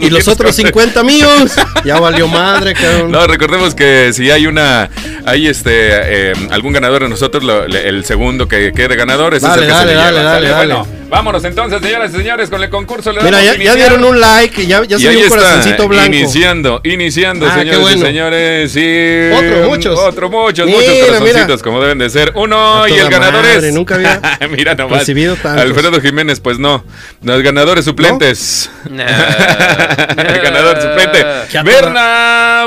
[0.00, 1.52] Y los 200 otros 50 míos.
[1.84, 3.10] Ya valió madre, cabrón.
[3.10, 4.90] No, recordemos que si hay una,
[5.24, 9.42] hay este, eh, algún ganador de nosotros, lo- le- el segundo que quede ganador es
[9.42, 10.68] Dale, el que dale, se le dale, lleva, dale, ¿sale?
[10.68, 10.74] dale.
[10.74, 13.12] Bueno, vámonos entonces, señoras y señores, con el concurso.
[13.12, 15.88] Le Mira, ya, dieron un like, ya, ya y se ahí dio un está, corazoncito
[15.88, 16.14] blanco.
[16.14, 17.98] iniciando, iniciando, Ah, señores bueno.
[17.98, 18.76] y señores.
[18.76, 19.98] Y Otro, muchos.
[19.98, 21.58] Otro, muchos, Mira, muchos corazoncitos, mira.
[21.62, 22.32] como deben de ser.
[22.34, 23.74] Uno, y el ganador madre, es.
[23.74, 25.00] nunca había Mira nomás.
[25.00, 25.62] recibido tantos.
[25.62, 26.84] Alfredo Jiménez, pues no.
[27.22, 28.70] Los ganadores suplentes.
[28.86, 31.24] El ganador suplente.
[31.64, 32.66] Berna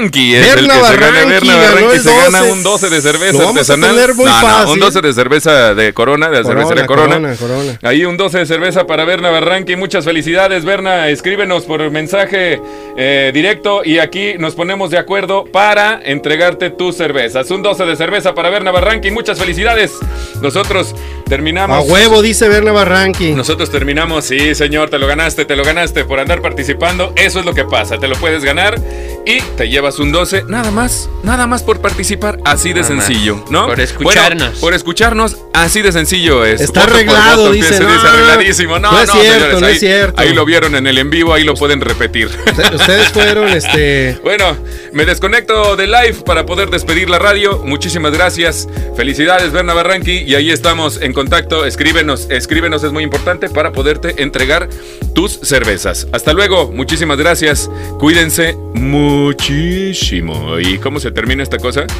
[0.00, 0.34] Barranqui.
[0.34, 1.06] Es Berna el que se gana.
[1.12, 2.52] Barranqui Berna Barranqui se gana 12.
[2.52, 3.90] un 12 de cerveza Lo vamos a artesanal.
[3.96, 4.72] tener muy No, no, fácil.
[4.72, 7.14] un 12 de cerveza de Corona, de la Corona, cervecería Corona.
[7.16, 7.78] Corona, Corona.
[7.82, 9.76] Ahí un 12 de cerveza para Berna Barranqui.
[9.76, 11.08] Muchas felicidades, Berna.
[11.08, 12.60] Escríbenos por mensaje
[12.96, 17.50] eh, directo y aquí nos ponemos de acuerdo para entregarte tus cervezas.
[17.50, 19.10] Un 12 de cerveza para Berna Barranqui.
[19.10, 19.92] Muchas felicidades.
[20.40, 20.94] Nosotros
[21.28, 21.76] terminamos.
[21.76, 23.32] A huevo, dice Berna Barranqui.
[23.32, 27.12] Nosotros terminamos, sí, señor, te lo ganaste, te lo ganaste por andar participando.
[27.16, 28.80] Eso es lo que pasa, te lo puedes ganar
[29.26, 33.06] y te llevas un 12, nada más, nada más por participar, así de Nada más.
[33.06, 33.66] sencillo, ¿no?
[33.66, 34.42] Por escucharnos.
[34.48, 36.60] Bueno, por escucharnos, así de sencillo es.
[36.60, 38.78] Está arreglado, voto, dice, no, dice no, arregladísimo.
[38.78, 40.20] No, no es cierto, señores, no es cierto.
[40.20, 42.26] Ahí lo vieron en el en vivo, ahí lo pueden repetir.
[42.28, 44.18] Usted- Ustedes fueron, este...
[44.24, 44.56] Bueno,
[44.92, 47.58] me desconecto de live para poder despedir la radio.
[47.64, 48.68] Muchísimas gracias.
[48.96, 50.18] Felicidades, Berna Barranqui.
[50.26, 51.64] Y ahí estamos en contacto.
[51.64, 54.68] Escríbenos, escríbenos, es muy importante para poderte entregar
[55.14, 56.06] tus cervezas.
[56.12, 57.70] Hasta luego, muchísimas gracias.
[57.98, 59.69] Cuídense muchísimo.
[59.74, 61.84] ¿Y cómo se termina esta cosa?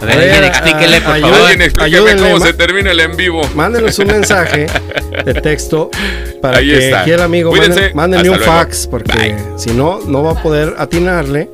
[0.00, 1.38] A ver, alguien A ver, explíquele, por a- favor.
[1.40, 3.40] Alguien explíqueme cómo se termina el en vivo.
[3.54, 4.66] Mándenos un mensaje
[5.24, 5.88] de texto
[6.42, 7.00] para Ahí que está.
[7.02, 7.80] aquí el amigo Cuídense.
[7.80, 8.52] mande- mándenle un luego.
[8.52, 9.36] fax, porque Bye.
[9.56, 11.48] si no, no va a poder atinarle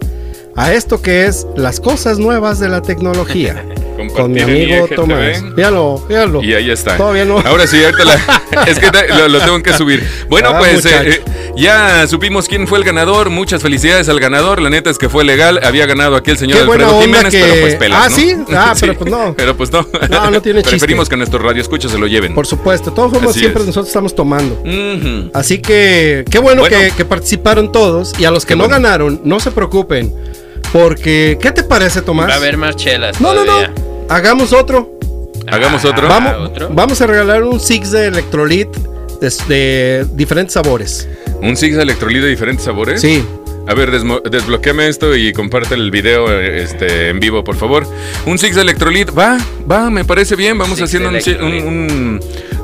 [0.56, 3.64] a esto que es las cosas nuevas de la tecnología.
[4.08, 4.88] con mi amigo.
[4.94, 5.42] Tomás.
[5.54, 6.42] Fíjalo, fíjalo.
[6.42, 6.96] Y ahí está.
[6.96, 7.38] Todavía no.
[7.40, 10.04] Ahora sí, ahorita la- es que te- lo, lo tengo que subir.
[10.28, 11.24] Bueno, Ah, pues eh, eh,
[11.56, 13.30] ya supimos quién fue el ganador.
[13.30, 14.60] Muchas felicidades al ganador.
[14.60, 15.60] La neta es que fue legal.
[15.62, 18.08] Había ganado aquí el señor Qué buena Alfredo onda Jiménez, que- pero pues pelas, Ah,
[18.08, 18.16] ¿no?
[18.16, 18.36] ¿sí?
[18.56, 19.34] Ah, pero pues no.
[19.36, 19.86] Pero pues no.
[20.08, 20.70] No, no tiene chiste.
[20.78, 22.34] Preferimos que nuestros radioescuchas se lo lleven.
[22.34, 23.66] Por supuesto, de todos Así siempre es.
[23.68, 24.62] nosotros estamos tomando.
[25.34, 26.76] Así que qué bueno, Bueno.
[26.76, 28.74] que, que participaron todos y a los que Qué no bueno.
[28.82, 30.12] ganaron, no se preocupen.
[30.72, 32.28] Porque, ¿qué te parece, Tomás?
[32.28, 33.20] Va a haber más chelas.
[33.20, 33.89] No, no, no.
[34.10, 34.98] Hagamos otro.
[35.46, 36.06] Hagamos otro.
[36.10, 36.68] Ah, Vamos, ¿otro?
[36.72, 38.68] vamos a regalar un Six de Electrolit
[39.20, 41.08] de, de diferentes sabores.
[41.40, 43.00] ¿Un Six electrolito de diferentes sabores?
[43.00, 43.24] Sí.
[43.68, 47.86] A ver, desbloqueame esto y comparte el video este, en vivo, por favor.
[48.26, 49.38] Un Six Electrolit, va,
[49.70, 50.58] va, me parece bien.
[50.58, 51.64] Vamos Six haciendo un, un, Electrolit.
[51.64, 52.20] un,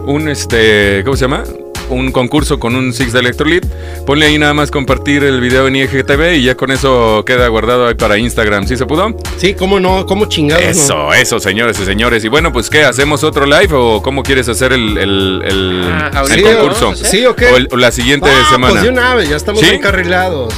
[0.07, 1.45] un, este, ¿cómo se llama?
[1.89, 3.65] Un concurso con un Six de Electrolit.
[4.07, 7.87] Ponle ahí nada más compartir el video en IGTV y ya con eso queda guardado
[7.87, 8.67] ahí para Instagram.
[8.67, 9.15] ¿Sí se pudo?
[9.37, 10.65] Sí, cómo no, cómo chingados.
[10.65, 10.71] no?
[10.71, 12.25] Eso, eso, señores y señores.
[12.25, 12.83] Y bueno, pues ¿qué?
[12.85, 16.89] ¿Hacemos otro live o cómo quieres hacer el, el, el- Ah, el concurso?
[16.91, 16.97] a.
[16.97, 17.47] Sí, ¿o qué?
[17.47, 18.73] O, el- o la siguiente Ah, semana.
[18.73, 19.69] Pues de una vez, ya estamos ¿Sí?
[19.69, 20.53] encarrilados.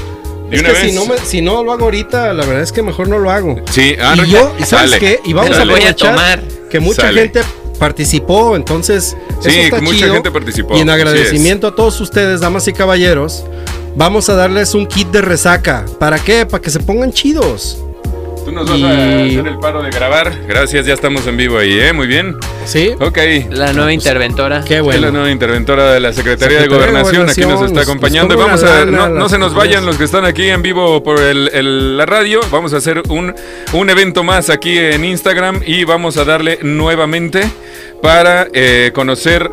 [0.50, 2.82] ¿De Es que si no, me- si no lo hago ahorita, la verdad es que
[2.82, 3.56] mejor no lo hago.
[3.70, 4.26] Sí, y arre.
[4.30, 5.20] yo, ¿y sabes qué?
[5.26, 6.40] Y vamos a a aprovechar tomar.
[6.70, 7.20] que mucha Sale.
[7.22, 7.40] gente
[7.78, 10.14] participó, entonces Sí, eso está que mucha chido.
[10.14, 13.44] gente participó, Y en agradecimiento a todos ustedes, damas y caballeros,
[13.96, 15.84] vamos a darles un kit de resaca.
[15.98, 16.44] ¿Para qué?
[16.44, 17.78] Para que se pongan chidos.
[18.48, 20.32] Tú nos vas a Y- hacer el paro de grabar.
[20.46, 21.92] Gracias, ya estamos en vivo ahí, ¿eh?
[21.92, 22.34] Muy bien.
[22.64, 22.92] ¿Sí?
[22.98, 23.18] Ok.
[23.50, 24.62] La nueva interventora.
[24.66, 25.10] Qué Es la bueno.
[25.10, 28.34] nueva interventora de la Secretaría, de Gobernación, aquí nos está acompañando.
[28.36, 31.50] nos vamos a, no, se nos vayan los que están aquí en vivo por el-
[31.52, 32.40] el- la radio.
[32.50, 33.34] Vamos a hacer un,
[33.74, 37.42] un evento más aquí en Instagram y vamos a darle nuevamente
[38.00, 39.50] para eh, conocer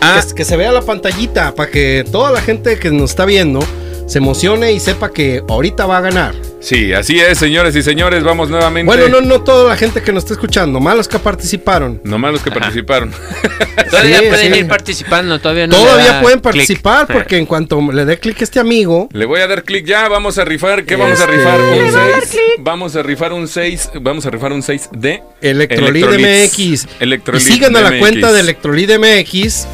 [0.00, 0.20] a...
[0.20, 3.60] Que, que se vea la pantallita para que toda la gente que nos está viendo
[4.06, 6.34] se emocione y sepa que ahorita va a ganar.
[6.60, 8.86] Sí, así es, señores y señores, vamos nuevamente.
[8.86, 12.00] Bueno, no, no toda la gente que nos está escuchando, malos que participaron.
[12.04, 13.10] Nomás los que participaron.
[13.90, 14.58] Todavía Sí, pueden sí.
[14.60, 15.76] ir participando, todavía no.
[15.76, 19.40] Todavía da pueden participar porque en cuanto le dé clic a este amigo, Le voy
[19.40, 21.60] a dar clic ya, vamos a rifar, ¿qué vamos a Este- rifar?
[21.60, 22.40] Un Le va a 6.
[22.60, 26.06] Vamos a rifar un 6, vamos a rifar un 6 de Electrolit.
[26.06, 26.86] MX.
[27.00, 29.66] Electrolit y sigan a la cuenta de Electrolit MX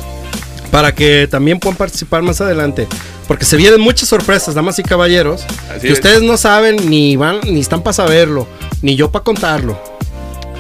[0.71, 2.87] para que también puedan participar más adelante.
[3.29, 5.93] Porque se vienen muchas sorpresas, damas y caballeros, Así que es.
[5.93, 8.49] ustedes no saben ni van ni están para saberlo,
[8.83, 9.98] ni yo para contarlo.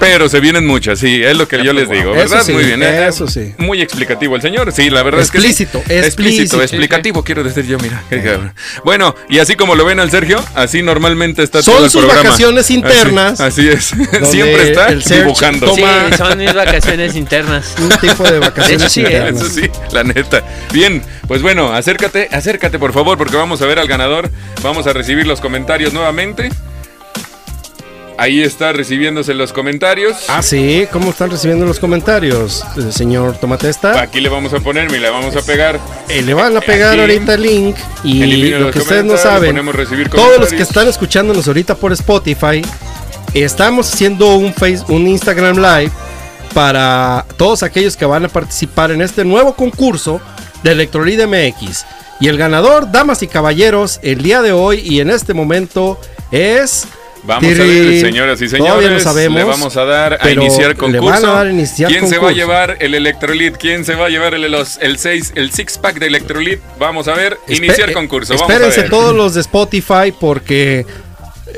[0.00, 2.42] Pero se vienen muchas, sí, es lo que yo les digo, Eso ¿verdad?
[2.44, 3.08] sí, Muy bien, ¿eh?
[3.08, 3.52] eso sí.
[3.58, 5.98] Muy explicativo el señor, sí, la verdad Explícito, es que sí.
[6.06, 6.62] explícito, explícito.
[6.62, 8.02] explicativo, quiero decir yo, mira.
[8.84, 12.02] Bueno, y así como lo ven al Sergio, así normalmente está Son todo el sus
[12.02, 12.22] programa.
[12.28, 13.84] vacaciones Así- internas, Así, es,
[14.30, 15.74] siempre está dibujando.
[15.74, 15.82] Sí,
[16.16, 17.74] son mis vacaciones internas.
[17.80, 19.04] Un tipo de vacaciones hecho, sí, ¿eh?
[19.04, 19.42] internas.
[19.42, 20.44] Eso sí, la neta.
[20.72, 24.30] Bien, pues bueno, acércate, acércate por favor, porque vamos a ver al ganador.
[24.62, 26.50] Vamos a recibir los comentarios nuevamente.
[28.20, 30.24] Ahí está recibiéndose los comentarios.
[30.26, 34.00] Ah, sí, ¿cómo están recibiendo los comentarios, eh, señor Tomatesta?
[34.00, 35.78] Aquí le vamos a poner, y le vamos a pegar.
[36.08, 37.00] Eh, le van a pegar Aquí.
[37.00, 39.56] ahorita el link y lo que ustedes no saben,
[40.10, 42.60] todos los que están escuchándonos ahorita por Spotify,
[43.34, 45.92] estamos haciendo un face, un Instagram Live
[46.52, 50.20] para todos aquellos que van a participar en este nuevo concurso
[50.64, 51.86] de Electrolit MX.
[52.18, 56.00] Y el ganador, damas y caballeros, el día de hoy y en este momento
[56.32, 56.88] es...
[57.24, 59.02] Vamos a ver, señoras y señores.
[59.02, 61.04] sabemos, le vamos a dar a iniciar concurso.
[61.10, 63.56] van a dar a iniciar ¿Quién se va a llevar el Electrolit?
[63.56, 66.60] ¿Quién se va a llevar el, los, el 6, el six pack de Electrolit?
[66.78, 68.34] Vamos a ver, iniciar Espe- concurso.
[68.34, 68.90] Vamos a Espérense ver.
[68.90, 70.86] todos los de Spotify porque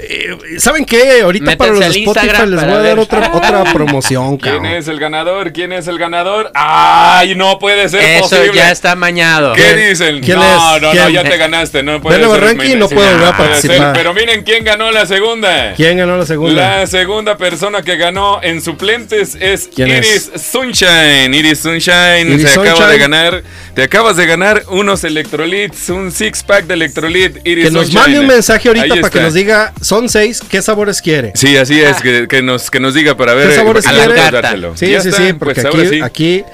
[0.03, 1.21] eh, ¿saben qué?
[1.23, 4.73] Ahorita para los de Spotify les voy a dar otra, otra promoción, ¿Quién cabrón.
[4.73, 5.53] es el ganador?
[5.53, 6.51] ¿Quién es el ganador?
[6.55, 8.53] ¡Ay, no puede ser Eso posible!
[8.55, 9.55] ya está mañado.
[9.55, 10.21] ¿Qué ¿Quién- dicen?
[10.21, 10.57] quién no, es?
[10.57, 11.13] no, no, ¿Quién?
[11.13, 11.83] ya te ganaste.
[11.83, 12.29] No puede ser.
[12.29, 13.93] Barranqui no puede volver a ser, participar.
[13.95, 15.75] Pero miren quién ganó la segunda.
[15.75, 16.79] ¿Quién ganó la segunda?
[16.81, 21.35] La segunda persona que ganó en suplentes es ¿Quién Iris Sunshine.
[21.35, 23.43] Iris Sunshine Iris se acaba de ganar.
[23.75, 27.37] Te acabas de ganar unos electrolits, un six pack de electrolit.
[27.45, 28.01] Iris que nos Sunshine.
[28.01, 31.33] mande un mensaje ahorita Ahí para que nos diga, son seis, ¿qué sabores quiere?
[31.35, 33.49] Sí, así es, que, que nos, que nos diga para ver.
[33.49, 34.15] ¿Qué sabores eh, quiere?
[34.15, 34.77] dártelo.
[34.77, 36.01] Sí, Ya sí, está, sí, porque pues aquí, ahora sí.
[36.01, 36.45] aquí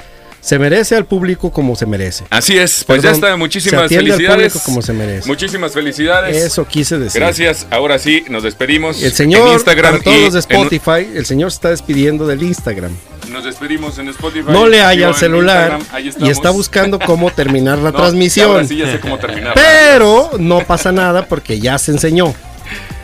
[0.41, 2.25] se merece al público como se merece.
[2.31, 4.53] Así es, pues ya está, se muchísimas al felicidades.
[4.53, 5.29] público como se merece.
[5.29, 6.35] Muchísimas felicidades.
[6.35, 7.21] Eso quise decir.
[7.21, 9.03] Gracias, ahora sí, nos despedimos.
[9.03, 12.27] El señor, en Instagram para todos los de en- Spotify, el señor se está despidiendo
[12.27, 12.93] del Instagram.
[13.31, 14.47] nos despedimos en Spotify.
[14.49, 15.79] No le en el celular
[16.21, 18.51] y está buscando cómo terminar la No, transmisión.
[18.53, 19.53] Ahora sí ya sé cómo terminar.
[19.55, 22.35] Pero no pasa nada porque ya se enseñó.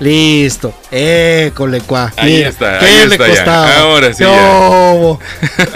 [0.00, 0.74] Listo.
[0.90, 2.12] École, cuá.
[2.16, 3.34] Ahí Mira, está, ¿Qué ahí le está ya.
[3.34, 3.76] costaba?
[3.78, 5.18] Ahora sí ¿Qué ya.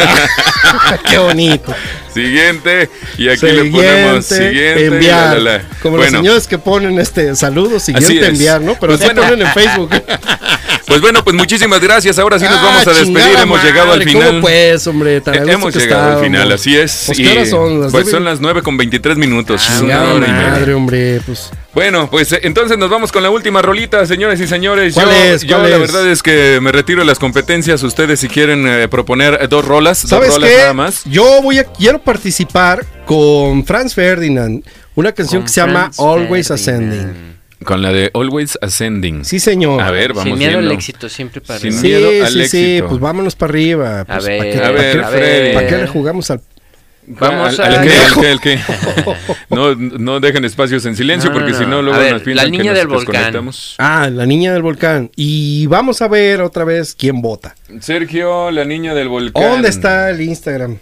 [1.10, 1.74] Qué bonito.
[2.12, 2.88] Siguiente,
[3.18, 4.86] y aquí le ponemos siguiente.
[4.86, 5.36] enviar.
[5.36, 5.64] la, la, la.
[5.82, 8.74] Como bueno, los señores que ponen este saludos, Así siguiente enviar, ¿no?
[8.80, 9.22] Pero Pues bueno.
[9.22, 9.90] ponen en Facebook.
[10.86, 12.18] pues bueno, pues muchísimas gracias.
[12.18, 13.38] Ahora sí nos vamos a Ah, despedir.
[13.42, 14.28] Hemos llegado al final.
[14.28, 15.16] ¿Cómo pues, hombre?
[15.18, 17.02] Eh, Hemos que llegado al final, así es.
[17.06, 17.80] Pues, Y, ¿qué horas son?
[17.82, 19.66] ¿Las pues son las 9 con 23 minutos.
[19.70, 21.50] Ah, una hora y madre, hombre, pues.
[21.74, 24.94] Bueno, pues eh, entonces nos vamos con la última rolita, señores y señores.
[24.94, 25.42] ¿Cuál yo es?
[25.42, 25.80] yo ¿Cuál la es?
[25.82, 27.82] verdad es que me retiro de las competencias.
[27.82, 30.55] Ustedes si quieren eh, proponer dos rolas, dos ¿Sabes rolas qué?
[30.58, 31.04] Nada más.
[31.04, 34.64] Yo voy a quiero participar con Franz Ferdinand,
[34.94, 36.92] una canción Con que se llama Always Ferdinand.
[36.92, 37.36] Ascending.
[37.64, 39.24] Con la de Always Ascending.
[39.24, 39.80] Sí, señor.
[39.80, 41.80] A ver, vamos Sin miedo al éxito, siempre para Sin arriba.
[41.80, 42.88] Sí, miedo al sí, sí, éxito.
[42.88, 44.04] pues vámonos para arriba.
[44.04, 45.54] Pues, ver, ¿para qué, a para ver, qué- Freddy.
[45.54, 46.40] ¿para qué le jugamos al
[47.08, 47.78] Vamos Al- a...
[47.80, 48.58] al que, al que, al que.
[49.50, 51.58] No, no dejen espacios en silencio No, no, porque no.
[51.58, 53.12] si no A luego ver, nos piensan la que niña nos del volcán.
[53.12, 53.74] desconectamos.
[53.78, 55.10] Ah, la niña del volcán.
[55.16, 57.54] Y vamos a ver otra vez quién vota.
[57.80, 59.42] Sergio, la niña del volcán.
[59.42, 60.78] ¿Dónde está el Instagram?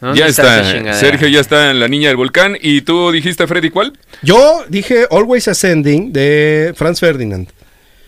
[0.00, 0.94] ¿Dónde Ya está.
[0.94, 2.56] Sergio ya está en la niña del volcán.
[2.60, 3.92] ¿Y tú dijiste, Freddy, cuál?
[4.22, 7.48] Yo dije Always Ascending de Franz Ferdinand.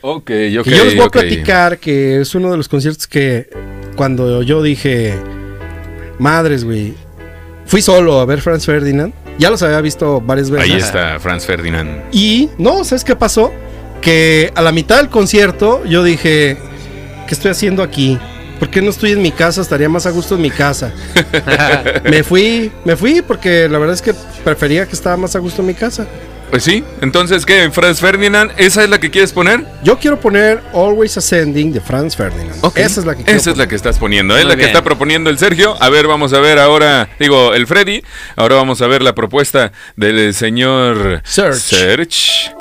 [0.03, 0.65] Ok, ok.
[0.65, 3.51] que yo les voy a platicar que es uno de los conciertos que
[3.97, 5.15] cuando yo dije,
[6.19, 6.95] madres, güey,
[7.71, 9.15] fui solo a ver Franz Ferdinand.
[9.39, 10.71] Ya los había visto varias veces.
[10.71, 12.03] Ahí está Franz Ferdinand.
[12.11, 13.53] Y, no, ¿sabes qué pasó?
[14.01, 16.59] Que a la mitad del concierto yo dije,
[17.29, 18.19] ¿qué estoy haciendo aquí?
[18.59, 19.61] ¿Por qué no estoy en mi casa?
[19.61, 20.93] Estaría más a gusto en mi casa.
[22.05, 25.63] me fui, me fui porque la verdad es que prefería que estaba más a gusto
[25.63, 26.09] en mi casa.
[26.51, 26.83] Pues sí.
[27.01, 27.71] Entonces, ¿qué?
[27.71, 29.65] Franz Ferdinand, ¿esa es la que quieres poner?
[29.85, 32.57] Yo quiero poner Always Ascending de Franz Ferdinand.
[32.75, 34.67] Esa es la que quiero Esa es la que estás poniendo, es Muy la que
[34.67, 35.77] está proponiendo el Sergio.
[35.81, 38.03] A ver, vamos a ver ahora, digo, el Freddy.
[38.35, 41.61] Ahora vamos a ver la propuesta del señor Serge.
[41.61, 42.53] Serge.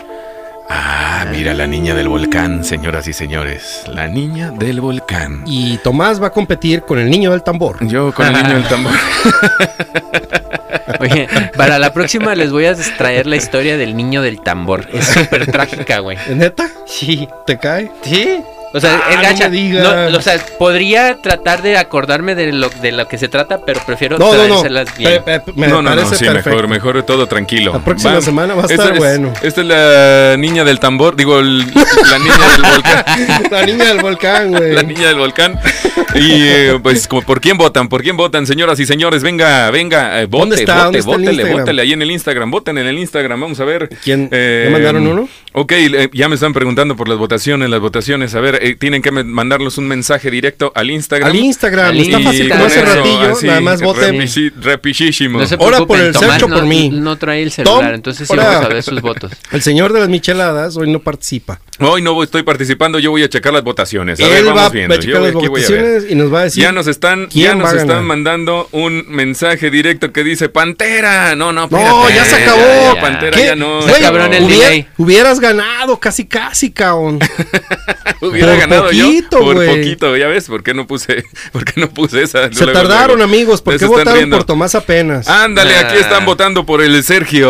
[0.72, 3.82] Ah, mira la niña del volcán, señoras y señores.
[3.88, 5.44] La niña del volcán.
[5.48, 7.84] Y Tomás va a competir con el niño del tambor.
[7.88, 8.94] Yo con el niño del tambor.
[11.00, 14.88] Oye, para la próxima les voy a traer la historia del niño del tambor.
[14.92, 16.18] Es súper trágica, güey.
[16.30, 16.70] ¿Neta?
[16.86, 17.28] Sí.
[17.46, 17.92] ¿Te cae?
[18.04, 18.44] Sí.
[18.72, 19.50] O sea, Ah, es no gacha.
[19.50, 20.12] me digas.
[20.12, 23.82] No, o sea, podría tratar de acordarme de lo, de lo que se trata, pero
[23.86, 24.64] prefiero No, no, no.
[24.98, 25.24] bien.
[25.24, 26.50] Pe- pe- me no, no, no, parece sí, perfecto.
[26.52, 27.74] mejor, mejor todo tranquilo.
[27.74, 29.34] La próxima semana va a Esta estar es- bueno.
[29.42, 33.06] Esta es la niña del tambor, digo, el- la niña del volcán.
[33.52, 34.74] La niña del volcán, güey.
[34.74, 35.60] La niña del volcán.
[36.16, 37.88] Y eh, pues, como, ¿por quién votan?
[37.90, 39.24] ¿Por quién votan, señoras y señores?
[39.24, 40.74] Venga, venga, eh, vote, ¿Dónde está?
[40.74, 43.60] vote, ¿Dónde está el vótele, vótele ahí en el Instagram, voten en el Instagram, vamos
[43.60, 43.90] a ver.
[44.04, 44.28] ¿Quién?
[44.32, 45.30] Eh, ¿Ya mandaron uno?
[45.54, 48.34] Ok, eh, ya me están preguntando por las votaciones, las votaciones.
[48.36, 51.30] A ver, eh, tienen que mandarnos un mensaje directo al Instagram.
[51.30, 51.86] Al Instagram.
[51.88, 53.32] Al Está fácil como con hace ratillo.
[53.32, 54.20] así, nada más voten.
[54.62, 55.40] repichísimo.
[55.40, 56.90] No se Ahora por el Tomás Sergio, no, por mí.
[56.94, 59.32] no trae el celular, Tom, entonces sí ahora- vamos a ver sus votos.
[59.52, 61.60] El señor de las micheladas hoy no participa.
[61.80, 64.20] Hoy no estoy participando, yo voy a checar las votaciones.
[64.20, 64.96] A ver, vamos va, va viendo.
[64.96, 65.80] a checar Yo las aquí voy a ver.
[65.82, 66.64] votaciones y nos va a decir.
[66.64, 71.36] Ya nos están, ya nos están mandando un mensaje directo que dice Pantera.
[71.36, 72.60] No, no, No, ya se acabó.
[72.60, 73.02] Ya, Ya.
[73.02, 73.46] Pantera ¿Qué?
[73.46, 73.80] ya no.
[73.80, 77.20] El hubiera- hubieras ganado casi, casi, cabrón.
[78.50, 79.68] Hubiera Por ganado poquito, yo por güey.
[79.70, 82.52] poquito, ya ves, ¿por qué no puse, por qué no puse esa?
[82.52, 83.24] Se Luego, tardaron, luego.
[83.34, 83.62] amigos.
[83.62, 84.38] ¿Por qué votaron riendo.
[84.38, 85.28] por Tomás apenas?
[85.28, 86.02] Ándale, aquí Ah.
[86.02, 87.50] están votando por el Sergio.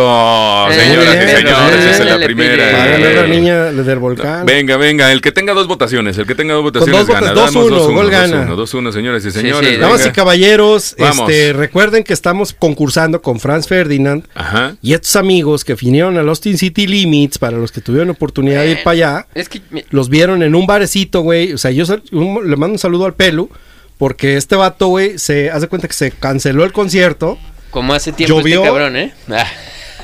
[0.70, 2.72] Eh, Señoras y señores, esa es la primera.
[2.78, 4.46] Va a ganar la Eh, niña del volcán.
[4.46, 7.34] Venga, venga, el que tenga dos votaciones, el que tenga dos votaciones dos votos, gana.
[7.34, 8.42] dos, dos, uno, gol dos, gana.
[8.42, 9.70] uno, dos, uno, señores y señores.
[9.70, 11.30] sí, Damas y caballeros, Vamos.
[11.30, 14.76] este, recuerden que estamos concursando con Franz Ferdinand Ajá.
[14.82, 18.72] y estos amigos que vinieron al Austin City Limits para los que tuvieron oportunidad de
[18.72, 19.28] ir para allá.
[19.34, 20.66] Es que mi- Los vieron en un
[21.22, 21.54] güey.
[21.54, 23.50] O sea, yo un- le mando un saludo al Pelu.
[23.98, 27.38] Porque este vato, güey, se hace cuenta que se canceló el concierto
[27.70, 28.60] como hace tiempo Llovió.
[28.62, 29.14] este cabrón, ¿eh?
[29.30, 29.46] Ah,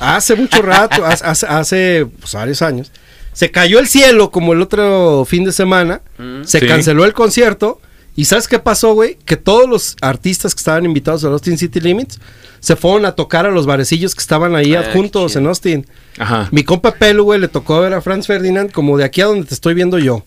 [0.16, 2.92] hace mucho rato, hace, hace- pues, varios años.
[3.32, 6.02] Se cayó el cielo como el otro fin de semana.
[6.18, 6.44] Mm.
[6.44, 6.66] Se Sí.
[6.66, 7.80] canceló el concierto.
[8.14, 9.16] ¿Y sabes qué pasó, güey?
[9.24, 12.18] Que todos los artistas que estaban invitados a Austin City Limits
[12.60, 15.46] se fueron a tocar a los barecillos que estaban ahí Ah, adjuntos en.
[15.46, 15.86] Austin.
[16.18, 16.48] Ajá.
[16.50, 19.46] Mi compa Pelu, güey, le tocó ver a Franz Ferdinand como de aquí a donde
[19.46, 20.22] te estoy viendo yo.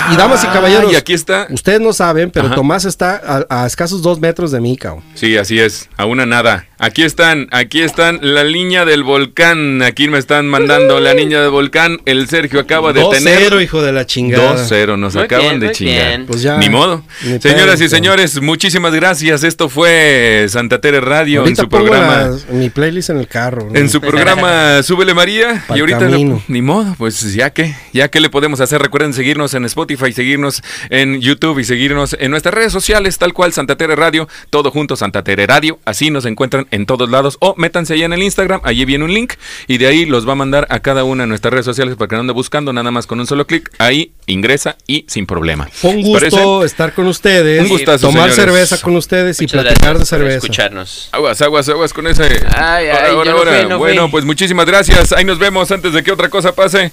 [0.00, 1.46] Ah, y damas y caballeros, Y aquí está.
[1.50, 2.54] ustedes no saben, pero Ajá.
[2.54, 5.02] Tomás está a, a escasos dos metros de mí, cabrón.
[5.14, 5.88] Sí, así es.
[5.96, 6.66] A una nada.
[6.80, 9.82] Aquí están, aquí están la niña del volcán.
[9.82, 11.98] Aquí me están mandando la niña del volcán.
[12.04, 13.62] El Sergio acaba de 2-0, tener.
[13.62, 14.56] hijo de la chingada.
[14.56, 16.06] 2-0, nos Muy acaban bien, de chingar.
[16.08, 16.26] bien.
[16.26, 16.56] Pues ya.
[16.58, 17.02] Ni modo.
[17.24, 19.42] Ni Señoras pedo, y señores, muchísimas gracias.
[19.42, 22.30] Esto fue Santa Tere Radio Ahorita en su pongo programa.
[22.50, 23.68] mi playlist en el carro.
[23.72, 23.76] ¿no?
[23.76, 25.64] En su programa Súbele María.
[25.66, 26.40] Pa'l y ahorita camino.
[26.46, 28.80] ni modo, pues ya que, ya que le podemos hacer.
[28.80, 33.52] Recuerden seguirnos en Spotify, seguirnos en YouTube y seguirnos en nuestras redes sociales, tal cual
[33.52, 35.80] Santa Tere Radio, todo junto Santa Tere Radio.
[35.84, 37.36] Así nos encuentran en todos lados.
[37.40, 39.34] O métanse allá en el Instagram, allí viene un link
[39.66, 42.08] y de ahí los va a mandar a cada una de nuestras redes sociales para
[42.08, 43.70] que no ande buscando nada más con un solo clic.
[43.78, 45.68] Ahí ingresa y sin problema.
[45.72, 47.62] Fue un gusto estar con ustedes.
[47.62, 48.68] Un gustazo, Tomar señores.
[48.68, 50.36] cerveza con ustedes y platicar de cerveza.
[50.36, 51.08] escucharnos.
[51.12, 52.24] Aguas, aguas, aguas con ese.
[52.54, 54.10] Ay, ay, no fui, no bueno, fui.
[54.12, 55.12] pues muchísimas gracias.
[55.12, 56.92] Ahí nos vemos antes de que otra cosa pase.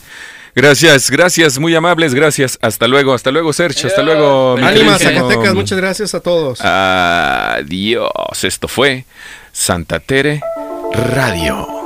[0.55, 2.57] Gracias, gracias, muy amables, gracias.
[2.61, 4.55] Hasta luego, hasta luego, Sergio, hasta luego.
[4.55, 5.01] mi Ánimas.
[5.01, 6.61] Zacatecas, muchas gracias a todos.
[6.61, 8.09] Adiós.
[8.41, 9.03] Esto fue
[9.57, 10.39] Santa Tere
[10.91, 11.84] Radio.